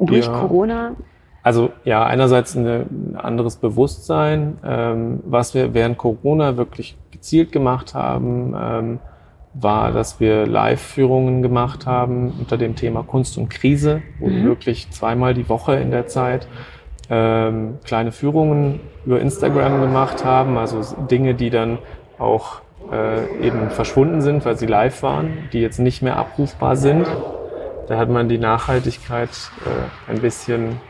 durch 0.00 0.26
ja. 0.26 0.40
Corona? 0.40 0.92
Also 1.42 1.70
ja, 1.84 2.04
einerseits 2.04 2.54
ein 2.54 3.16
anderes 3.16 3.56
Bewusstsein, 3.56 4.58
ähm, 4.64 5.20
was 5.24 5.54
wir 5.54 5.74
während 5.74 5.98
Corona 5.98 6.56
wirklich 6.56 6.96
gezielt 7.10 7.52
gemacht 7.52 7.94
haben, 7.94 8.54
ähm, 8.56 8.98
war, 9.54 9.92
dass 9.92 10.18
wir 10.18 10.46
Live-Führungen 10.46 11.42
gemacht 11.42 11.86
haben 11.86 12.32
unter 12.38 12.56
dem 12.56 12.74
Thema 12.74 13.02
Kunst 13.02 13.36
und 13.36 13.50
Krise, 13.50 14.02
wo 14.18 14.28
mhm. 14.28 14.36
wir 14.36 14.44
wirklich 14.44 14.90
zweimal 14.90 15.34
die 15.34 15.48
Woche 15.48 15.74
in 15.76 15.90
der 15.90 16.06
Zeit 16.06 16.46
ähm, 17.10 17.78
kleine 17.84 18.12
Führungen 18.12 18.80
über 19.04 19.20
Instagram 19.20 19.80
gemacht 19.80 20.24
haben, 20.24 20.56
also 20.56 20.80
Dinge, 21.10 21.34
die 21.34 21.50
dann 21.50 21.78
auch 22.18 22.62
äh, 22.90 23.46
eben 23.46 23.70
verschwunden 23.70 24.22
sind, 24.22 24.44
weil 24.44 24.56
sie 24.56 24.66
live 24.66 25.02
waren, 25.02 25.48
die 25.52 25.60
jetzt 25.60 25.78
nicht 25.78 26.02
mehr 26.02 26.16
abrufbar 26.16 26.76
sind. 26.76 27.06
Da 27.88 27.98
hat 27.98 28.08
man 28.08 28.28
die 28.28 28.38
Nachhaltigkeit 28.38 29.30
äh, 29.66 30.10
ein 30.10 30.20
bisschen 30.20 30.80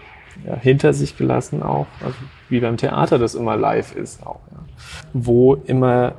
ja, 0.47 0.55
hinter 0.57 0.93
sich 0.93 1.17
gelassen 1.17 1.63
auch, 1.63 1.87
also 2.05 2.17
wie 2.49 2.61
beim 2.61 2.77
Theater 2.77 3.19
das 3.19 3.35
immer 3.35 3.57
live 3.57 3.95
ist 3.97 4.27
auch. 4.27 4.41
Ja. 4.51 4.59
Wo 5.13 5.55
immer 5.55 6.15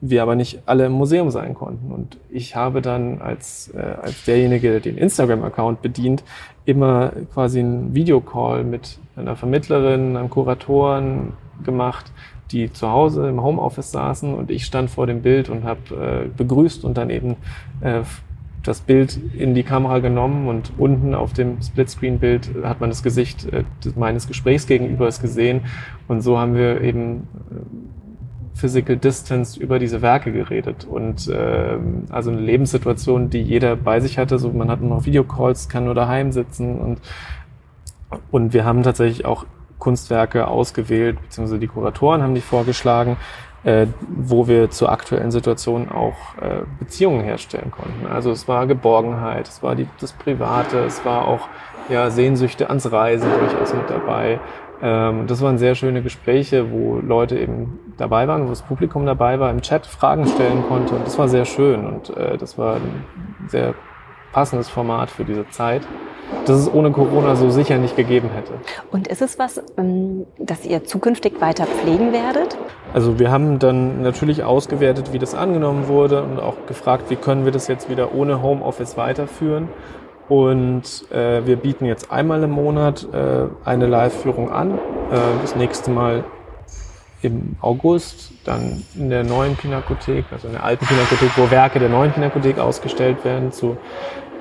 wir 0.00 0.22
aber 0.22 0.34
nicht 0.34 0.60
alle 0.66 0.86
im 0.86 0.92
Museum 0.92 1.30
sein 1.30 1.54
konnten. 1.54 1.90
Und 1.90 2.18
ich 2.30 2.54
habe 2.54 2.82
dann 2.82 3.20
als, 3.20 3.72
äh, 3.74 3.80
als 3.80 4.24
derjenige, 4.24 4.70
der 4.70 4.80
den 4.80 4.98
Instagram-Account 4.98 5.82
bedient, 5.82 6.22
immer 6.64 7.12
quasi 7.32 7.60
einen 7.60 7.94
Videocall 7.94 8.64
mit 8.64 8.98
einer 9.16 9.36
Vermittlerin, 9.36 10.16
einem 10.16 10.30
Kuratoren 10.30 11.32
gemacht, 11.64 12.12
die 12.50 12.72
zu 12.72 12.90
Hause 12.90 13.28
im 13.28 13.42
Homeoffice 13.42 13.90
saßen. 13.90 14.34
Und 14.34 14.50
ich 14.50 14.66
stand 14.66 14.90
vor 14.90 15.06
dem 15.06 15.22
Bild 15.22 15.48
und 15.48 15.64
habe 15.64 16.26
äh, 16.26 16.28
begrüßt 16.36 16.84
und 16.84 16.96
dann 16.96 17.10
eben 17.10 17.36
äh, 17.80 18.02
das 18.62 18.80
Bild 18.80 19.18
in 19.36 19.54
die 19.54 19.62
Kamera 19.62 20.00
genommen. 20.00 20.48
Und 20.48 20.72
unten 20.76 21.14
auf 21.14 21.32
dem 21.32 21.62
Splitscreen-Bild 21.62 22.50
hat 22.64 22.80
man 22.80 22.90
das 22.90 23.02
Gesicht 23.02 23.46
äh, 23.52 23.64
meines 23.96 24.28
Gesprächsgegenübers 24.28 25.20
gesehen. 25.20 25.62
Und 26.06 26.20
so 26.20 26.38
haben 26.38 26.54
wir 26.54 26.82
eben 26.82 27.28
äh, 27.50 28.05
Physical 28.56 28.96
Distance 28.96 29.60
über 29.60 29.78
diese 29.78 30.00
Werke 30.00 30.32
geredet 30.32 30.86
und 30.86 31.28
äh, 31.28 31.78
also 32.10 32.30
eine 32.30 32.40
Lebenssituation, 32.40 33.28
die 33.28 33.42
jeder 33.42 33.76
bei 33.76 34.00
sich 34.00 34.18
hatte, 34.18 34.38
so 34.38 34.50
man 34.50 34.70
hat 34.70 34.80
nur 34.80 34.90
noch 34.90 35.04
Videocalls, 35.04 35.68
kann 35.68 35.84
nur 35.84 35.94
daheim 35.94 36.32
sitzen 36.32 36.78
und 36.78 37.00
und 38.30 38.52
wir 38.54 38.64
haben 38.64 38.82
tatsächlich 38.82 39.26
auch 39.26 39.46
Kunstwerke 39.78 40.48
ausgewählt, 40.48 41.20
beziehungsweise 41.20 41.58
die 41.58 41.66
Kuratoren 41.66 42.22
haben 42.22 42.34
die 42.34 42.40
vorgeschlagen, 42.40 43.16
äh, 43.64 43.86
wo 44.08 44.46
wir 44.46 44.70
zur 44.70 44.90
aktuellen 44.90 45.30
Situation 45.30 45.90
auch 45.90 46.14
äh, 46.40 46.62
Beziehungen 46.78 47.22
herstellen 47.24 47.70
konnten. 47.70 48.06
Also 48.06 48.30
es 48.30 48.48
war 48.48 48.66
Geborgenheit, 48.66 49.48
es 49.48 49.62
war 49.62 49.74
die, 49.74 49.88
das 50.00 50.12
Private, 50.12 50.78
es 50.84 51.04
war 51.04 51.26
auch 51.26 51.48
ja, 51.88 52.10
Sehnsüchte 52.10 52.68
ans 52.68 52.90
Reisen 52.90 53.28
durchaus 53.38 53.74
mit 53.74 53.90
dabei. 53.90 54.40
Ähm, 54.82 55.26
das 55.26 55.40
waren 55.42 55.58
sehr 55.58 55.74
schöne 55.74 56.02
Gespräche, 56.02 56.70
wo 56.70 56.98
Leute 56.98 57.38
eben 57.38 57.78
dabei 57.96 58.28
waren, 58.28 58.44
wo 58.44 58.50
das 58.50 58.62
Publikum 58.62 59.06
dabei 59.06 59.40
war, 59.40 59.50
im 59.50 59.62
Chat 59.62 59.86
Fragen 59.86 60.26
stellen 60.26 60.64
konnte 60.68 60.94
und 60.94 61.06
das 61.06 61.18
war 61.18 61.28
sehr 61.28 61.44
schön 61.44 61.86
und 61.86 62.16
äh, 62.16 62.36
das 62.36 62.58
war 62.58 62.76
ein 62.76 63.04
sehr 63.48 63.74
passendes 64.32 64.68
Format 64.68 65.10
für 65.10 65.24
diese 65.24 65.48
Zeit 65.48 65.82
das 66.44 66.60
es 66.60 66.72
ohne 66.72 66.90
Corona 66.90 67.36
so 67.36 67.50
sicher 67.50 67.78
nicht 67.78 67.96
gegeben 67.96 68.30
hätte. 68.30 68.52
Und 68.90 69.08
ist 69.08 69.22
es 69.22 69.38
was, 69.38 69.62
ähm, 69.76 70.26
das 70.38 70.64
ihr 70.64 70.84
zukünftig 70.84 71.40
weiter 71.40 71.66
pflegen 71.66 72.12
werdet? 72.12 72.56
Also 72.92 73.18
wir 73.18 73.30
haben 73.30 73.58
dann 73.58 74.02
natürlich 74.02 74.44
ausgewertet, 74.44 75.12
wie 75.12 75.18
das 75.18 75.34
angenommen 75.34 75.88
wurde 75.88 76.22
und 76.22 76.38
auch 76.38 76.54
gefragt, 76.66 77.10
wie 77.10 77.16
können 77.16 77.44
wir 77.44 77.52
das 77.52 77.68
jetzt 77.68 77.90
wieder 77.90 78.14
ohne 78.14 78.42
Homeoffice 78.42 78.96
weiterführen. 78.96 79.68
Und 80.28 81.10
äh, 81.12 81.46
wir 81.46 81.56
bieten 81.56 81.86
jetzt 81.86 82.10
einmal 82.10 82.42
im 82.42 82.50
Monat 82.50 83.06
äh, 83.12 83.46
eine 83.64 83.86
Live-Führung 83.86 84.50
an. 84.50 84.72
Äh, 84.72 84.78
das 85.42 85.54
nächste 85.54 85.90
Mal 85.90 86.24
im 87.22 87.56
August, 87.60 88.32
dann 88.44 88.84
in 88.94 89.10
der 89.10 89.24
neuen 89.24 89.56
Pinakothek, 89.56 90.26
also 90.30 90.48
in 90.48 90.54
der 90.54 90.64
alten 90.64 90.84
Pinakothek, 90.86 91.30
wo 91.36 91.50
Werke 91.50 91.78
der 91.78 91.88
neuen 91.88 92.12
Pinakothek 92.12 92.58
ausgestellt 92.58 93.24
werden, 93.24 93.52
zu 93.52 93.76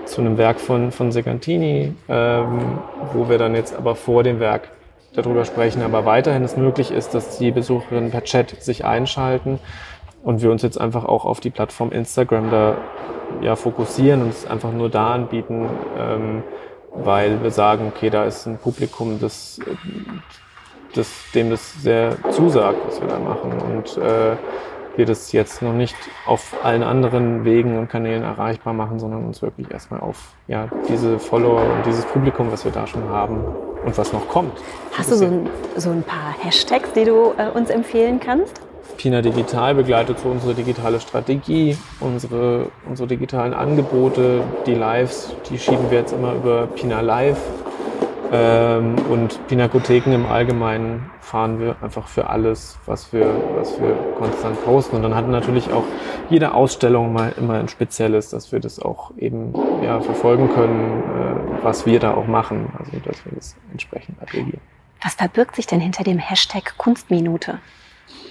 zu 0.06 0.22
einem 0.22 0.38
Werk 0.38 0.60
von, 0.60 0.92
von 0.92 1.12
Segantini, 1.12 1.94
ähm, 2.08 2.80
wo 3.14 3.30
wir 3.30 3.38
dann 3.38 3.56
jetzt 3.56 3.76
aber 3.76 3.96
vor 3.96 4.24
dem 4.24 4.40
Werk 4.40 4.70
darüber 5.14 5.46
sprechen, 5.46 5.82
aber 5.82 6.06
weiterhin 6.06 6.44
es 6.44 6.58
möglich 6.58 6.92
ist, 6.92 7.14
dass 7.14 7.38
die 7.38 7.52
Besucherinnen 7.52 8.12
per 8.12 8.24
Chat 8.24 8.62
sich 8.62 8.86
einschalten 8.86 9.60
und 10.26 10.42
wir 10.42 10.52
uns 10.52 10.64
jetzt 10.64 10.82
einfach 10.82 11.06
auch 11.06 11.24
auf 11.24 11.40
die 11.40 11.52
Plattform 11.52 11.92
Instagram 11.92 12.50
da 12.50 12.78
ja, 13.42 13.56
fokussieren 13.56 14.24
und 14.24 14.30
es 14.30 14.46
einfach 14.46 14.72
nur 14.72 14.90
da 14.90 15.14
anbieten, 15.14 15.70
ähm, 15.98 16.44
weil 16.94 17.42
wir 17.44 17.52
sagen, 17.52 17.92
okay, 17.96 18.10
da 18.10 18.26
ist 18.26 18.46
ein 18.48 18.58
Publikum, 18.58 19.20
das, 19.22 19.60
das, 20.94 21.10
dem 21.34 21.52
das 21.52 21.82
sehr 21.82 22.18
zusagt, 22.32 22.80
was 22.88 23.00
wir 23.00 23.08
da 23.08 23.20
machen 23.20 23.54
und 23.62 23.98
äh, 23.98 24.36
wir 24.96 25.06
das 25.06 25.32
jetzt 25.32 25.62
noch 25.62 25.74
nicht 25.74 25.96
auf 26.26 26.56
allen 26.64 26.82
anderen 26.82 27.46
Wegen 27.46 27.78
und 27.78 27.90
Kanälen 27.90 28.24
erreichbar 28.24 28.74
machen, 28.74 28.98
sondern 28.98 29.26
uns 29.26 29.42
wirklich 29.42 29.70
erstmal 29.70 30.00
auf 30.00 30.34
ja, 30.48 30.70
diese 30.88 31.20
Follower 31.20 31.62
und 31.62 31.86
dieses 31.86 32.06
Publikum, 32.06 32.52
was 32.52 32.66
wir 32.66 32.72
da 32.72 32.88
schon 32.88 33.10
haben 33.10 33.44
und 33.86 33.96
was 33.96 34.12
noch 34.12 34.28
kommt. 34.28 34.58
Hast 34.98 35.12
du 35.12 35.16
so 35.16 35.26
ein, 35.26 35.50
so 35.76 35.92
ein 35.92 36.02
paar 36.02 36.34
Hashtags, 36.42 36.94
die 36.94 37.04
du 37.04 37.34
äh, 37.38 37.50
uns 37.54 37.70
empfehlen 37.70 38.20
kannst? 38.20 38.62
Pina 38.98 39.22
Digital 39.22 39.76
begleitet 39.76 40.20
so 40.20 40.30
unsere 40.30 40.54
digitale 40.54 41.00
Strategie, 41.00 41.78
unsere, 42.00 42.68
unsere 42.88 43.08
digitalen 43.08 43.54
Angebote, 43.54 44.44
die 44.66 44.76
Lives, 44.76 45.36
die 45.50 45.58
schieben 45.58 45.92
wir 45.92 46.00
jetzt 46.00 46.14
immer 46.14 46.34
über 46.34 46.68
Pina 46.68 47.02
Live 47.02 47.40
ähm, 48.32 48.96
und 49.10 49.48
Pinakotheken 49.48 50.14
im 50.14 50.26
Allgemeinen 50.26 51.10
fahren 51.20 51.60
wir 51.60 51.76
einfach 51.82 52.08
für 52.08 52.30
alles, 52.30 52.78
was 52.86 53.12
wir, 53.12 53.28
was 53.56 53.80
wir 53.82 53.96
konstant 54.18 54.64
posten. 54.64 54.96
Und 54.98 55.04
dann 55.04 55.16
hat 55.16 55.28
natürlich 55.28 55.72
auch 55.72 55.84
jede 56.30 56.54
Ausstellung 56.54 57.14
mal 57.14 57.34
immer 57.38 57.56
ein 57.56 57.68
spezielles, 57.68 58.30
dass 58.30 58.52
wir 58.52 58.60
das 58.60 58.80
auch 58.80 59.12
eben 59.18 59.54
ja, 59.84 60.00
verfolgen 60.02 60.50
können, 60.50 61.02
äh, 61.02 61.64
was 61.64 61.86
wir 61.86 62.00
da 62.00 62.14
auch 62.14 62.28
machen. 62.28 62.72
Also 62.78 62.92
dass 63.00 63.26
wir 63.26 63.34
das 63.34 63.56
entsprechend 63.72 64.22
aggregieren. 64.22 64.62
Was 65.04 65.16
verbirgt 65.16 65.56
sich 65.56 65.66
denn 65.66 65.80
hinter 65.80 66.04
dem 66.04 66.20
Hashtag 66.20 66.78
Kunstminute? 66.78 67.60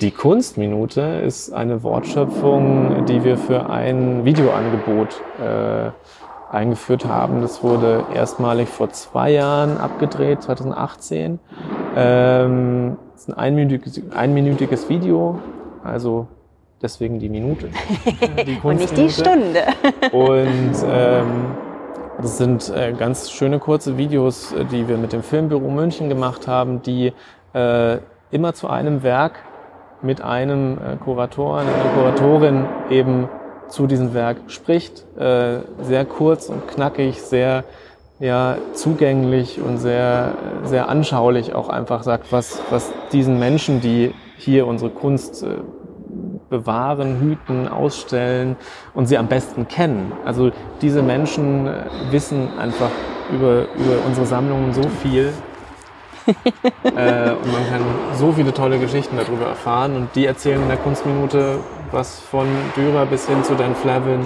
Die 0.00 0.11
Kunstminute 0.11 1.00
ist 1.00 1.52
eine 1.52 1.83
Wortschöpfung, 1.83 3.04
die 3.07 3.22
wir 3.22 3.37
für 3.37 3.70
ein 3.70 4.24
Videoangebot 4.24 5.20
äh, 5.40 5.90
eingeführt 6.50 7.04
haben. 7.04 7.40
Das 7.40 7.62
wurde 7.62 8.04
erstmalig 8.12 8.68
vor 8.68 8.90
zwei 8.90 9.30
Jahren 9.30 9.78
abgedreht, 9.78 10.42
2018. 10.42 11.38
Ähm, 11.96 12.96
das 13.12 13.22
ist 13.22 13.28
ein 13.28 13.35
einminütiges, 13.35 14.02
einminütiges 14.12 14.88
Video, 14.88 15.38
also 15.85 16.26
deswegen 16.83 17.18
die 17.18 17.28
Minute. 17.28 17.68
Die 18.46 18.59
Und 18.62 18.78
nicht 18.78 18.96
die 18.96 19.11
Stunde. 19.11 19.62
Und 20.12 20.74
ähm, 20.87 21.54
das 22.20 22.38
sind 22.38 22.72
äh, 22.74 22.92
ganz 22.92 23.30
schöne 23.30 23.59
kurze 23.59 23.96
Videos, 23.96 24.52
äh, 24.52 24.64
die 24.64 24.88
wir 24.88 24.96
mit 24.96 25.12
dem 25.12 25.23
Filmbüro 25.23 25.69
München 25.71 26.08
gemacht 26.08 26.48
haben, 26.48 26.83
die 26.83 27.12
äh, 27.54 27.98
immer 28.31 28.54
zu 28.54 28.69
einem 28.69 29.02
Werk 29.02 29.35
mit 30.05 30.21
einem 30.21 30.79
äh, 30.79 30.96
Kurator, 30.96 31.59
einer 31.59 31.73
Kuratorin 31.94 32.67
eben 32.90 33.29
zu 33.69 33.87
diesem 33.87 34.15
Werk 34.15 34.37
spricht. 34.48 35.05
Äh, 35.19 35.61
sehr 35.81 36.05
kurz 36.05 36.48
und 36.48 36.69
knackig, 36.69 37.23
sehr 37.23 37.65
ja, 38.21 38.57
zugänglich 38.75 39.61
und 39.61 39.79
sehr, 39.79 40.35
sehr 40.63 40.88
anschaulich 40.88 41.55
auch 41.55 41.69
einfach 41.69 42.05
sagt, 42.05 42.31
was, 42.31 42.61
was 42.71 42.92
diesen 43.13 43.38
Menschen, 43.38 43.81
die 43.81 44.15
hier 44.37 44.67
unsere 44.67 44.90
Kunst 44.90 45.42
äh, 45.42 45.57
bewahren, 46.48 47.19
hüten, 47.19 47.67
ausstellen 47.67 48.57
und 48.92 49.07
sie 49.07 49.19
am 49.19 49.27
besten 49.27 49.67
kennen. 49.67 50.13
Also 50.25 50.52
diese 50.83 51.02
Menschen 51.02 51.69
wissen 52.11 52.48
einfach 52.59 52.90
über, 53.33 53.63
über 53.77 54.07
unsere 54.07 54.27
Sammlungen 54.27 54.73
so 54.73 54.83
viel 55.02 55.33
äh, 56.85 57.31
und 57.31 57.52
man 57.52 57.68
kann 57.68 57.83
so 58.16 58.33
viele 58.33 58.52
tolle 58.52 58.79
Geschichten 58.79 59.16
darüber 59.16 59.46
erfahren. 59.46 59.96
Und 59.96 60.08
die 60.14 60.27
erzählen 60.27 60.62
in 60.62 60.68
der 60.68 60.79
Kunstminute 60.79 61.58
was 61.92 62.18
von 62.18 62.46
Dürer 62.77 63.06
bis 63.06 63.27
hin 63.29 63.44
zu 63.44 63.54
Dan 63.54 63.75
Flavin 63.77 64.20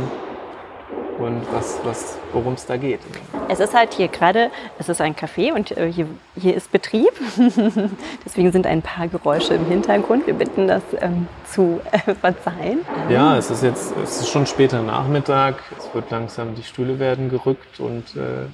und 1.19 1.43
was, 1.53 1.79
was, 1.85 2.17
worum 2.33 2.55
es 2.55 2.65
da 2.67 2.77
geht. 2.77 3.01
Es 3.49 3.61
ist 3.61 3.75
halt 3.75 3.93
hier 3.93 4.09
gerade, 4.09 4.51
es 4.79 4.89
ist 4.89 5.01
ein 5.01 5.15
Café 5.15 5.53
und 5.53 5.77
äh, 5.77 5.91
hier, 5.93 6.07
hier 6.37 6.55
ist 6.55 6.71
Betrieb. 6.71 7.11
Deswegen 8.25 8.53
sind 8.53 8.67
ein 8.67 8.83
paar 8.83 9.09
Geräusche 9.09 9.55
im 9.55 9.67
Hintergrund. 9.67 10.27
Wir 10.27 10.35
bitten 10.35 10.69
das 10.69 10.83
ähm, 11.01 11.27
zu 11.45 11.81
äh, 11.91 12.15
verzeihen. 12.15 12.81
Ja, 13.09 13.37
es 13.37 13.51
ist 13.51 13.63
jetzt, 13.63 13.95
es 14.03 14.21
ist 14.21 14.29
schon 14.29 14.47
später 14.47 14.83
Nachmittag. 14.83 15.57
Es 15.77 15.93
wird 15.93 16.11
langsam, 16.11 16.55
die 16.55 16.63
Stühle 16.63 16.99
werden 16.99 17.31
gerückt 17.31 17.81
und 17.81 18.17
äh, 18.17 18.47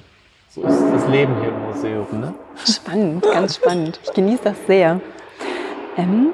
so 0.55 0.61
ist 0.61 0.81
das 0.93 1.07
Leben 1.09 1.35
hier 1.41 1.49
im 1.49 1.61
Museum. 1.63 2.07
Ne? 2.13 2.33
Spannend, 2.63 3.23
ganz 3.23 3.57
spannend. 3.57 3.99
Ich 4.03 4.13
genieße 4.13 4.43
das 4.45 4.65
sehr. 4.65 5.01
Ähm, 5.97 6.29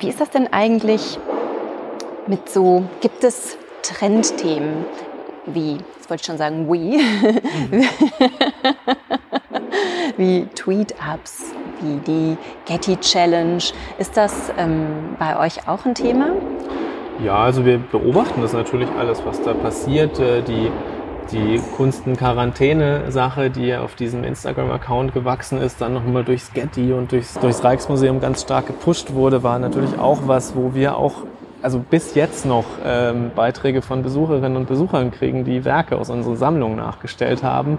wie 0.00 0.08
ist 0.08 0.20
das 0.20 0.30
denn 0.30 0.52
eigentlich 0.52 1.20
mit 2.26 2.48
so, 2.48 2.82
gibt 3.00 3.22
es 3.22 3.56
Trendthemen 3.82 4.84
wie, 5.54 5.78
jetzt 5.96 6.10
wollte 6.10 6.20
ich 6.20 6.26
schon 6.26 6.36
sagen, 6.36 6.70
wie, 6.70 7.00
wie 10.16 10.46
Tweet-Ups, 10.54 11.54
wie 11.80 11.96
die 12.06 12.36
Getty 12.66 12.96
Challenge. 12.98 13.62
Ist 13.98 14.16
das 14.16 14.52
ähm, 14.58 15.16
bei 15.18 15.38
euch 15.38 15.66
auch 15.68 15.86
ein 15.86 15.94
Thema? 15.94 16.32
Ja, 17.24 17.36
also 17.36 17.64
wir 17.64 17.78
beobachten 17.78 18.42
das 18.42 18.52
natürlich 18.52 18.88
alles, 18.98 19.24
was 19.24 19.42
da 19.42 19.54
passiert. 19.54 20.18
Äh, 20.20 20.42
die, 20.42 20.70
die 21.32 21.60
Kunsten-Quarantäne-Sache, 21.76 23.50
die 23.50 23.74
auf 23.74 23.94
diesem 23.94 24.24
Instagram-Account 24.24 25.14
gewachsen 25.14 25.60
ist, 25.60 25.80
dann 25.80 25.94
nochmal 25.94 26.24
durchs 26.24 26.52
Getty 26.52 26.92
und 26.92 27.12
durchs, 27.12 27.34
durchs 27.34 27.62
Rijksmuseum 27.62 28.20
ganz 28.20 28.42
stark 28.42 28.66
gepusht 28.66 29.12
wurde, 29.12 29.42
war 29.42 29.58
natürlich 29.58 29.98
auch 29.98 30.20
was, 30.26 30.56
wo 30.56 30.74
wir 30.74 30.96
auch 30.96 31.24
also 31.62 31.78
bis 31.80 32.14
jetzt 32.14 32.46
noch 32.46 32.64
ähm, 32.84 33.30
Beiträge 33.34 33.82
von 33.82 34.02
Besucherinnen 34.02 34.56
und 34.56 34.68
Besuchern 34.68 35.10
kriegen, 35.10 35.44
die 35.44 35.64
Werke 35.64 35.98
aus 35.98 36.10
unseren 36.10 36.36
Sammlungen 36.36 36.76
nachgestellt 36.76 37.42
haben, 37.42 37.78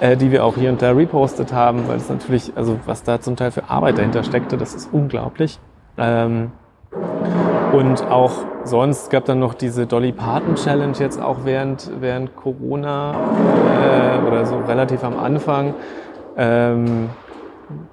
äh, 0.00 0.16
die 0.16 0.30
wir 0.30 0.44
auch 0.44 0.56
hier 0.56 0.70
und 0.70 0.82
da 0.82 0.90
repostet 0.90 1.52
haben, 1.52 1.86
weil 1.88 1.98
es 1.98 2.08
natürlich, 2.08 2.52
also 2.56 2.80
was 2.86 3.04
da 3.04 3.20
zum 3.20 3.36
Teil 3.36 3.52
für 3.52 3.70
Arbeit 3.70 3.98
dahinter 3.98 4.24
steckte, 4.24 4.56
das 4.56 4.74
ist 4.74 4.88
unglaublich. 4.92 5.60
Ähm, 5.98 6.52
und 7.72 8.02
auch 8.10 8.32
sonst 8.64 9.10
gab 9.10 9.24
dann 9.24 9.38
noch 9.38 9.54
diese 9.54 9.86
Dolly 9.86 10.12
Parton 10.12 10.56
Challenge 10.56 10.96
jetzt 10.98 11.20
auch 11.20 11.38
während, 11.44 11.90
während 12.00 12.36
Corona 12.36 13.14
äh, 13.14 14.26
oder 14.26 14.44
so 14.46 14.58
relativ 14.58 15.02
am 15.04 15.18
Anfang. 15.18 15.74
Ähm, 16.36 17.10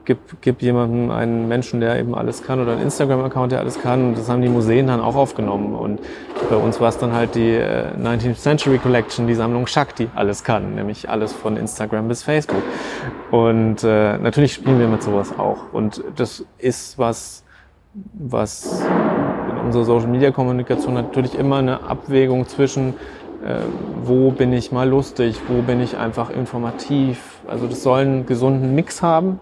gib, 0.05 0.19
gib 0.41 0.61
jemandem 0.61 1.11
einen 1.11 1.47
Menschen, 1.47 1.80
der 1.80 1.99
eben 1.99 2.15
alles 2.15 2.43
kann 2.43 2.59
oder 2.59 2.73
einen 2.73 2.82
Instagram-Account, 2.82 3.51
der 3.51 3.59
alles 3.59 3.82
kann. 3.82 4.09
Und 4.09 4.17
das 4.17 4.30
haben 4.30 4.41
die 4.41 4.49
Museen 4.49 4.88
dann 4.88 4.99
auch 4.99 5.15
aufgenommen. 5.15 5.75
Und 5.75 6.01
bei 6.49 6.55
uns 6.55 6.80
war 6.80 6.89
es 6.89 6.97
dann 6.97 7.13
halt 7.13 7.36
die 7.36 7.55
äh, 7.55 7.93
19th 7.97 8.36
Century 8.36 8.77
Collection, 8.80 9.27
die 9.27 9.36
Sammlung 9.36 9.67
Schack, 9.67 9.95
die 9.95 10.09
alles 10.15 10.43
kann, 10.43 10.75
nämlich 10.75 11.09
alles 11.09 11.34
von 11.34 11.57
Instagram 11.57 12.07
bis 12.07 12.23
Facebook. 12.23 12.63
Und 13.32 13.84
äh, 13.84 14.17
natürlich 14.17 14.53
spielen 14.53 14.80
wir 14.80 14.88
mit 14.88 15.03
sowas 15.03 15.38
auch. 15.38 15.71
Und 15.71 16.03
das 16.15 16.45
ist 16.57 16.97
was, 16.97 17.43
was 18.13 18.84
in 19.60 19.68
unserer 19.68 19.86
Social-Media-Kommunikation 19.86 20.93
natürlich 20.93 21.38
immer 21.38 21.57
eine 21.57 21.84
Abwägung 21.84 22.47
zwischen 22.47 22.95
äh, 23.45 23.60
wo 24.03 24.32
bin 24.32 24.51
ich 24.51 24.72
mal 24.72 24.89
lustig, 24.89 25.39
wo 25.47 25.62
bin 25.62 25.82
ich 25.82 25.97
einfach 25.97 26.30
informativ. 26.30 27.39
Also 27.47 27.68
das 27.68 27.84
soll 27.84 28.01
einen 28.01 28.26
gesunden 28.26 28.76
Mix 28.76 29.01
haben 29.01 29.39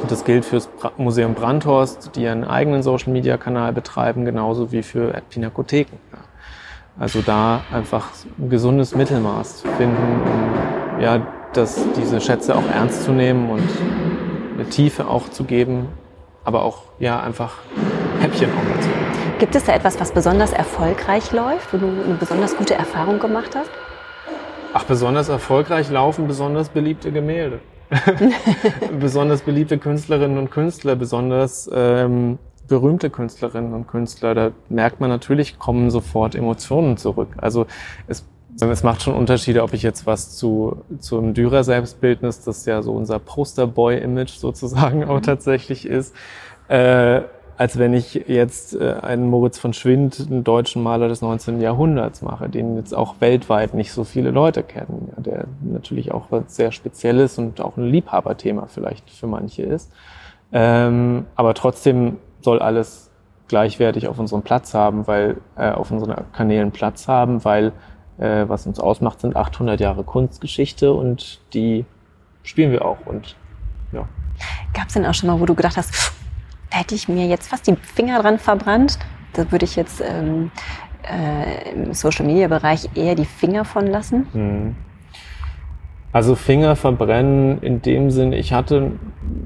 und 0.00 0.10
das 0.10 0.24
gilt 0.24 0.44
fürs 0.44 0.68
Museum 0.96 1.34
Brandhorst, 1.34 2.12
die 2.14 2.28
einen 2.28 2.44
eigenen 2.44 2.82
Social-Media-Kanal 2.82 3.72
betreiben, 3.72 4.24
genauso 4.24 4.70
wie 4.70 4.82
für 4.82 5.12
Pinakotheken. 5.28 5.98
Also 6.98 7.20
da 7.22 7.62
einfach 7.72 8.08
ein 8.38 8.48
gesundes 8.48 8.94
Mittelmaß 8.94 9.62
zu 9.62 9.68
finden, 9.68 10.22
um 10.22 11.02
ja, 11.02 11.26
das, 11.52 11.84
diese 11.96 12.20
Schätze 12.20 12.54
auch 12.54 12.68
ernst 12.72 13.04
zu 13.04 13.12
nehmen 13.12 13.50
und 13.50 13.68
eine 14.54 14.68
Tiefe 14.68 15.08
auch 15.08 15.28
zu 15.30 15.44
geben, 15.44 15.88
aber 16.44 16.62
auch 16.62 16.82
ja 16.98 17.20
einfach 17.20 17.54
Häppchen 18.20 18.50
auch 18.50 18.76
dazu. 18.76 18.99
Gibt 19.40 19.54
es 19.54 19.64
da 19.64 19.74
etwas, 19.74 19.98
was 19.98 20.12
besonders 20.12 20.52
erfolgreich 20.52 21.32
läuft, 21.32 21.72
wo 21.72 21.78
du 21.78 21.86
eine 21.86 22.16
besonders 22.20 22.54
gute 22.54 22.74
Erfahrung 22.74 23.18
gemacht 23.18 23.56
hast? 23.56 23.70
Ach, 24.74 24.84
besonders 24.84 25.30
erfolgreich 25.30 25.88
laufen 25.88 26.26
besonders 26.28 26.68
beliebte 26.68 27.10
Gemälde. 27.10 27.60
besonders 29.00 29.40
beliebte 29.40 29.78
Künstlerinnen 29.78 30.36
und 30.36 30.50
Künstler, 30.50 30.94
besonders 30.94 31.70
ähm, 31.72 32.38
berühmte 32.68 33.08
Künstlerinnen 33.08 33.72
und 33.72 33.88
Künstler, 33.88 34.34
da 34.34 34.50
merkt 34.68 35.00
man 35.00 35.08
natürlich, 35.08 35.58
kommen 35.58 35.90
sofort 35.90 36.34
Emotionen 36.34 36.98
zurück. 36.98 37.30
Also 37.38 37.66
es, 38.08 38.26
es 38.60 38.82
macht 38.82 39.00
schon 39.00 39.14
Unterschiede, 39.14 39.62
ob 39.62 39.72
ich 39.72 39.82
jetzt 39.82 40.04
was 40.04 40.36
zu 40.36 40.82
zum 40.98 41.32
Dürer 41.32 41.64
Selbstbildnis, 41.64 42.44
das 42.44 42.66
ja 42.66 42.82
so 42.82 42.92
unser 42.92 43.18
Posterboy-Image 43.18 44.32
sozusagen 44.32 45.02
auch 45.08 45.20
tatsächlich 45.20 45.86
ist, 45.86 46.14
äh, 46.68 47.22
als 47.60 47.78
wenn 47.78 47.92
ich 47.92 48.14
jetzt 48.26 48.74
äh, 48.74 48.94
einen 49.02 49.28
Moritz 49.28 49.58
von 49.58 49.74
Schwind, 49.74 50.28
einen 50.30 50.44
deutschen 50.44 50.82
Maler 50.82 51.08
des 51.08 51.20
19. 51.20 51.60
Jahrhunderts 51.60 52.22
mache, 52.22 52.48
den 52.48 52.76
jetzt 52.76 52.94
auch 52.94 53.16
weltweit 53.20 53.74
nicht 53.74 53.92
so 53.92 54.04
viele 54.04 54.30
Leute 54.30 54.62
kennen, 54.62 55.12
ja, 55.14 55.22
der 55.22 55.44
natürlich 55.60 56.10
auch 56.10 56.28
was 56.30 56.56
sehr 56.56 56.72
Spezielles 56.72 57.36
und 57.36 57.60
auch 57.60 57.76
ein 57.76 57.84
Liebhaberthema 57.84 58.66
vielleicht 58.66 59.10
für 59.10 59.26
manche 59.26 59.62
ist. 59.62 59.92
Ähm, 60.54 61.26
aber 61.36 61.52
trotzdem 61.52 62.16
soll 62.40 62.60
alles 62.60 63.10
gleichwertig 63.48 64.08
auf 64.08 64.18
unserem 64.18 64.40
Platz 64.40 64.72
haben, 64.72 65.06
weil 65.06 65.36
äh, 65.56 65.70
auf 65.70 65.90
unseren 65.90 66.14
Kanälen 66.32 66.70
Platz 66.70 67.08
haben, 67.08 67.44
weil 67.44 67.72
äh, 68.16 68.48
was 68.48 68.66
uns 68.66 68.80
ausmacht, 68.80 69.20
sind 69.20 69.36
800 69.36 69.78
Jahre 69.78 70.02
Kunstgeschichte 70.02 70.94
und 70.94 71.40
die 71.52 71.84
spielen 72.42 72.72
wir 72.72 72.86
auch 72.86 73.04
und 73.04 73.36
ja. 73.92 74.08
Gab 74.72 74.88
es 74.88 74.94
denn 74.94 75.04
auch 75.04 75.12
schon 75.12 75.26
mal, 75.26 75.38
wo 75.38 75.44
du 75.44 75.54
gedacht 75.54 75.76
hast, 75.76 76.14
hätte 76.80 76.94
ich 76.94 77.08
mir 77.08 77.26
jetzt 77.26 77.48
fast 77.48 77.66
die 77.66 77.76
Finger 77.76 78.20
dran 78.20 78.38
verbrannt. 78.38 78.98
Da 79.34 79.52
würde 79.52 79.64
ich 79.64 79.76
jetzt 79.76 80.02
ähm, 80.04 80.50
äh, 81.02 81.72
im 81.72 81.92
Social-Media-Bereich 81.92 82.90
eher 82.94 83.14
die 83.14 83.26
Finger 83.26 83.64
von 83.64 83.86
lassen. 83.86 84.26
Hm. 84.32 84.74
Also 86.12 86.34
Finger 86.34 86.74
verbrennen 86.74 87.62
in 87.62 87.82
dem 87.82 88.10
Sinn, 88.10 88.32
ich 88.32 88.52
hatte, 88.52 88.92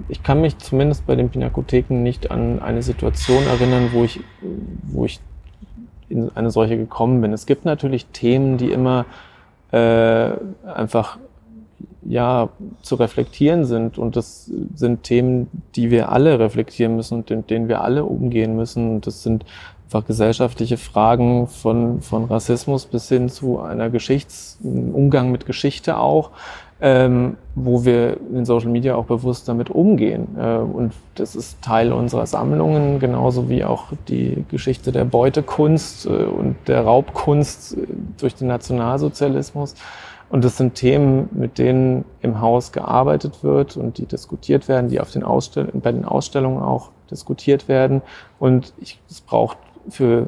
ich 0.09 0.23
kann 0.23 0.41
mich 0.41 0.57
zumindest 0.57 1.07
bei 1.07 1.15
den 1.15 1.29
Pinakotheken 1.29 2.03
nicht 2.03 2.31
an 2.31 2.63
eine 2.63 2.83
Situation 2.83 3.47
erinnern, 3.47 3.91
wo 3.93 4.05
ich, 4.05 4.21
wo 4.85 5.05
ich 5.05 5.21
in 6.09 6.35
eine 6.35 6.51
solche 6.51 6.79
gekommen 6.79 7.21
bin. 7.21 7.35
Es 7.35 7.45
gibt 7.45 7.67
natürlich 7.67 8.07
Themen, 8.07 8.57
die 8.57 8.71
immer 8.71 9.05
äh, 9.73 10.31
einfach 10.65 11.19
ja, 12.07 12.49
zu 12.83 12.95
reflektieren 12.97 13.65
sind. 13.65 13.99
Und 13.99 14.17
das 14.17 14.51
sind 14.75 15.03
Themen, 15.03 15.49
die 15.75 15.91
wir 15.91 16.13
alle 16.13 16.39
reflektieren 16.39 16.97
müssen 16.97 17.19
und 17.19 17.31
in 17.31 17.47
denen 17.47 17.69
wir 17.69 17.83
alle 17.83 18.05
umgehen 18.05 18.57
müssen. 18.57 18.97
Und 18.97 19.07
das 19.07 19.23
sind 19.23 19.45
einfach 19.87 20.07
gesellschaftliche 20.07 20.77
Fragen 20.77 21.47
von, 21.47 22.01
von 22.01 22.25
Rassismus 22.25 22.87
bis 22.87 23.09
hin 23.09 23.29
zu 23.29 23.61
einer 23.61 23.91
Geschichts-, 23.91 24.59
Umgang 24.63 25.31
mit 25.31 25.47
Geschichte 25.47 25.99
auch, 25.99 26.31
ähm, 26.81 27.37
wo 27.55 27.85
wir 27.85 28.19
in 28.33 28.45
Social 28.45 28.71
Media 28.71 28.97
auch 28.97 29.05
bewusst 29.05 29.49
damit 29.49 29.71
umgehen. 29.71 30.37
Äh, 30.37 30.57
und 30.57 30.93
das 31.15 31.37
ist 31.37 31.63
Teil 31.63 31.93
unserer 31.93 32.27
Sammlungen, 32.27 32.99
genauso 32.99 33.49
wie 33.49 33.65
auch 33.65 33.93
die 34.09 34.45
Geschichte 34.51 34.91
der 34.91 35.05
Beutekunst 35.05 36.07
äh, 36.07 36.09
und 36.09 36.57
der 36.67 36.83
Raubkunst 36.83 37.77
äh, 37.77 37.87
durch 38.19 38.35
den 38.35 38.49
Nationalsozialismus. 38.49 39.75
Und 40.35 40.43
das 40.43 40.57
sind 40.57 40.75
Themen, 40.75 41.29
mit 41.31 41.59
denen 41.59 42.05
im 42.21 42.41
Haus 42.41 42.73
gearbeitet 42.73 43.45
wird 43.45 43.77
und 43.77 43.99
die 43.99 44.05
diskutiert 44.05 44.67
werden, 44.67 44.91
die 44.91 44.99
auf 44.99 45.13
den 45.13 45.23
Ausstell 45.23 45.69
bei 45.73 45.93
den 45.93 46.05
Ausstellungen 46.05 46.61
auch 46.61 46.91
diskutiert 47.09 47.69
werden. 47.69 48.03
Und 48.41 48.73
es 49.09 49.21
braucht 49.21 49.59
für 49.89 50.27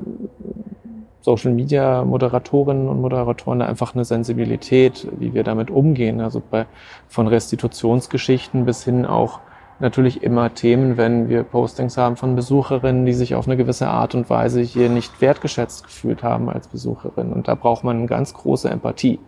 Social 1.23 1.51
Media 1.51 2.05
Moderatorinnen 2.05 2.89
und 2.89 3.01
Moderatoren 3.01 3.63
einfach 3.63 3.97
eine 3.97 4.05
Sensibilität, 4.05 5.09
wie 5.19 5.35
wir 5.35 5.43
damit 5.43 5.73
umgehen. 5.73 6.21
Also 6.21 6.41
bei, 6.53 6.67
von 7.09 7.27
Restitutionsgeschichten 7.27 8.65
bis 8.65 8.85
hin 8.85 9.07
auch 9.07 9.41
natürlich 9.81 10.23
immer 10.23 10.55
Themen, 10.55 10.97
wenn 10.97 11.29
wir 11.29 11.43
Postings 11.43 11.97
haben 11.97 12.15
von 12.15 12.37
Besucherinnen, 12.37 13.07
die 13.07 13.13
sich 13.13 13.35
auf 13.35 13.49
eine 13.49 13.57
gewisse 13.57 13.89
Art 13.89 14.15
und 14.15 14.31
Weise 14.31 14.61
hier 14.61 14.89
nicht 14.89 15.21
wertgeschätzt 15.21 15.83
gefühlt 15.83 16.23
haben 16.23 16.49
als 16.49 16.69
Besucherin. 16.69 17.33
Und 17.33 17.49
da 17.49 17.57
braucht 17.57 17.83
man 17.83 17.97
eine 17.97 18.07
ganz 18.07 18.35
große 18.35 18.71
Empathie. 18.71 19.19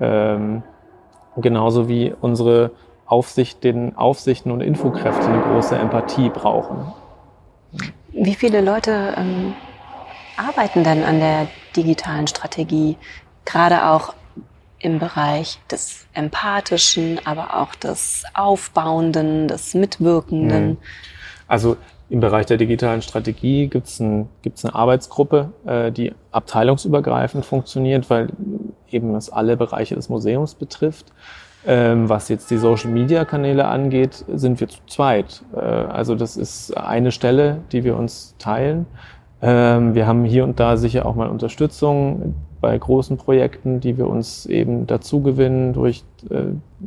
Ähm, 0.00 0.62
genauso 1.36 1.88
wie 1.88 2.12
unsere 2.20 2.70
Aufsicht, 3.06 3.62
den 3.64 3.96
Aufsichten 3.96 4.50
und 4.50 4.60
Infokräfte 4.60 5.26
eine 5.26 5.42
große 5.42 5.76
Empathie 5.76 6.30
brauchen. 6.30 6.92
Wie 8.12 8.34
viele 8.34 8.60
Leute 8.60 9.14
ähm, 9.16 9.54
arbeiten 10.36 10.84
denn 10.84 11.04
an 11.04 11.20
der 11.20 11.46
digitalen 11.76 12.26
Strategie? 12.26 12.96
Gerade 13.44 13.86
auch 13.86 14.14
im 14.78 14.98
Bereich 14.98 15.58
des 15.70 16.06
Empathischen, 16.12 17.20
aber 17.24 17.56
auch 17.56 17.74
des 17.74 18.24
Aufbauenden, 18.34 19.48
des 19.48 19.74
Mitwirkenden? 19.74 20.68
Mhm. 20.68 20.78
Also 21.46 21.76
im 22.12 22.20
Bereich 22.20 22.44
der 22.44 22.58
digitalen 22.58 23.00
Strategie 23.00 23.68
gibt 23.68 23.86
es 23.86 23.98
ein, 23.98 24.28
gibt's 24.42 24.66
eine 24.66 24.74
Arbeitsgruppe, 24.74 25.48
äh, 25.64 25.90
die 25.90 26.12
abteilungsübergreifend 26.30 27.42
funktioniert, 27.46 28.10
weil 28.10 28.28
eben 28.90 29.14
es 29.14 29.30
alle 29.30 29.56
Bereiche 29.56 29.94
des 29.94 30.10
Museums 30.10 30.54
betrifft. 30.54 31.06
Ähm, 31.66 32.10
was 32.10 32.28
jetzt 32.28 32.50
die 32.50 32.58
Social-Media-Kanäle 32.58 33.66
angeht, 33.66 34.26
sind 34.28 34.60
wir 34.60 34.68
zu 34.68 34.80
zweit. 34.86 35.42
Äh, 35.56 35.60
also 35.60 36.14
das 36.14 36.36
ist 36.36 36.76
eine 36.76 37.12
Stelle, 37.12 37.62
die 37.72 37.82
wir 37.82 37.96
uns 37.96 38.34
teilen. 38.38 38.84
Ähm, 39.40 39.94
wir 39.94 40.06
haben 40.06 40.26
hier 40.26 40.44
und 40.44 40.60
da 40.60 40.76
sicher 40.76 41.06
auch 41.06 41.14
mal 41.14 41.30
Unterstützung 41.30 42.34
bei 42.60 42.76
großen 42.76 43.16
Projekten, 43.16 43.80
die 43.80 43.96
wir 43.96 44.06
uns 44.06 44.44
eben 44.44 44.86
dazu 44.86 45.22
gewinnen 45.22 45.72
durch 45.72 46.04
äh, 46.28 46.42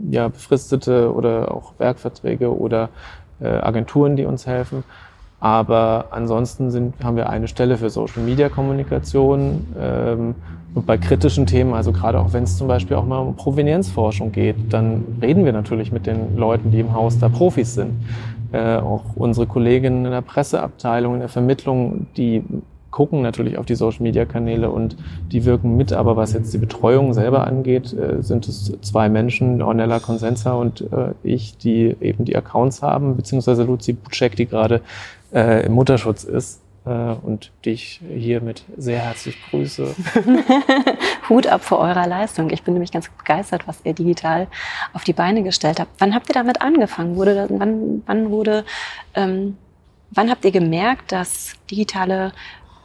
ja, 0.07 0.27
befristete 0.27 1.11
oder 1.11 1.51
auch 1.51 1.73
Werkverträge 1.79 2.55
oder 2.55 2.89
äh, 3.41 3.47
Agenturen, 3.47 4.15
die 4.15 4.25
uns 4.25 4.45
helfen. 4.45 4.83
Aber 5.45 6.07
ansonsten 6.09 6.71
sind, 6.71 6.95
haben 7.03 7.17
wir 7.17 7.29
eine 7.29 7.47
Stelle 7.47 7.77
für 7.77 7.91
Social 7.91 8.23
Media 8.23 8.49
Kommunikation 8.49 9.67
ähm, 9.79 10.33
und 10.73 10.87
bei 10.87 10.97
kritischen 10.97 11.45
Themen, 11.45 11.75
also 11.75 11.91
gerade 11.91 12.19
auch 12.19 12.33
wenn 12.33 12.45
es 12.45 12.57
zum 12.57 12.67
Beispiel 12.67 12.97
auch 12.97 13.05
mal 13.05 13.19
um 13.19 13.35
Provenienzforschung 13.35 14.31
geht, 14.31 14.55
dann 14.73 15.03
reden 15.21 15.45
wir 15.45 15.53
natürlich 15.53 15.91
mit 15.91 16.07
den 16.07 16.35
Leuten, 16.35 16.71
die 16.71 16.79
im 16.79 16.95
Haus 16.95 17.19
da 17.19 17.29
Profis 17.29 17.75
sind. 17.75 17.91
Äh, 18.53 18.77
auch 18.77 19.03
unsere 19.13 19.45
Kolleginnen 19.45 20.05
in 20.05 20.11
der 20.11 20.21
Presseabteilung, 20.21 21.13
in 21.13 21.19
der 21.19 21.29
Vermittlung, 21.29 22.07
die 22.17 22.43
gucken 22.89 23.21
natürlich 23.21 23.57
auf 23.57 23.65
die 23.65 23.75
Social-Media-Kanäle 23.75 24.71
und 24.71 24.95
die 25.31 25.43
wirken 25.43 25.75
mit. 25.77 25.91
Aber 25.93 26.15
was 26.15 26.31
jetzt 26.33 26.53
die 26.53 26.57
Betreuung 26.57 27.13
selber 27.13 27.45
angeht, 27.45 27.93
äh, 27.93 28.23
sind 28.23 28.47
es 28.47 28.71
zwei 28.81 29.09
Menschen, 29.09 29.61
Ornella 29.61 29.99
Consenza 29.99 30.53
und 30.53 30.81
äh, 30.91 31.11
ich, 31.21 31.57
die 31.57 31.95
eben 31.99 32.25
die 32.25 32.35
Accounts 32.35 32.81
haben, 32.81 33.15
beziehungsweise 33.15 33.63
Luzi 33.63 33.93
Butschek, 33.93 34.35
die 34.37 34.47
gerade 34.47 34.81
äh, 35.35 35.65
im 35.65 35.73
Mutterschutz 35.73 36.23
ist 36.23 36.61
äh, 36.85 36.89
und 36.89 37.51
dich 37.65 38.01
hiermit 38.07 38.63
sehr 38.77 38.99
herzlich 38.99 39.37
grüße. 39.49 39.93
Hut 41.29 41.47
ab 41.47 41.63
vor 41.63 41.79
eurer 41.79 42.07
Leistung. 42.07 42.49
Ich 42.49 42.63
bin 42.63 42.73
nämlich 42.73 42.91
ganz 42.91 43.09
begeistert, 43.09 43.67
was 43.67 43.79
ihr 43.83 43.93
digital 43.93 44.47
auf 44.93 45.03
die 45.03 45.13
Beine 45.13 45.43
gestellt 45.43 45.79
habt. 45.79 45.91
Wann 45.99 46.15
habt 46.15 46.29
ihr 46.29 46.33
damit 46.33 46.61
angefangen? 46.61 47.17
Wurde, 47.17 47.47
wann, 47.49 48.01
wann 48.05 48.29
wurde, 48.31 48.63
ähm, 49.13 49.57
wann 50.11 50.29
habt 50.29 50.45
ihr 50.45 50.51
gemerkt, 50.51 51.11
dass 51.11 51.53
digitale 51.69 52.31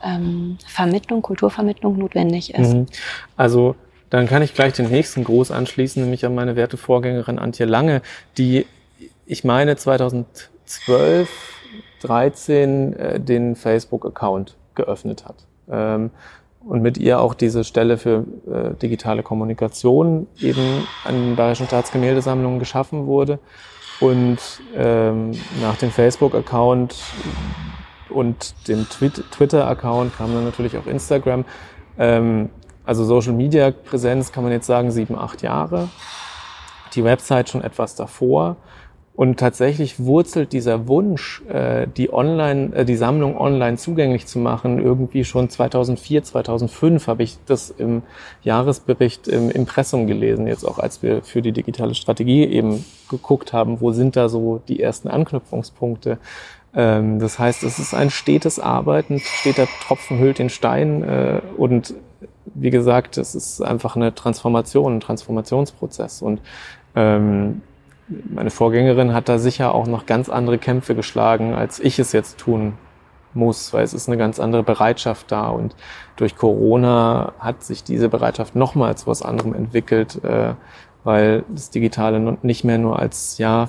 ähm, 0.02 0.58
Vermittlung, 0.66 1.22
Kulturvermittlung 1.22 1.96
notwendig 1.96 2.54
ist? 2.54 2.74
Mhm. 2.74 2.86
Also 3.36 3.76
dann 4.08 4.26
kann 4.26 4.42
ich 4.42 4.54
gleich 4.54 4.72
den 4.72 4.90
nächsten 4.90 5.22
Gruß 5.22 5.52
anschließen, 5.52 6.02
nämlich 6.02 6.26
an 6.26 6.34
meine 6.34 6.56
werte 6.56 6.76
Vorgängerin 6.76 7.38
Antje 7.38 7.64
Lange, 7.64 8.02
die 8.36 8.66
ich 9.24 9.44
meine 9.44 9.76
2012 9.76 11.59
13 12.00 12.92
äh, 12.92 13.20
den 13.20 13.56
Facebook-Account 13.56 14.56
geöffnet 14.74 15.24
hat. 15.26 15.46
Ähm, 15.70 16.10
und 16.66 16.82
mit 16.82 16.98
ihr 16.98 17.20
auch 17.20 17.34
diese 17.34 17.64
Stelle 17.64 17.96
für 17.96 18.24
äh, 18.50 18.74
digitale 18.74 19.22
Kommunikation 19.22 20.26
eben 20.38 20.86
an 21.04 21.14
den 21.14 21.36
Bayerischen 21.36 21.66
Staatsgemäldesammlungen 21.66 22.58
geschaffen 22.58 23.06
wurde. 23.06 23.38
Und 24.00 24.38
ähm, 24.76 25.32
nach 25.60 25.76
dem 25.76 25.90
Facebook-Account 25.90 26.96
und 28.08 28.68
dem 28.68 28.86
Twitter-Account 28.88 30.16
kam 30.16 30.34
dann 30.34 30.44
natürlich 30.44 30.76
auch 30.76 30.86
Instagram. 30.86 31.44
Ähm, 31.98 32.50
also 32.84 33.04
Social-Media-Präsenz 33.04 34.32
kann 34.32 34.42
man 34.42 34.52
jetzt 34.52 34.66
sagen 34.66 34.90
sieben, 34.90 35.18
acht 35.18 35.42
Jahre. 35.42 35.88
Die 36.94 37.04
Website 37.04 37.50
schon 37.50 37.62
etwas 37.62 37.94
davor. 37.94 38.56
Und 39.20 39.38
tatsächlich 39.38 40.02
wurzelt 40.02 40.54
dieser 40.54 40.88
Wunsch, 40.88 41.42
äh, 41.46 41.86
die 41.94 42.10
online, 42.10 42.74
äh, 42.74 42.84
die 42.86 42.96
Sammlung 42.96 43.36
online 43.38 43.76
zugänglich 43.76 44.26
zu 44.26 44.38
machen, 44.38 44.82
irgendwie 44.82 45.26
schon 45.26 45.50
2004, 45.50 46.22
2005 46.22 47.06
habe 47.06 47.22
ich 47.22 47.36
das 47.44 47.68
im 47.68 48.00
Jahresbericht 48.42 49.28
im 49.28 49.50
Impressum 49.50 50.06
gelesen, 50.06 50.46
jetzt 50.46 50.64
auch 50.64 50.78
als 50.78 51.02
wir 51.02 51.22
für 51.22 51.42
die 51.42 51.52
digitale 51.52 51.94
Strategie 51.94 52.46
eben 52.46 52.82
geguckt 53.10 53.52
haben, 53.52 53.82
wo 53.82 53.92
sind 53.92 54.16
da 54.16 54.30
so 54.30 54.62
die 54.68 54.80
ersten 54.80 55.08
Anknüpfungspunkte. 55.08 56.16
Ähm, 56.74 57.18
das 57.18 57.38
heißt, 57.38 57.62
es 57.62 57.78
ist 57.78 57.92
ein 57.92 58.08
stetes 58.08 58.58
Arbeiten, 58.58 59.18
steter 59.18 59.68
Tropfen 59.86 60.18
hüllt 60.18 60.38
den 60.38 60.48
Stein 60.48 61.02
äh, 61.02 61.42
und 61.58 61.92
wie 62.54 62.70
gesagt, 62.70 63.18
es 63.18 63.34
ist 63.34 63.60
einfach 63.60 63.96
eine 63.96 64.14
Transformation, 64.14 64.96
ein 64.96 65.00
Transformationsprozess 65.00 66.22
und 66.22 66.40
ähm, 66.96 67.60
meine 68.28 68.50
Vorgängerin 68.50 69.14
hat 69.14 69.28
da 69.28 69.38
sicher 69.38 69.74
auch 69.74 69.86
noch 69.86 70.06
ganz 70.06 70.28
andere 70.28 70.58
Kämpfe 70.58 70.94
geschlagen, 70.94 71.54
als 71.54 71.78
ich 71.78 71.98
es 71.98 72.12
jetzt 72.12 72.38
tun 72.38 72.74
muss, 73.34 73.72
weil 73.72 73.84
es 73.84 73.94
ist 73.94 74.08
eine 74.08 74.16
ganz 74.16 74.40
andere 74.40 74.62
Bereitschaft 74.62 75.30
da 75.30 75.48
und 75.48 75.76
durch 76.16 76.36
Corona 76.36 77.32
hat 77.38 77.62
sich 77.62 77.84
diese 77.84 78.08
Bereitschaft 78.08 78.56
nochmals 78.56 79.06
was 79.06 79.22
anderem 79.22 79.54
entwickelt, 79.54 80.22
äh, 80.24 80.54
weil 81.04 81.44
das 81.48 81.70
Digitale 81.70 82.38
nicht 82.42 82.64
mehr 82.64 82.78
nur 82.78 82.98
als 82.98 83.38
ja 83.38 83.68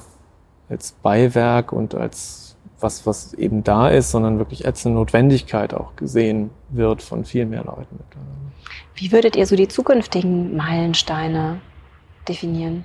als 0.69 0.93
Beiwerk 0.93 1.71
und 1.71 1.95
als 1.95 2.57
was 2.79 3.05
was 3.05 3.33
eben 3.35 3.63
da 3.63 3.89
ist, 3.89 4.11
sondern 4.11 4.39
wirklich 4.39 4.65
als 4.65 4.85
eine 4.85 4.95
Notwendigkeit 4.95 5.73
auch 5.73 5.95
gesehen 5.95 6.49
wird 6.69 7.03
von 7.03 7.25
viel 7.25 7.45
mehr 7.45 7.63
Leuten. 7.63 7.99
Wie 8.95 9.11
würdet 9.11 9.35
ihr 9.35 9.45
so 9.45 9.55
die 9.55 9.67
zukünftigen 9.67 10.55
Meilensteine 10.55 11.61
definieren? 12.27 12.83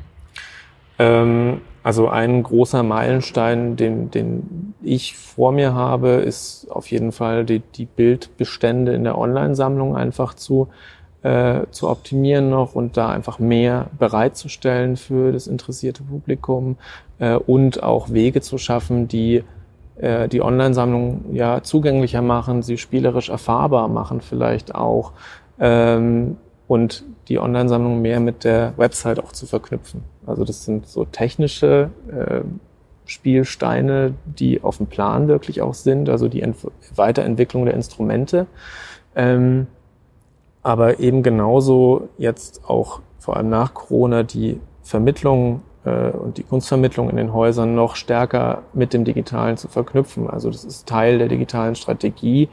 Ähm, 0.98 1.60
also 1.82 2.08
ein 2.08 2.42
großer 2.42 2.82
Meilenstein, 2.82 3.76
den, 3.76 4.10
den 4.10 4.74
ich 4.82 5.16
vor 5.16 5.52
mir 5.52 5.74
habe, 5.74 6.08
ist 6.08 6.66
auf 6.68 6.90
jeden 6.90 7.12
Fall 7.12 7.44
die, 7.44 7.60
die 7.60 7.86
Bildbestände 7.86 8.92
in 8.92 9.04
der 9.04 9.16
Online-Sammlung 9.16 9.96
einfach 9.96 10.34
zu, 10.34 10.68
äh, 11.22 11.60
zu 11.70 11.88
optimieren 11.88 12.50
noch 12.50 12.74
und 12.74 12.96
da 12.96 13.10
einfach 13.10 13.38
mehr 13.38 13.86
bereitzustellen 13.98 14.96
für 14.96 15.32
das 15.32 15.46
interessierte 15.46 16.02
Publikum 16.02 16.76
äh, 17.20 17.34
und 17.34 17.82
auch 17.84 18.10
Wege 18.10 18.40
zu 18.40 18.58
schaffen, 18.58 19.06
die 19.06 19.44
äh, 19.96 20.28
die 20.28 20.42
Online-Sammlung 20.42 21.26
ja 21.32 21.62
zugänglicher 21.62 22.22
machen, 22.22 22.62
sie 22.62 22.78
spielerisch 22.78 23.28
erfahrbar 23.28 23.88
machen 23.88 24.20
vielleicht 24.20 24.74
auch. 24.74 25.12
Ähm, 25.58 26.36
und 26.68 27.04
die 27.28 27.38
Online-Sammlung 27.38 28.02
mehr 28.02 28.20
mit 28.20 28.44
der 28.44 28.72
Website 28.76 29.22
auch 29.22 29.32
zu 29.32 29.46
verknüpfen. 29.46 30.02
Also 30.26 30.44
das 30.44 30.64
sind 30.64 30.86
so 30.86 31.04
technische 31.04 31.90
äh, 32.08 32.40
Spielsteine, 33.04 34.14
die 34.24 34.62
auf 34.62 34.78
dem 34.78 34.86
Plan 34.86 35.28
wirklich 35.28 35.62
auch 35.62 35.74
sind, 35.74 36.08
also 36.08 36.28
die 36.28 36.42
Ent 36.42 36.56
Weiterentwicklung 36.94 37.64
der 37.64 37.74
Instrumente. 37.74 38.46
Ähm, 39.14 39.68
aber 40.62 40.98
eben 40.98 41.22
genauso 41.22 42.08
jetzt 42.18 42.62
auch 42.66 43.00
vor 43.20 43.36
allem 43.36 43.48
nach 43.48 43.72
Corona 43.72 44.24
die 44.24 44.60
Vermittlung 44.82 45.62
äh, 45.84 46.10
und 46.10 46.38
die 46.38 46.42
Kunstvermittlung 46.42 47.08
in 47.08 47.16
den 47.16 47.32
Häusern 47.32 47.76
noch 47.76 47.94
stärker 47.94 48.62
mit 48.72 48.92
dem 48.92 49.04
Digitalen 49.04 49.56
zu 49.56 49.68
verknüpfen. 49.68 50.28
Also 50.28 50.50
das 50.50 50.64
ist 50.64 50.88
Teil 50.88 51.18
der 51.18 51.28
digitalen 51.28 51.76
Strategie, 51.76 52.48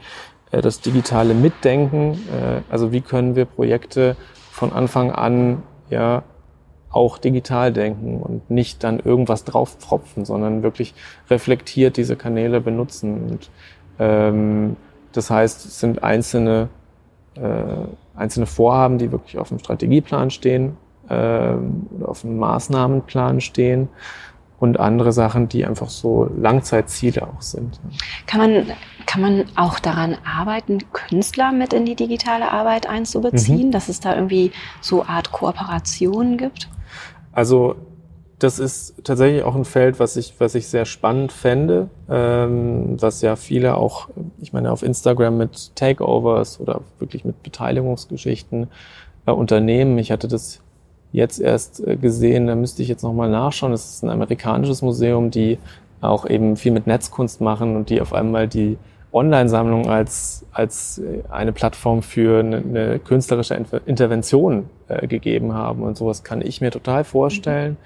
das 0.60 0.80
digitale 0.80 1.34
Mitdenken. 1.34 2.12
Äh, 2.12 2.62
also 2.70 2.92
wie 2.92 3.00
können 3.00 3.36
wir 3.36 3.44
Projekte 3.44 4.16
von 4.50 4.72
Anfang 4.72 5.10
an 5.10 5.62
ja 5.90 6.22
auch 6.90 7.18
digital 7.18 7.72
denken 7.72 8.20
und 8.22 8.50
nicht 8.50 8.84
dann 8.84 9.00
irgendwas 9.00 9.44
draufpfropfen, 9.44 10.24
sondern 10.24 10.62
wirklich 10.62 10.94
reflektiert 11.28 11.96
diese 11.96 12.14
Kanäle 12.14 12.60
benutzen. 12.60 13.30
Und 13.30 13.50
ähm, 13.98 14.76
das 15.12 15.28
heißt, 15.28 15.66
es 15.66 15.80
sind 15.80 16.04
einzelne, 16.04 16.68
äh, 17.34 17.40
einzelne 18.16 18.46
Vorhaben, 18.46 18.98
die 18.98 19.10
wirklich 19.10 19.38
auf 19.38 19.48
dem 19.48 19.58
Strategieplan 19.58 20.30
stehen 20.30 20.76
äh, 21.08 21.14
oder 21.14 22.08
auf 22.08 22.20
dem 22.20 22.38
Maßnahmenplan 22.38 23.40
stehen 23.40 23.88
und 24.64 24.80
andere 24.80 25.12
Sachen, 25.12 25.48
die 25.48 25.64
einfach 25.64 25.90
so 25.90 26.28
Langzeitziele 26.36 27.22
auch 27.22 27.42
sind. 27.42 27.78
Kann 28.26 28.40
man, 28.40 28.66
kann 29.06 29.20
man 29.20 29.44
auch 29.54 29.78
daran 29.78 30.16
arbeiten, 30.24 30.78
Künstler 30.92 31.52
mit 31.52 31.72
in 31.72 31.84
die 31.84 31.94
digitale 31.94 32.50
Arbeit 32.50 32.88
einzubeziehen, 32.88 33.68
mhm. 33.68 33.72
dass 33.72 33.88
es 33.88 34.00
da 34.00 34.14
irgendwie 34.14 34.52
so 34.80 35.04
Art 35.04 35.30
Kooperationen 35.30 36.38
gibt? 36.38 36.68
Also 37.32 37.76
das 38.38 38.58
ist 38.58 39.04
tatsächlich 39.04 39.42
auch 39.44 39.54
ein 39.54 39.64
Feld, 39.64 40.00
was 40.00 40.16
ich, 40.16 40.34
was 40.38 40.54
ich 40.54 40.66
sehr 40.66 40.86
spannend 40.86 41.30
fände, 41.30 41.88
ähm, 42.08 43.00
was 43.00 43.22
ja 43.22 43.36
viele 43.36 43.76
auch, 43.76 44.08
ich 44.40 44.52
meine, 44.52 44.72
auf 44.72 44.82
Instagram 44.82 45.36
mit 45.36 45.76
Takeovers 45.76 46.58
oder 46.58 46.80
wirklich 46.98 47.24
mit 47.24 47.42
Beteiligungsgeschichten 47.42 48.68
äh, 49.26 49.30
unternehmen. 49.30 49.98
Ich 49.98 50.10
hatte 50.10 50.28
das 50.28 50.63
jetzt 51.14 51.40
erst 51.40 51.86
äh, 51.86 51.96
gesehen, 51.96 52.48
da 52.48 52.54
müsste 52.54 52.82
ich 52.82 52.88
jetzt 52.88 53.02
nochmal 53.02 53.30
nachschauen. 53.30 53.72
Das 53.72 53.88
ist 53.88 54.02
ein 54.02 54.10
amerikanisches 54.10 54.82
Museum, 54.82 55.30
die 55.30 55.58
auch 56.00 56.26
eben 56.28 56.56
viel 56.56 56.72
mit 56.72 56.86
Netzkunst 56.86 57.40
machen 57.40 57.76
und 57.76 57.88
die 57.88 58.00
auf 58.00 58.12
einmal 58.12 58.48
die 58.48 58.76
Online-Sammlung 59.12 59.88
als, 59.88 60.44
als 60.52 61.00
eine 61.30 61.52
Plattform 61.52 62.02
für 62.02 62.40
eine, 62.40 62.56
eine 62.56 62.98
künstlerische 62.98 63.54
Intervention 63.86 64.68
äh, 64.88 65.06
gegeben 65.06 65.54
haben. 65.54 65.84
Und 65.84 65.96
sowas 65.96 66.24
kann 66.24 66.42
ich 66.42 66.60
mir 66.60 66.72
total 66.72 67.04
vorstellen. 67.04 67.72
Mhm. 67.72 67.76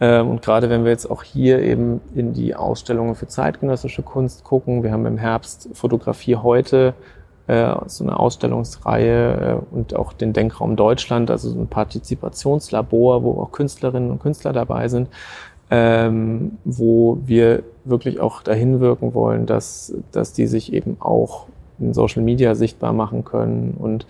Ähm, 0.00 0.28
und 0.28 0.42
gerade 0.42 0.70
wenn 0.70 0.84
wir 0.84 0.90
jetzt 0.90 1.10
auch 1.10 1.22
hier 1.24 1.60
eben 1.60 2.00
in 2.14 2.32
die 2.32 2.54
Ausstellungen 2.54 3.16
für 3.16 3.26
zeitgenössische 3.26 4.02
Kunst 4.02 4.44
gucken, 4.44 4.82
wir 4.82 4.92
haben 4.92 5.06
im 5.06 5.18
Herbst 5.18 5.68
Fotografie 5.74 6.36
heute 6.36 6.94
äh, 7.50 7.74
so 7.86 8.04
eine 8.04 8.18
Ausstellungsreihe 8.18 9.60
äh, 9.72 9.74
und 9.74 9.96
auch 9.96 10.12
den 10.12 10.32
Denkraum 10.32 10.76
Deutschland, 10.76 11.32
also 11.32 11.50
so 11.50 11.58
ein 11.58 11.66
Partizipationslabor, 11.66 13.24
wo 13.24 13.42
auch 13.42 13.50
Künstlerinnen 13.50 14.08
und 14.12 14.22
Künstler 14.22 14.52
dabei 14.52 14.86
sind, 14.86 15.08
ähm, 15.68 16.58
wo 16.64 17.18
wir 17.26 17.64
wirklich 17.84 18.20
auch 18.20 18.42
dahin 18.42 18.78
wirken 18.78 19.14
wollen, 19.14 19.46
dass, 19.46 19.92
dass 20.12 20.32
die 20.32 20.46
sich 20.46 20.72
eben 20.72 20.96
auch 21.00 21.46
in 21.80 21.92
Social 21.92 22.22
Media 22.22 22.54
sichtbar 22.54 22.92
machen 22.92 23.24
können. 23.24 23.74
Und 23.76 24.06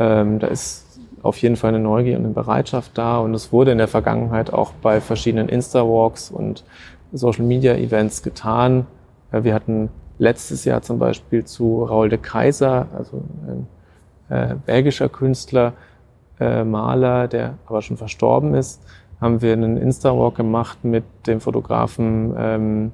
ähm, 0.00 0.40
da 0.40 0.48
ist 0.48 0.98
auf 1.22 1.38
jeden 1.38 1.54
Fall 1.54 1.68
eine 1.68 1.78
Neugier 1.78 2.16
und 2.16 2.24
eine 2.24 2.34
Bereitschaft 2.34 2.98
da. 2.98 3.20
Und 3.20 3.32
es 3.34 3.52
wurde 3.52 3.70
in 3.70 3.78
der 3.78 3.86
Vergangenheit 3.86 4.52
auch 4.52 4.72
bei 4.82 5.00
verschiedenen 5.00 5.48
Insta-Walks 5.48 6.32
und 6.32 6.64
Social 7.12 7.44
Media 7.44 7.74
Events 7.74 8.24
getan. 8.24 8.88
Wir 9.30 9.54
hatten 9.54 9.88
letztes 10.18 10.64
Jahr 10.64 10.82
zum 10.82 10.98
Beispiel 10.98 11.44
zu 11.44 11.84
Raul 11.84 12.08
de 12.08 12.18
Kaiser, 12.18 12.86
also 12.96 13.22
ein 13.46 13.66
äh, 14.28 14.54
belgischer 14.66 15.08
Künstler, 15.08 15.74
äh, 16.40 16.64
Maler, 16.64 17.28
der 17.28 17.54
aber 17.66 17.82
schon 17.82 17.96
verstorben 17.96 18.54
ist, 18.54 18.82
haben 19.20 19.40
wir 19.40 19.52
einen 19.52 19.76
Insta-Walk 19.76 20.34
gemacht 20.34 20.84
mit 20.84 21.04
dem 21.26 21.40
Fotografen 21.40 22.34
ähm, 22.36 22.92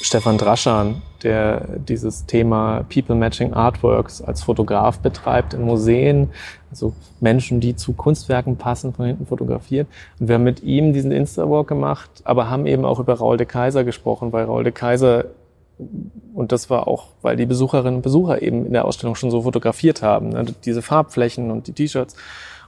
Stefan 0.00 0.38
Draschan, 0.38 1.02
der 1.24 1.66
dieses 1.78 2.26
Thema 2.26 2.84
People 2.88 3.16
Matching 3.16 3.52
Artworks 3.52 4.22
als 4.22 4.42
Fotograf 4.44 5.00
betreibt 5.00 5.54
in 5.54 5.62
Museen, 5.62 6.30
also 6.70 6.92
Menschen, 7.18 7.58
die 7.58 7.74
zu 7.74 7.94
Kunstwerken 7.94 8.56
passen, 8.56 8.94
von 8.94 9.06
hinten 9.06 9.26
fotografiert. 9.26 9.88
Und 10.20 10.28
wir 10.28 10.36
haben 10.36 10.44
mit 10.44 10.62
ihm 10.62 10.92
diesen 10.92 11.10
Insta-Walk 11.10 11.66
gemacht, 11.66 12.10
aber 12.22 12.48
haben 12.48 12.66
eben 12.66 12.84
auch 12.84 13.00
über 13.00 13.14
Raul 13.14 13.38
de 13.38 13.46
Kaiser 13.46 13.82
gesprochen, 13.82 14.32
weil 14.32 14.44
Raul 14.44 14.62
de 14.62 14.72
Kaiser 14.72 15.24
und 16.34 16.52
das 16.52 16.70
war 16.70 16.88
auch, 16.88 17.08
weil 17.22 17.36
die 17.36 17.46
Besucherinnen 17.46 17.96
und 17.96 18.02
Besucher 18.02 18.42
eben 18.42 18.66
in 18.66 18.72
der 18.72 18.84
Ausstellung 18.84 19.14
schon 19.14 19.30
so 19.30 19.42
fotografiert 19.42 20.02
haben, 20.02 20.30
ne? 20.30 20.46
diese 20.64 20.82
Farbflächen 20.82 21.50
und 21.50 21.66
die 21.66 21.72
T-Shirts. 21.72 22.16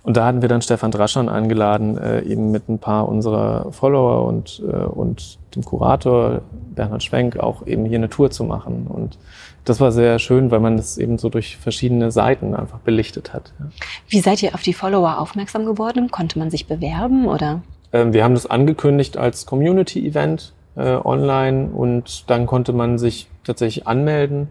Und 0.03 0.17
da 0.17 0.25
hatten 0.25 0.41
wir 0.41 0.49
dann 0.49 0.63
Stefan 0.63 0.91
Draschan 0.91 1.29
eingeladen, 1.29 1.99
äh, 1.99 2.23
eben 2.23 2.51
mit 2.51 2.69
ein 2.69 2.79
paar 2.79 3.07
unserer 3.07 3.71
Follower 3.71 4.27
und, 4.27 4.63
äh, 4.67 4.77
und 4.77 5.39
dem 5.55 5.63
Kurator 5.63 6.41
Bernhard 6.75 7.03
Schwenk 7.03 7.39
auch 7.39 7.67
eben 7.67 7.85
hier 7.85 7.99
eine 7.99 8.09
Tour 8.09 8.31
zu 8.31 8.45
machen. 8.45 8.87
Und 8.89 9.19
das 9.67 9.79
war 9.79 9.93
sehr 9.93 10.19
schön, 10.19 10.51
weil 10.51 10.61
man 10.61 10.79
das 10.79 10.97
eben 10.97 11.19
so 11.19 11.29
durch 11.29 11.59
verschiedene 11.59 12.11
Seiten 12.11 12.55
einfach 12.55 12.79
belichtet 12.79 13.35
hat. 13.35 13.53
Ja. 13.59 13.67
Wie 14.09 14.21
seid 14.21 14.43
ihr 14.43 14.55
auf 14.55 14.63
die 14.63 14.73
Follower 14.73 15.19
aufmerksam 15.19 15.67
geworden? 15.67 16.11
Konnte 16.11 16.39
man 16.39 16.51
sich 16.51 16.67
bewerben 16.67 17.27
oder? 17.27 17.61
Ähm, 17.93 18.15
wir 18.15 18.25
haben 18.25 18.35
das 18.35 18.47
angekündigt 18.47 19.19
als 19.19 19.45
Community-Event 19.45 20.55
äh, 20.81 21.01
online 21.05 21.69
und 21.69 22.31
dann 22.31 22.47
konnte 22.47 22.73
man 22.73 22.99
sich 22.99 23.29
tatsächlich 23.45 23.87
anmelden. 23.87 24.49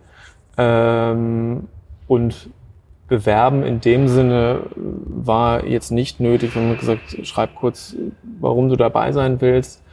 Ähm, 0.57 1.67
und 2.07 2.49
bewerben 3.07 3.63
in 3.63 3.81
dem 3.81 4.07
Sinne 4.07 4.61
war 4.75 5.65
jetzt 5.65 5.91
nicht 5.91 6.19
nötig. 6.19 6.55
Wir 6.55 6.61
haben 6.61 6.77
gesagt, 6.77 7.17
schreib 7.23 7.55
kurz, 7.55 7.95
warum 8.39 8.69
du 8.69 8.75
dabei 8.75 9.11
sein 9.11 9.41
willst. 9.41 9.83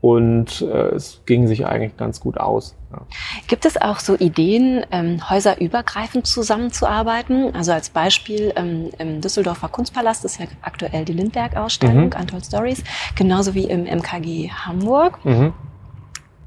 Und 0.00 0.62
äh, 0.62 0.94
es 0.94 1.20
ging 1.26 1.46
sich 1.46 1.66
eigentlich 1.66 1.94
ganz 1.98 2.20
gut 2.20 2.38
aus. 2.38 2.74
Ja. 2.90 3.02
Gibt 3.48 3.66
es 3.66 3.80
auch 3.80 3.98
so 3.98 4.16
Ideen, 4.16 4.82
ähm, 4.90 5.28
häuserübergreifend 5.28 6.26
zusammenzuarbeiten? 6.26 7.54
Also 7.54 7.72
als 7.72 7.90
Beispiel 7.90 8.50
ähm, 8.56 8.90
im 8.98 9.20
Düsseldorfer 9.20 9.68
Kunstpalast 9.68 10.24
ist 10.24 10.40
ja 10.40 10.46
aktuell 10.62 11.04
die 11.04 11.12
Lindbergh-Ausstellung, 11.12 12.06
mhm. 12.06 12.18
Untold 12.18 12.46
Stories, 12.46 12.82
genauso 13.14 13.54
wie 13.54 13.64
im 13.64 13.84
MKG 13.84 14.50
Hamburg. 14.50 15.22
Mhm. 15.22 15.52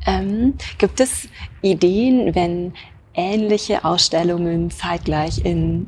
Ähm, 0.05 0.55
gibt 0.77 0.99
es 0.99 1.27
Ideen, 1.61 2.35
wenn 2.35 2.73
ähnliche 3.13 3.85
Ausstellungen 3.85 4.71
zeitgleich 4.71 5.45
in 5.45 5.87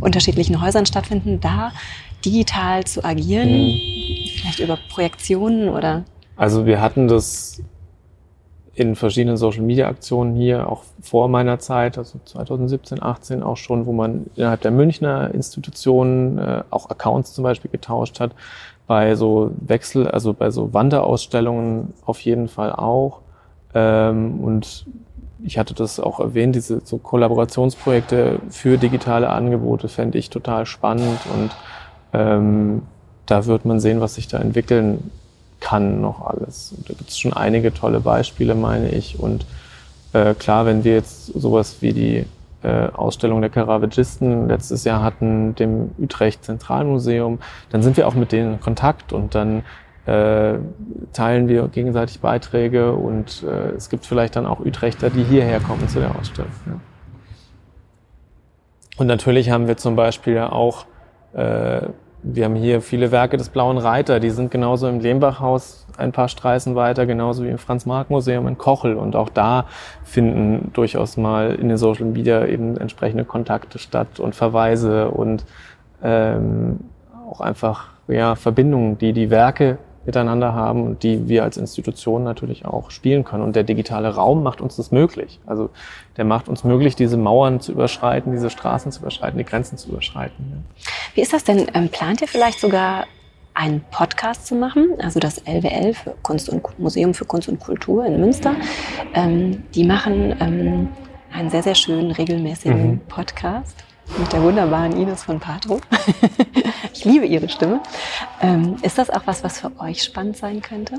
unterschiedlichen 0.00 0.60
Häusern 0.60 0.86
stattfinden, 0.86 1.40
da 1.40 1.72
digital 2.24 2.84
zu 2.84 3.04
agieren, 3.04 3.68
mhm. 3.68 3.80
vielleicht 4.36 4.60
über 4.60 4.78
Projektionen 4.90 5.68
oder? 5.68 6.04
Also 6.36 6.66
wir 6.66 6.80
hatten 6.80 7.08
das 7.08 7.62
in 8.74 8.94
verschiedenen 8.94 9.38
Social-Media-Aktionen 9.38 10.34
hier, 10.36 10.68
auch 10.70 10.84
vor 11.00 11.28
meiner 11.28 11.58
Zeit, 11.58 11.96
also 11.96 12.20
2017, 12.22 13.02
18 13.02 13.42
auch 13.42 13.56
schon, 13.56 13.86
wo 13.86 13.92
man 13.92 14.26
innerhalb 14.36 14.60
der 14.60 14.70
Münchner 14.70 15.32
Institutionen 15.32 16.36
äh, 16.36 16.62
auch 16.68 16.90
Accounts 16.90 17.32
zum 17.32 17.42
Beispiel 17.42 17.70
getauscht 17.70 18.20
hat. 18.20 18.32
Bei 18.86 19.14
so 19.16 19.50
Wechsel, 19.58 20.06
also 20.06 20.32
bei 20.32 20.50
so 20.50 20.72
Wanderausstellungen 20.72 21.94
auf 22.04 22.20
jeden 22.20 22.48
Fall 22.48 22.72
auch. 22.72 23.20
Ähm, 23.74 24.40
und 24.40 24.86
ich 25.42 25.58
hatte 25.58 25.74
das 25.74 26.00
auch 26.00 26.20
erwähnt, 26.20 26.54
diese 26.54 26.80
so 26.84 26.98
Kollaborationsprojekte 26.98 28.40
für 28.48 28.78
digitale 28.78 29.28
Angebote 29.28 29.88
fände 29.88 30.18
ich 30.18 30.30
total 30.30 30.66
spannend 30.66 31.18
und 31.34 31.50
ähm, 32.12 32.82
da 33.26 33.44
wird 33.46 33.64
man 33.64 33.80
sehen, 33.80 34.00
was 34.00 34.14
sich 34.14 34.28
da 34.28 34.38
entwickeln 34.38 35.10
kann 35.60 36.00
noch 36.00 36.24
alles. 36.26 36.72
Und 36.76 36.88
da 36.88 36.94
gibt 36.94 37.10
es 37.10 37.18
schon 37.18 37.32
einige 37.32 37.74
tolle 37.74 38.00
Beispiele, 38.00 38.54
meine 38.54 38.90
ich. 38.90 39.18
Und 39.18 39.46
äh, 40.12 40.34
klar, 40.34 40.66
wenn 40.66 40.84
wir 40.84 40.94
jetzt 40.94 41.26
sowas 41.26 41.76
wie 41.80 41.92
die 41.92 42.26
äh, 42.62 42.88
Ausstellung 42.88 43.40
der 43.40 43.50
Caravagisten 43.50 44.48
letztes 44.48 44.84
Jahr 44.84 45.02
hatten, 45.02 45.54
dem 45.54 45.90
Utrecht 45.98 46.44
Zentralmuseum, 46.44 47.38
dann 47.70 47.82
sind 47.82 47.96
wir 47.96 48.08
auch 48.08 48.14
mit 48.14 48.32
denen 48.32 48.54
in 48.54 48.60
Kontakt 48.60 49.12
und 49.12 49.34
dann 49.34 49.62
äh, 50.06 50.58
teilen 51.12 51.48
wir 51.48 51.68
gegenseitig 51.68 52.20
Beiträge 52.20 52.92
und 52.92 53.42
äh, 53.42 53.70
es 53.70 53.90
gibt 53.90 54.06
vielleicht 54.06 54.36
dann 54.36 54.46
auch 54.46 54.60
Utrechter, 54.60 55.10
die 55.10 55.24
hierher 55.24 55.60
kommen 55.60 55.88
zu 55.88 55.98
der 55.98 56.16
Ausstellung. 56.16 56.52
Ja. 56.66 56.80
Und 58.96 59.08
natürlich 59.08 59.50
haben 59.50 59.66
wir 59.68 59.76
zum 59.76 59.96
Beispiel 59.96 60.38
auch, 60.38 60.86
äh, 61.34 61.82
wir 62.28 62.44
haben 62.44 62.56
hier 62.56 62.80
viele 62.80 63.12
Werke 63.12 63.36
des 63.36 63.50
Blauen 63.50 63.78
Reiter, 63.78 64.18
die 64.18 64.30
sind 64.30 64.50
genauso 64.50 64.88
im 64.88 64.98
Lehmbachhaus 64.98 65.86
ein 65.96 66.10
paar 66.10 66.28
Straßen 66.28 66.74
weiter, 66.74 67.06
genauso 67.06 67.44
wie 67.44 67.48
im 67.48 67.58
Franz-Marc-Museum 67.58 68.48
in 68.48 68.58
Kochel. 68.58 68.94
Und 68.96 69.14
auch 69.14 69.28
da 69.28 69.66
finden 70.02 70.70
durchaus 70.72 71.16
mal 71.16 71.54
in 71.54 71.68
den 71.68 71.78
Social 71.78 72.04
Media 72.04 72.44
eben 72.46 72.76
entsprechende 72.76 73.24
Kontakte 73.24 73.78
statt 73.78 74.18
und 74.18 74.34
Verweise 74.34 75.10
und 75.10 75.44
ähm, 76.02 76.80
auch 77.30 77.40
einfach 77.40 77.90
ja, 78.08 78.34
Verbindungen, 78.34 78.98
die 78.98 79.12
die 79.12 79.30
Werke 79.30 79.78
miteinander 80.04 80.54
haben 80.54 80.84
und 80.84 81.02
die 81.02 81.28
wir 81.28 81.44
als 81.44 81.56
Institution 81.56 82.24
natürlich 82.24 82.64
auch 82.64 82.90
spielen 82.90 83.24
können. 83.24 83.42
Und 83.42 83.56
der 83.56 83.64
digitale 83.64 84.14
Raum 84.14 84.42
macht 84.42 84.60
uns 84.60 84.76
das 84.76 84.90
möglich. 84.90 85.40
Also 85.46 85.70
der 86.16 86.24
macht 86.24 86.48
uns 86.48 86.64
möglich, 86.64 86.96
diese 86.96 87.16
Mauern 87.16 87.60
zu 87.60 87.72
überschreiten, 87.72 88.32
diese 88.32 88.50
Straßen 88.50 88.92
zu 88.92 89.00
überschreiten, 89.00 89.38
die 89.38 89.44
Grenzen 89.44 89.76
zu 89.76 89.90
überschreiten. 89.90 90.64
Wie 91.14 91.20
ist 91.20 91.32
das 91.32 91.44
denn? 91.44 91.66
Ähm, 91.74 91.88
plant 91.88 92.22
ihr 92.22 92.28
vielleicht 92.28 92.60
sogar 92.60 93.06
einen 93.54 93.82
Podcast 93.90 94.46
zu 94.46 94.54
machen, 94.54 94.94
also 94.98 95.18
das 95.18 95.38
LWL 95.46 95.94
für 95.94 96.14
Kunst 96.22 96.48
und 96.50 96.78
Museum 96.78 97.14
für 97.14 97.24
Kunst 97.24 97.48
und 97.48 97.58
Kultur 97.58 98.04
in 98.04 98.20
Münster. 98.20 98.54
Ähm, 99.14 99.64
die 99.74 99.84
machen 99.84 100.36
ähm, 100.40 100.88
einen 101.32 101.50
sehr, 101.50 101.62
sehr 101.62 101.74
schönen, 101.74 102.10
regelmäßigen 102.10 102.90
mhm. 102.90 103.00
Podcast 103.08 103.84
mit 104.18 104.32
der 104.32 104.42
wunderbaren 104.42 104.92
Ines 104.92 105.24
von 105.24 105.40
Patro. 105.40 105.80
ich 106.92 107.04
liebe 107.04 107.26
ihre 107.26 107.48
Stimme. 107.48 107.80
Ähm, 108.40 108.76
ist 108.82 108.98
das 108.98 109.10
auch 109.10 109.22
was, 109.24 109.42
was 109.42 109.60
für 109.60 109.72
euch 109.80 110.02
spannend 110.02 110.36
sein 110.36 110.60
könnte? 110.60 110.98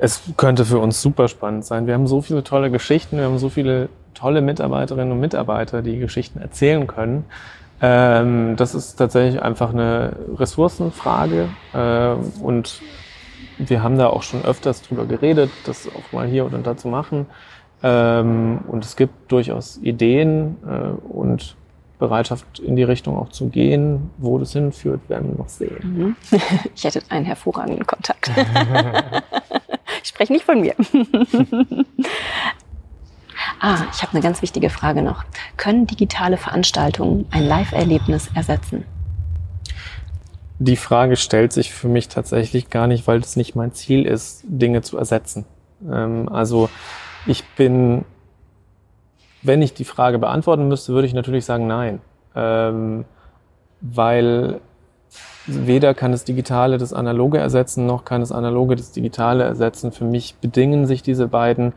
Es 0.00 0.22
könnte 0.38 0.64
für 0.64 0.78
uns 0.78 1.02
super 1.02 1.28
spannend 1.28 1.66
sein. 1.66 1.86
Wir 1.86 1.92
haben 1.92 2.06
so 2.06 2.22
viele 2.22 2.42
tolle 2.42 2.70
Geschichten, 2.70 3.18
wir 3.18 3.24
haben 3.24 3.38
so 3.38 3.50
viele 3.50 3.90
tolle 4.14 4.40
Mitarbeiterinnen 4.40 5.12
und 5.12 5.20
Mitarbeiter, 5.20 5.82
die 5.82 5.98
Geschichten 5.98 6.40
erzählen 6.40 6.86
können. 6.86 7.26
Ähm, 7.82 8.56
das 8.56 8.74
ist 8.74 8.96
tatsächlich 8.96 9.42
einfach 9.42 9.70
eine 9.70 10.16
Ressourcenfrage 10.36 11.48
äh, 11.74 12.42
und 12.42 12.80
wir 13.58 13.82
haben 13.82 13.98
da 13.98 14.08
auch 14.08 14.22
schon 14.22 14.42
öfters 14.42 14.80
drüber 14.82 15.04
geredet, 15.04 15.50
das 15.66 15.86
auch 15.88 16.12
mal 16.12 16.26
hier 16.26 16.46
oder 16.46 16.58
da 16.58 16.78
zu 16.78 16.88
machen. 16.88 17.26
Ähm, 17.82 18.60
und 18.68 18.84
es 18.84 18.96
gibt 18.96 19.30
durchaus 19.30 19.78
Ideen 19.82 20.56
äh, 20.66 21.12
und 21.12 21.56
Bereitschaft 21.98 22.58
in 22.58 22.76
die 22.76 22.82
Richtung 22.82 23.18
auch 23.18 23.28
zu 23.28 23.48
gehen. 23.48 24.10
Wo 24.16 24.38
das 24.38 24.54
hinführt, 24.54 25.00
werden 25.08 25.32
wir 25.32 25.38
noch 25.38 25.48
sehen. 25.48 25.76
Mhm. 25.82 26.16
Ich 26.74 26.84
hätte 26.84 27.02
einen 27.10 27.26
hervorragenden 27.26 27.86
Kontakt. 27.86 28.30
ich 30.02 30.08
spreche 30.08 30.32
nicht 30.32 30.44
von 30.44 30.60
mir. 30.60 30.74
ah, 33.60 33.84
ich 33.92 34.02
habe 34.02 34.12
eine 34.12 34.20
ganz 34.20 34.42
wichtige 34.42 34.70
Frage 34.70 35.02
noch. 35.02 35.24
Können 35.56 35.86
digitale 35.86 36.36
Veranstaltungen 36.36 37.26
ein 37.30 37.46
Live-Erlebnis 37.46 38.30
ersetzen? 38.34 38.84
Die 40.58 40.76
Frage 40.76 41.16
stellt 41.16 41.52
sich 41.52 41.72
für 41.72 41.88
mich 41.88 42.08
tatsächlich 42.08 42.68
gar 42.68 42.86
nicht, 42.86 43.06
weil 43.06 43.20
es 43.20 43.36
nicht 43.36 43.56
mein 43.56 43.72
Ziel 43.72 44.04
ist, 44.04 44.44
Dinge 44.46 44.82
zu 44.82 44.98
ersetzen. 44.98 45.46
Ähm, 45.90 46.28
also 46.28 46.68
ich 47.26 47.44
bin 47.56 48.04
wenn 49.42 49.62
ich 49.62 49.74
die 49.74 49.84
Frage 49.84 50.18
beantworten 50.18 50.68
müsste, 50.68 50.92
würde 50.92 51.06
ich 51.06 51.14
natürlich 51.14 51.44
sagen 51.44 51.66
nein. 51.66 52.00
Ähm, 52.34 53.04
weil 53.80 54.60
weder 55.46 55.94
kann 55.94 56.12
das 56.12 56.24
Digitale 56.24 56.78
das 56.78 56.92
Analoge 56.92 57.38
ersetzen, 57.38 57.86
noch 57.86 58.04
kann 58.04 58.20
das 58.20 58.32
Analoge 58.32 58.76
das 58.76 58.92
Digitale 58.92 59.44
ersetzen. 59.44 59.92
Für 59.92 60.04
mich 60.04 60.36
bedingen 60.36 60.86
sich 60.86 61.02
diese 61.02 61.28
beiden, 61.28 61.72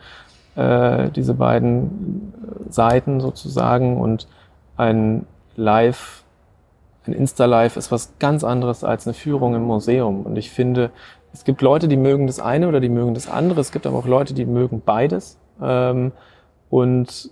äh, 0.55 1.09
diese 1.11 1.33
beiden 1.33 2.33
Seiten 2.69 3.19
sozusagen 3.19 3.99
und 3.99 4.27
ein 4.77 5.25
Live, 5.55 6.23
ein 7.05 7.13
Insta-Live 7.13 7.77
ist 7.77 7.91
was 7.91 8.13
ganz 8.19 8.43
anderes 8.43 8.83
als 8.83 9.07
eine 9.07 9.13
Führung 9.13 9.55
im 9.55 9.63
Museum. 9.63 10.25
Und 10.25 10.37
ich 10.37 10.49
finde, 10.49 10.91
es 11.33 11.43
gibt 11.43 11.61
Leute, 11.61 11.87
die 11.87 11.97
mögen 11.97 12.27
das 12.27 12.39
eine 12.39 12.67
oder 12.67 12.79
die 12.79 12.89
mögen 12.89 13.13
das 13.13 13.27
andere. 13.27 13.59
Es 13.59 13.71
gibt 13.71 13.85
aber 13.87 13.97
auch 13.97 14.07
Leute, 14.07 14.33
die 14.33 14.45
mögen 14.45 14.81
beides. 14.85 15.37
Ähm, 15.61 16.11
und 16.69 17.29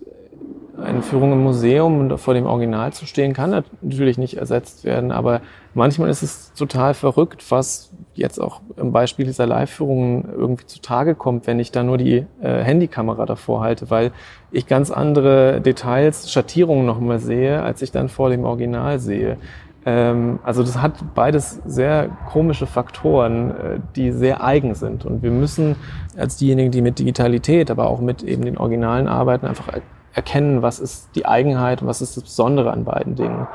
eine 0.77 1.01
Führung 1.01 1.33
im 1.33 1.43
Museum 1.43 1.99
und 1.99 2.17
vor 2.17 2.33
dem 2.33 2.45
Original 2.45 2.93
zu 2.93 3.05
stehen, 3.05 3.33
kann 3.33 3.63
natürlich 3.81 4.17
nicht 4.17 4.37
ersetzt 4.37 4.83
werden, 4.83 5.11
aber 5.11 5.41
manchmal 5.73 6.09
ist 6.09 6.23
es 6.23 6.53
total 6.53 6.93
verrückt, 6.93 7.43
was 7.49 7.91
jetzt 8.13 8.39
auch 8.39 8.61
im 8.77 8.91
Beispiel 8.91 9.25
dieser 9.25 9.45
Live-Führungen 9.45 10.29
irgendwie 10.35 10.65
zutage 10.65 11.15
kommt, 11.15 11.47
wenn 11.47 11.59
ich 11.59 11.71
da 11.71 11.83
nur 11.83 11.97
die 11.97 12.25
äh, 12.41 12.63
Handykamera 12.63 13.25
davor 13.25 13.61
halte, 13.61 13.89
weil 13.89 14.11
ich 14.51 14.67
ganz 14.67 14.91
andere 14.91 15.61
Details, 15.61 16.31
Schattierungen 16.31 16.85
nochmal 16.85 17.19
sehe, 17.19 17.61
als 17.61 17.81
ich 17.81 17.91
dann 17.91 18.09
vor 18.09 18.29
dem 18.29 18.43
Original 18.43 18.99
sehe. 18.99 19.37
Ähm, 19.85 20.39
also 20.43 20.61
das 20.61 20.81
hat 20.81 21.15
beides 21.15 21.61
sehr 21.65 22.09
komische 22.29 22.67
Faktoren, 22.67 23.51
äh, 23.51 23.79
die 23.95 24.11
sehr 24.11 24.43
eigen 24.43 24.75
sind 24.75 25.05
und 25.05 25.23
wir 25.23 25.31
müssen 25.31 25.75
als 26.17 26.37
diejenigen, 26.37 26.71
die 26.71 26.81
mit 26.81 26.99
Digitalität, 26.99 27.71
aber 27.71 27.87
auch 27.87 27.99
mit 27.99 28.23
eben 28.23 28.43
den 28.43 28.57
Originalen 28.57 29.07
arbeiten, 29.07 29.47
einfach 29.47 29.69
erkennen, 30.13 30.61
was 30.61 30.79
ist 30.79 31.09
die 31.15 31.25
Eigenheit 31.25 31.81
und 31.81 31.87
was 31.87 32.01
ist 32.01 32.17
das 32.17 32.23
Besondere 32.23 32.71
an 32.71 32.83
beiden 32.83 33.15
Dingen. 33.15 33.47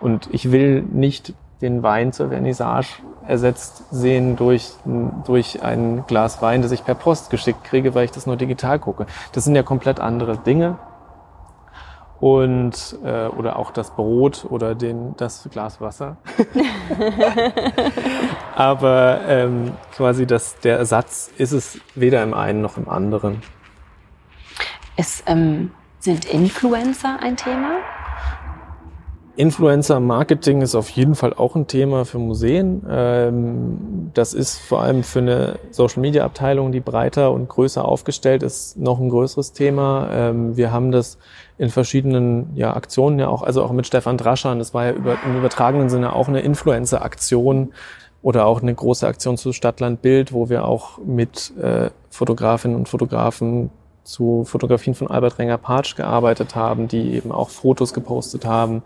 Und 0.00 0.28
ich 0.32 0.52
will 0.52 0.82
nicht 0.82 1.34
den 1.60 1.82
Wein 1.82 2.12
zur 2.12 2.28
Vernissage 2.28 3.02
ersetzt 3.26 3.84
sehen 3.90 4.36
durch, 4.36 4.72
durch 5.24 5.62
ein 5.62 6.04
Glas 6.06 6.42
Wein, 6.42 6.60
das 6.60 6.72
ich 6.72 6.84
per 6.84 6.96
Post 6.96 7.30
geschickt 7.30 7.64
kriege, 7.64 7.94
weil 7.94 8.04
ich 8.04 8.10
das 8.10 8.26
nur 8.26 8.36
digital 8.36 8.78
gucke. 8.78 9.06
Das 9.32 9.44
sind 9.44 9.54
ja 9.54 9.62
komplett 9.62 10.00
andere 10.00 10.36
Dinge. 10.36 10.78
Und 12.18 12.96
äh, 13.04 13.26
oder 13.26 13.58
auch 13.58 13.72
das 13.72 13.96
Brot 13.96 14.46
oder 14.48 14.76
den, 14.76 15.16
das 15.16 15.48
Glas 15.50 15.80
Wasser. 15.80 16.18
Aber 18.54 19.22
ähm, 19.26 19.72
quasi 19.92 20.24
das, 20.24 20.56
der 20.60 20.78
Ersatz 20.78 21.32
ist 21.36 21.50
es 21.50 21.80
weder 21.96 22.22
im 22.22 22.32
einen 22.32 22.60
noch 22.60 22.76
im 22.76 22.88
anderen. 22.88 23.42
Ist 24.96 25.24
ähm, 25.26 25.72
sind 26.02 26.24
Influencer 26.24 27.20
ein 27.20 27.36
Thema? 27.36 27.78
Influencer-Marketing 29.36 30.60
ist 30.60 30.74
auf 30.74 30.90
jeden 30.90 31.14
Fall 31.14 31.32
auch 31.32 31.54
ein 31.54 31.66
Thema 31.66 32.04
für 32.04 32.18
Museen. 32.18 32.84
Ähm, 32.90 34.10
das 34.12 34.34
ist 34.34 34.58
vor 34.58 34.82
allem 34.82 35.04
für 35.04 35.20
eine 35.20 35.58
Social-Media-Abteilung, 35.70 36.70
die 36.72 36.80
breiter 36.80 37.30
und 37.32 37.48
größer 37.48 37.84
aufgestellt 37.84 38.42
ist, 38.42 38.76
noch 38.76 39.00
ein 39.00 39.08
größeres 39.08 39.52
Thema. 39.52 40.08
Ähm, 40.12 40.56
wir 40.56 40.70
haben 40.70 40.90
das 40.90 41.18
in 41.56 41.70
verschiedenen 41.70 42.50
ja, 42.56 42.74
Aktionen 42.74 43.18
ja 43.20 43.28
auch, 43.28 43.42
also 43.42 43.62
auch 43.62 43.72
mit 43.72 43.86
Stefan 43.86 44.18
Draschan, 44.18 44.58
das 44.58 44.74
war 44.74 44.86
ja 44.86 44.92
über, 44.92 45.16
im 45.24 45.38
übertragenen 45.38 45.88
Sinne 45.88 46.14
auch 46.14 46.28
eine 46.28 46.40
Influencer-Aktion 46.40 47.72
oder 48.22 48.44
auch 48.46 48.60
eine 48.60 48.74
große 48.74 49.06
Aktion 49.06 49.38
zu 49.38 49.52
Stadtland 49.52 50.02
Bild, 50.02 50.32
wo 50.32 50.48
wir 50.48 50.66
auch 50.66 50.98
mit 50.98 51.56
äh, 51.56 51.90
Fotografinnen 52.10 52.76
und 52.76 52.88
Fotografen 52.88 53.70
zu 54.04 54.44
Fotografien 54.44 54.94
von 54.94 55.08
Albert 55.08 55.38
Renger-Patsch 55.38 55.96
gearbeitet 55.96 56.54
haben, 56.56 56.88
die 56.88 57.14
eben 57.14 57.32
auch 57.32 57.50
Fotos 57.50 57.94
gepostet 57.94 58.44
haben. 58.44 58.82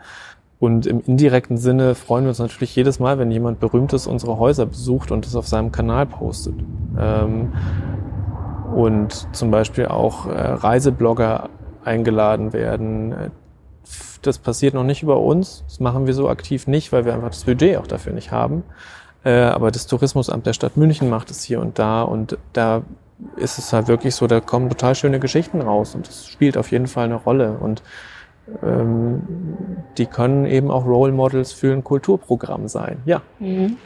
Und 0.59 0.87
im 0.87 1.01
indirekten 1.01 1.59
Sinne 1.59 1.95
freuen 1.95 2.25
wir 2.25 2.31
uns 2.31 2.39
natürlich 2.39 2.75
jedes 2.75 2.99
Mal, 2.99 3.19
wenn 3.19 3.31
jemand 3.31 3.61
Berühmtes 3.61 4.07
unsere 4.07 4.39
Häuser 4.39 4.67
besucht 4.67 5.11
und 5.11 5.27
es 5.27 5.37
auf 5.37 5.47
seinem 5.47 5.71
Kanal 5.71 6.07
postet. 6.07 6.55
Ähm, 6.99 7.53
und 8.75 9.29
zum 9.35 9.51
Beispiel 9.51 9.87
auch 9.87 10.27
äh, 10.27 10.33
Reiseblogger 10.33 11.51
eingeladen 11.85 12.53
werden. 12.53 13.31
Das 14.23 14.39
passiert 14.39 14.75
noch 14.75 14.83
nicht 14.83 15.03
über 15.03 15.21
uns. 15.21 15.63
Das 15.69 15.79
machen 15.79 16.07
wir 16.07 16.15
so 16.15 16.29
aktiv 16.29 16.67
nicht, 16.67 16.91
weil 16.91 17.05
wir 17.05 17.15
einfach 17.15 17.31
das 17.31 17.45
Budget 17.45 17.77
auch 17.77 17.87
dafür 17.87 18.13
nicht 18.13 18.33
haben. 18.33 18.65
Äh, 19.25 19.41
aber 19.41 19.71
das 19.71 19.87
Tourismusamt 19.87 20.47
der 20.47 20.53
Stadt 20.53 20.77
München 20.77 21.11
macht 21.11 21.31
es 21.31 21.43
hier 21.43 21.61
und 21.61 21.79
da 21.79 22.03
und 22.03 22.39
da 22.53 22.83
ist 23.37 23.59
es 23.59 23.73
halt 23.73 23.89
wirklich 23.89 24.15
so, 24.15 24.27
da 24.27 24.41
kommen 24.41 24.69
total 24.69 24.95
schöne 24.95 25.21
Geschichten 25.21 25.61
raus 25.61 25.95
und 25.95 26.07
das 26.07 26.27
spielt 26.29 26.57
auf 26.57 26.71
jeden 26.71 26.87
Fall 26.87 27.07
eine 27.07 27.17
Rolle. 27.17 27.53
Und 27.59 27.83
ähm, 28.63 29.23
die 29.99 30.07
können 30.07 30.47
eben 30.47 30.71
auch 30.71 30.85
Role 30.85 31.13
Models 31.13 31.53
für 31.53 31.73
ein 31.73 31.83
Kulturprogramm 31.83 32.69
sein. 32.69 32.99
Ja. 33.05 33.23
Mhm. 33.39 33.77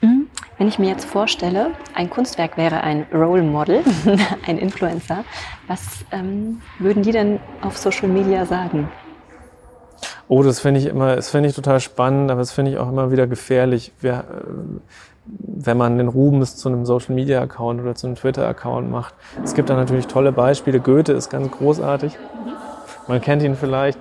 mhm. 0.00 0.26
Wenn 0.58 0.68
ich 0.68 0.78
mir 0.78 0.90
jetzt 0.90 1.06
vorstelle, 1.06 1.72
ein 1.94 2.08
Kunstwerk 2.10 2.56
wäre 2.56 2.82
ein 2.82 3.06
Role 3.12 3.42
Model, 3.42 3.82
ein 4.46 4.58
Influencer, 4.58 5.24
was 5.66 6.04
ähm, 6.12 6.60
würden 6.78 7.02
die 7.02 7.10
denn 7.10 7.40
auf 7.62 7.76
Social 7.76 8.08
Media 8.08 8.46
sagen? 8.46 8.88
Oh, 10.34 10.42
das 10.42 10.60
finde 10.60 10.80
ich 10.80 10.86
immer, 10.86 11.14
das 11.14 11.28
finde 11.28 11.50
ich 11.50 11.54
total 11.54 11.78
spannend, 11.78 12.30
aber 12.30 12.40
das 12.40 12.52
finde 12.52 12.70
ich 12.70 12.78
auch 12.78 12.88
immer 12.88 13.12
wieder 13.12 13.26
gefährlich. 13.26 13.92
Wir, 14.00 14.12
äh, 14.14 14.22
wenn 15.26 15.76
man 15.76 15.98
den 15.98 16.08
Rubens 16.08 16.56
zu 16.56 16.70
einem 16.70 16.86
Social 16.86 17.14
Media 17.14 17.42
Account 17.42 17.82
oder 17.82 17.94
zu 17.94 18.06
einem 18.06 18.16
Twitter 18.16 18.48
Account 18.48 18.90
macht. 18.90 19.14
Es 19.44 19.52
gibt 19.52 19.68
da 19.68 19.76
natürlich 19.76 20.06
tolle 20.06 20.32
Beispiele. 20.32 20.80
Goethe 20.80 21.12
ist 21.12 21.28
ganz 21.28 21.50
großartig. 21.50 22.16
Man 23.08 23.20
kennt 23.20 23.42
ihn 23.42 23.56
vielleicht 23.56 23.98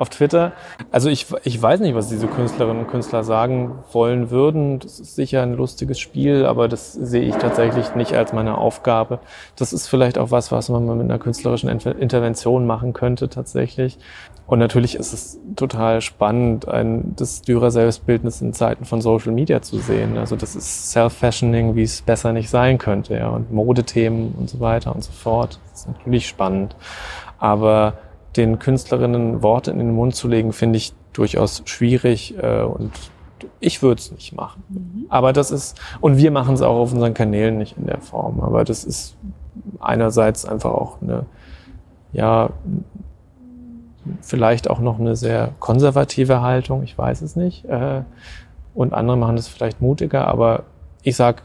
auf 0.00 0.08
Twitter. 0.08 0.52
Also 0.90 1.10
ich, 1.10 1.26
ich 1.44 1.60
weiß 1.60 1.80
nicht, 1.80 1.94
was 1.94 2.08
diese 2.08 2.26
Künstlerinnen 2.26 2.84
und 2.84 2.90
Künstler 2.90 3.22
sagen 3.22 3.80
wollen 3.92 4.30
würden. 4.30 4.78
Das 4.78 4.98
ist 4.98 5.14
sicher 5.14 5.42
ein 5.42 5.54
lustiges 5.54 6.00
Spiel, 6.00 6.46
aber 6.46 6.68
das 6.68 6.94
sehe 6.94 7.22
ich 7.22 7.34
tatsächlich 7.34 7.94
nicht 7.94 8.14
als 8.14 8.32
meine 8.32 8.56
Aufgabe. 8.56 9.18
Das 9.56 9.74
ist 9.74 9.88
vielleicht 9.88 10.16
auch 10.16 10.30
was, 10.30 10.50
was 10.50 10.70
man 10.70 10.86
mit 10.86 11.00
einer 11.00 11.18
künstlerischen 11.18 11.68
Intervention 11.68 12.66
machen 12.66 12.94
könnte 12.94 13.28
tatsächlich. 13.28 13.98
Und 14.46 14.58
natürlich 14.58 14.96
ist 14.96 15.12
es 15.12 15.38
total 15.54 16.00
spannend, 16.00 16.66
ein, 16.66 17.14
das 17.16 17.42
Dürer-Selbstbildnis 17.42 18.40
in 18.40 18.54
Zeiten 18.54 18.86
von 18.86 19.02
Social 19.02 19.32
Media 19.32 19.60
zu 19.60 19.78
sehen. 19.78 20.16
Also 20.16 20.34
das 20.34 20.56
ist 20.56 20.92
Self-Fashioning, 20.92 21.76
wie 21.76 21.82
es 21.82 22.00
besser 22.00 22.32
nicht 22.32 22.48
sein 22.48 22.78
könnte. 22.78 23.16
Ja. 23.16 23.28
Und 23.28 23.52
Modethemen 23.52 24.34
und 24.38 24.48
so 24.48 24.60
weiter 24.60 24.94
und 24.94 25.04
so 25.04 25.12
fort. 25.12 25.60
Das 25.70 25.80
ist 25.80 25.88
natürlich 25.88 26.26
spannend. 26.26 26.74
Aber 27.38 27.94
den 28.36 28.58
Künstlerinnen 28.58 29.42
Worte 29.42 29.70
in 29.70 29.78
den 29.78 29.94
Mund 29.94 30.14
zu 30.14 30.28
legen, 30.28 30.52
finde 30.52 30.76
ich 30.76 30.94
durchaus 31.12 31.62
schwierig 31.64 32.36
äh, 32.40 32.62
und 32.62 32.92
ich 33.58 33.82
würde 33.82 34.00
es 34.00 34.12
nicht 34.12 34.34
machen. 34.34 34.62
Mhm. 34.68 35.06
Aber 35.08 35.32
das 35.32 35.50
ist, 35.50 35.80
und 36.00 36.16
wir 36.16 36.30
machen 36.30 36.54
es 36.54 36.62
auch 36.62 36.76
auf 36.76 36.92
unseren 36.92 37.14
Kanälen 37.14 37.58
nicht 37.58 37.76
in 37.76 37.86
der 37.86 38.00
Form, 38.00 38.40
aber 38.40 38.64
das 38.64 38.84
ist 38.84 39.16
einerseits 39.80 40.44
einfach 40.44 40.72
auch 40.72 41.00
eine, 41.02 41.26
ja, 42.12 42.50
vielleicht 44.20 44.70
auch 44.70 44.80
noch 44.80 44.98
eine 44.98 45.16
sehr 45.16 45.50
konservative 45.58 46.40
Haltung, 46.40 46.82
ich 46.82 46.96
weiß 46.96 47.22
es 47.22 47.36
nicht. 47.36 47.64
Äh, 47.64 48.02
und 48.74 48.94
andere 48.94 49.16
machen 49.16 49.36
das 49.36 49.48
vielleicht 49.48 49.80
mutiger, 49.80 50.28
aber 50.28 50.64
ich 51.02 51.16
sag, 51.16 51.42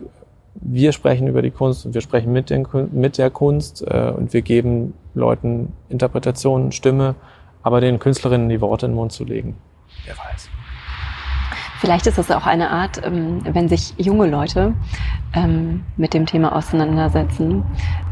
wir 0.55 0.91
sprechen 0.91 1.27
über 1.27 1.41
die 1.41 1.51
Kunst 1.51 1.85
und 1.85 1.93
wir 1.93 2.01
sprechen 2.01 2.31
mit, 2.31 2.49
den, 2.49 2.65
mit 2.91 3.17
der 3.17 3.29
Kunst 3.29 3.85
äh, 3.87 4.11
und 4.15 4.33
wir 4.33 4.41
geben 4.41 4.93
Leuten 5.13 5.73
Interpretationen, 5.89 6.71
Stimme, 6.71 7.15
aber 7.61 7.81
den 7.81 7.99
Künstlerinnen 7.99 8.49
die 8.49 8.61
Worte 8.61 8.85
in 8.85 8.93
den 8.93 8.95
Mund 8.95 9.11
zu 9.11 9.23
legen. 9.25 9.55
Wer 10.05 10.15
weiß. 10.17 10.49
Vielleicht 11.79 12.07
ist 12.07 12.17
es 12.17 12.31
auch 12.31 12.45
eine 12.45 12.69
Art, 12.69 13.05
ähm, 13.05 13.41
wenn 13.43 13.67
sich 13.67 13.93
junge 13.97 14.27
Leute 14.27 14.73
ähm, 15.33 15.83
mit 15.97 16.13
dem 16.13 16.25
Thema 16.25 16.55
auseinandersetzen, 16.55 17.63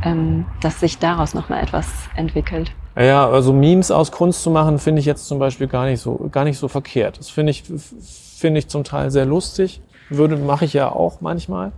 ähm, 0.03 0.45
dass 0.61 0.79
sich 0.79 0.99
daraus 0.99 1.33
nochmal 1.33 1.63
etwas 1.63 1.87
entwickelt. 2.15 2.71
Ja, 2.95 3.27
also 3.27 3.53
Memes 3.53 3.89
aus 3.89 4.11
Kunst 4.11 4.43
zu 4.43 4.51
machen, 4.51 4.77
finde 4.77 4.99
ich 4.99 5.05
jetzt 5.05 5.27
zum 5.27 5.39
Beispiel 5.39 5.67
gar 5.67 5.85
nicht 5.85 6.01
so, 6.01 6.29
gar 6.31 6.43
nicht 6.43 6.59
so 6.59 6.67
verkehrt. 6.67 7.17
Das 7.17 7.29
finde 7.29 7.51
ich, 7.51 7.63
finde 7.63 8.59
ich 8.59 8.67
zum 8.67 8.83
Teil 8.83 9.09
sehr 9.09 9.25
lustig. 9.25 9.81
Würde, 10.09 10.35
mache 10.35 10.65
ich 10.65 10.73
ja 10.73 10.91
auch 10.91 11.21
manchmal. 11.21 11.71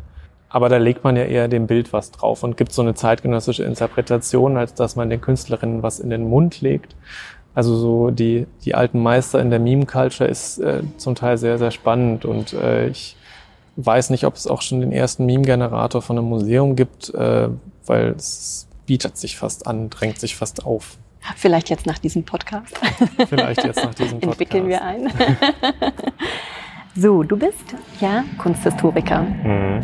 Aber 0.49 0.69
da 0.69 0.77
legt 0.77 1.03
man 1.03 1.15
ja 1.15 1.23
eher 1.23 1.47
dem 1.47 1.67
Bild 1.67 1.91
was 1.91 2.11
drauf 2.11 2.43
und 2.43 2.55
gibt 2.55 2.71
so 2.71 2.81
eine 2.81 2.93
zeitgenössische 2.93 3.63
Interpretation, 3.63 4.57
als 4.57 4.73
dass 4.73 4.95
man 4.95 5.09
den 5.09 5.21
Künstlerinnen 5.21 5.83
was 5.83 5.99
in 5.99 6.09
den 6.09 6.29
Mund 6.29 6.61
legt. 6.61 6.95
Also 7.53 7.75
so 7.75 8.11
die, 8.11 8.47
die 8.63 8.75
alten 8.75 9.01
Meister 9.01 9.39
in 9.39 9.49
der 9.49 9.59
Meme-Culture 9.59 10.29
ist 10.29 10.59
äh, 10.59 10.83
zum 10.97 11.15
Teil 11.15 11.37
sehr, 11.37 11.57
sehr 11.57 11.71
spannend 11.71 12.25
und 12.25 12.53
äh, 12.53 12.89
ich 12.89 13.15
weiß 13.77 14.09
nicht, 14.09 14.25
ob 14.25 14.35
es 14.35 14.47
auch 14.47 14.61
schon 14.61 14.81
den 14.81 14.91
ersten 14.91 15.25
Meme-Generator 15.25 16.01
von 16.01 16.17
einem 16.17 16.27
Museum 16.27 16.75
gibt, 16.75 17.13
äh, 17.13 17.49
weil 17.85 18.09
es 18.09 18.67
bietet 18.85 19.17
sich 19.17 19.37
fast 19.37 19.67
an, 19.67 19.89
drängt 19.89 20.19
sich 20.19 20.35
fast 20.35 20.65
auf. 20.65 20.97
Vielleicht 21.37 21.69
jetzt 21.69 21.85
nach 21.85 21.97
diesem 21.97 22.23
Podcast. 22.23 22.77
Vielleicht 23.29 23.63
jetzt 23.63 23.83
nach 23.83 23.95
diesem 23.95 24.19
Podcast. 24.19 24.41
Entwickeln 24.41 24.67
wir 24.67 24.83
ein. 24.83 25.11
so, 26.95 27.23
du 27.23 27.35
bist 27.35 27.73
ja 27.99 28.23
Kunsthistoriker. 28.37 29.21
Mhm. 29.21 29.81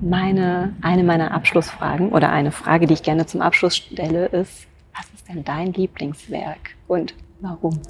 Meine, 0.00 0.74
eine 0.80 1.04
meiner 1.04 1.32
Abschlussfragen 1.32 2.10
oder 2.10 2.30
eine 2.30 2.52
Frage, 2.52 2.86
die 2.86 2.94
ich 2.94 3.02
gerne 3.02 3.26
zum 3.26 3.42
Abschluss 3.42 3.76
stelle, 3.76 4.26
ist, 4.26 4.66
Was 4.96 5.06
ist 5.14 5.28
denn 5.28 5.44
dein 5.44 5.72
Lieblingswerk 5.72 6.70
und 6.88 7.14
warum? 7.40 7.80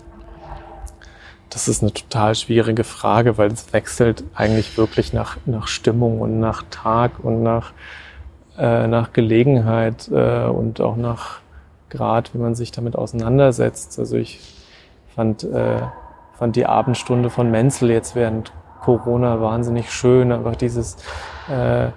Das 1.51 1.68
ist 1.68 1.82
eine 1.82 1.92
total 1.92 2.34
schwierige 2.34 2.82
Frage, 2.82 3.38
weil 3.38 3.53
es 3.53 3.72
wechselt 3.72 4.24
eigentlich 4.34 4.76
wirklich 4.76 5.12
nach, 5.12 5.36
nach 5.47 5.68
Stimmung 5.68 6.20
und 6.20 6.40
nach 6.40 6.64
Tag 6.70 7.22
und 7.22 7.45
nach, 7.45 7.72
äh, 8.59 8.88
nach 8.88 9.12
Gelegenheit 9.12 10.11
äh, 10.12 10.47
und 10.47 10.80
auch 10.80 10.97
nach 10.97 11.38
Grad, 11.90 12.34
wie 12.34 12.38
man 12.38 12.57
sich 12.57 12.72
damit 12.72 12.97
auseinandersetzt. 12.97 14.01
Also 14.01 14.16
ich 14.16 14.40
fand, 15.14 15.45
äh, 15.45 15.82
fand 16.36 16.57
die 16.57 16.66
Abendstunde 16.66 17.30
von 17.30 17.53
Menzel 17.53 17.88
jetzt 17.90 18.16
während 18.16 18.53
Corona 18.85 19.41
wahnsinnig 19.41 19.91
schön. 19.91 20.30
Einfach 20.30 20.57
dieses, 20.57 20.97
äh, 21.49 21.89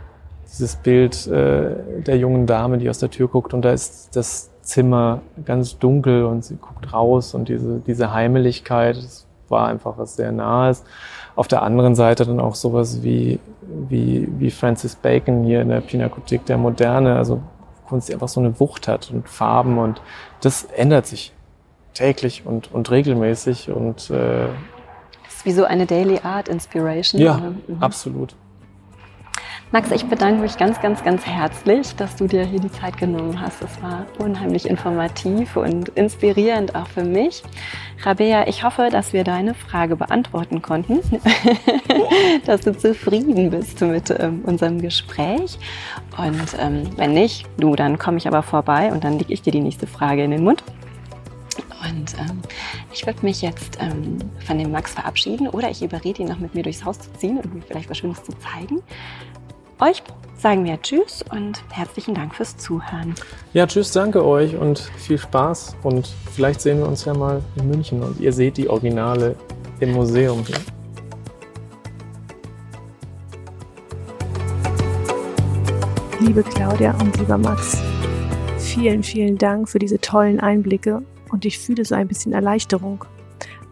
dieses 0.50 0.78
Bild 0.78 1.28
äh, 1.28 2.02
der 2.02 2.18
jungen 2.18 2.48
Dame, 2.48 2.78
die 2.78 2.90
aus 2.90 3.00
der 3.00 3.10
Tür 3.10 3.28
guckt 3.28 3.54
und 3.54 3.64
da 3.64 3.72
ist 3.72 4.16
das 4.16 4.50
Zimmer 4.62 5.22
ganz 5.46 5.78
dunkel 5.80 6.26
und 6.26 6.44
sie 6.44 6.56
guckt 6.56 6.94
raus 6.94 7.34
und 7.34 7.50
diese, 7.50 7.80
diese 7.80 8.14
Heimeligkeit, 8.14 8.98
das 8.98 9.26
war 9.50 9.68
einfach 9.68 9.98
was 9.98 10.16
sehr 10.16 10.32
Nahes. 10.32 10.84
Auf 11.36 11.48
der 11.48 11.62
anderen 11.62 11.96
Seite 11.96 12.26
dann 12.26 12.40
auch 12.40 12.56
sowas 12.56 13.04
wie, 13.04 13.40
wie, 13.62 14.28
wie 14.40 14.52
Francis 14.52 14.96
Bacon 14.96 15.44
hier 15.44 15.62
in 15.62 15.70
der 15.70 15.82
Pinakothek 15.82 16.46
der 16.46 16.58
Moderne, 16.58 17.16
also 17.16 17.42
Kunst, 17.88 18.10
die 18.10 18.14
einfach 18.14 18.28
so 18.28 18.40
eine 18.40 18.60
Wucht 18.60 18.88
hat 18.88 19.12
und 19.12 19.30
Farben 19.30 19.78
und 19.78 20.02
das 20.42 20.64
ändert 20.64 21.06
sich 21.06 21.34
täglich 21.94 22.44
und, 22.46 22.74
und 22.74 22.92
regelmäßig 22.92 23.72
und 23.72 24.10
äh, 24.10 24.48
wie 25.48 25.54
so 25.54 25.64
eine 25.64 25.86
Daily 25.86 26.20
Art 26.24 26.50
Inspiration. 26.50 27.22
Ja, 27.22 27.38
mhm. 27.38 27.78
absolut. 27.80 28.36
Max, 29.72 29.92
ich 29.92 30.06
bedanke 30.06 30.42
mich 30.42 30.58
ganz, 30.58 30.82
ganz, 30.82 31.04
ganz 31.04 31.26
herzlich, 31.26 31.96
dass 31.96 32.18
du 32.18 32.28
dir 32.28 32.44
hier 32.44 32.60
die 32.60 32.72
Zeit 32.72 32.98
genommen 32.98 33.40
hast. 33.40 33.62
Es 33.62 33.82
war 33.82 34.06
unheimlich 34.18 34.70
informativ 34.70 35.56
und 35.56 35.90
inspirierend 35.90 36.76
auch 36.76 36.88
für 36.88 37.04
mich. 37.04 37.44
Rabea, 38.04 38.48
ich 38.48 38.64
hoffe, 38.64 38.90
dass 38.92 39.14
wir 39.14 39.24
deine 39.24 39.54
Frage 39.54 39.96
beantworten 39.96 40.62
konnten, 40.62 41.00
dass 42.46 42.62
du 42.62 42.78
zufrieden 42.78 43.50
bist 43.50 43.80
mit 43.82 44.10
ähm, 44.10 44.42
unserem 44.46 44.82
Gespräch. 44.82 45.58
Und 46.18 46.56
ähm, 46.60 46.90
wenn 46.98 47.14
nicht, 47.14 47.46
du, 47.58 47.76
dann 47.76 47.98
komme 47.98 48.18
ich 48.18 48.28
aber 48.28 48.44
vorbei 48.44 48.92
und 48.92 49.06
dann 49.06 49.18
lege 49.18 49.34
ich 49.34 49.42
dir 49.42 49.52
die 49.52 49.62
nächste 49.62 49.88
Frage 49.88 50.24
in 50.24 50.32
den 50.32 50.44
Mund. 50.44 50.62
Und 51.84 52.16
ähm, 52.20 52.42
ich 52.98 53.06
würde 53.06 53.20
mich 53.24 53.44
jetzt 53.44 53.78
ähm, 53.80 54.18
von 54.44 54.58
dem 54.58 54.72
Max 54.72 54.94
verabschieden 54.94 55.48
oder 55.50 55.70
ich 55.70 55.84
überrede 55.84 56.24
ihn 56.24 56.30
noch 56.30 56.40
mit 56.40 56.56
mir 56.56 56.64
durchs 56.64 56.84
Haus 56.84 56.98
zu 56.98 57.14
ziehen 57.14 57.38
und 57.38 57.54
mir 57.54 57.62
vielleicht 57.62 57.88
was 57.92 58.00
Schönes 58.00 58.24
zu 58.24 58.32
zeigen. 58.40 58.82
Euch 59.80 60.02
sagen 60.36 60.66
wir 60.66 60.82
Tschüss 60.82 61.24
und 61.32 61.62
herzlichen 61.72 62.16
Dank 62.16 62.34
fürs 62.34 62.58
Zuhören. 62.58 63.14
Ja, 63.54 63.68
Tschüss, 63.68 63.92
danke 63.92 64.26
euch 64.26 64.56
und 64.56 64.80
viel 64.98 65.20
Spaß. 65.20 65.76
Und 65.84 66.08
vielleicht 66.34 66.60
sehen 66.62 66.80
wir 66.80 66.88
uns 66.88 67.06
ja 67.06 67.14
mal 67.14 67.44
in 67.56 67.70
München 67.70 68.02
und 68.02 68.20
ihr 68.20 68.34
seht 68.34 68.58
die 68.58 68.68
Originale 68.68 69.36
im 69.80 69.92
Museum 69.92 70.44
hier. 70.44 70.58
Liebe 76.20 76.42
Claudia 76.42 76.96
und 77.00 77.16
lieber 77.20 77.38
Max, 77.38 77.80
vielen, 78.58 79.04
vielen 79.04 79.38
Dank 79.38 79.70
für 79.70 79.78
diese 79.78 80.02
tollen 80.02 80.40
Einblicke 80.40 81.04
und 81.32 81.46
ich 81.46 81.60
fühle 81.60 81.86
so 81.86 81.96
ein 81.96 82.08
bisschen 82.08 82.34
Erleichterung. 82.34 83.06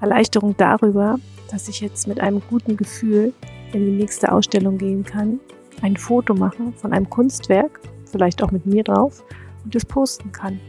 Erleichterung 0.01 0.55
darüber, 0.57 1.19
dass 1.51 1.67
ich 1.67 1.81
jetzt 1.81 2.07
mit 2.07 2.19
einem 2.19 2.41
guten 2.49 2.77
Gefühl 2.77 3.33
in 3.73 3.85
die 3.85 3.91
nächste 3.91 4.31
Ausstellung 4.31 4.77
gehen 4.77 5.03
kann 5.03 5.39
ein 5.81 5.97
Foto 5.97 6.33
mache 6.33 6.71
von 6.75 6.93
einem 6.93 7.09
Kunstwerk, 7.09 7.79
vielleicht 8.05 8.43
auch 8.43 8.51
mit 8.51 8.65
mir 8.65 8.83
drauf, 8.83 9.23
und 9.63 9.75
es 9.75 9.85
posten 9.85 10.31
kann. 10.31 10.59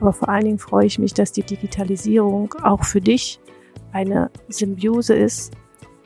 Aber 0.00 0.12
vor 0.12 0.28
allen 0.28 0.44
Dingen 0.44 0.58
freue 0.58 0.86
ich 0.86 0.98
mich, 0.98 1.14
dass 1.14 1.32
die 1.32 1.42
Digitalisierung 1.42 2.54
auch 2.62 2.84
für 2.84 3.00
dich 3.00 3.40
eine 3.92 4.30
Symbiose 4.48 5.14
ist 5.14 5.52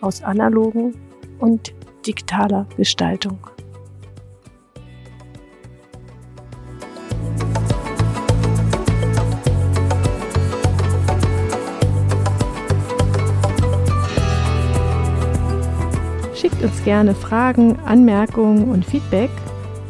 aus 0.01 0.23
analogen 0.23 0.95
und 1.39 1.73
digitaler 2.07 2.67
Gestaltung. 2.77 3.39
Schickt 16.49 16.63
uns 16.63 16.85
gerne 16.85 17.13
Fragen, 17.13 17.77
Anmerkungen 17.87 18.71
und 18.71 18.85
Feedback 18.85 19.31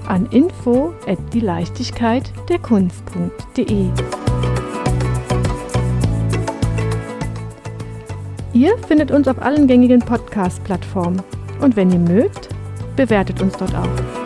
an 0.06 0.24
info 0.30 0.94
at 1.06 1.18
die 1.34 1.40
Leichtigkeit 1.40 2.32
der 2.48 2.58
Kunst.de. 2.58 3.90
Ihr 8.54 8.78
findet 8.88 9.10
uns 9.10 9.28
auf 9.28 9.42
allen 9.42 9.66
gängigen 9.66 10.00
Podcast-Plattformen 10.00 11.20
und 11.60 11.76
wenn 11.76 11.90
ihr 11.92 11.98
mögt, 11.98 12.48
bewertet 12.96 13.42
uns 13.42 13.54
dort 13.58 13.74
auch. 13.74 14.25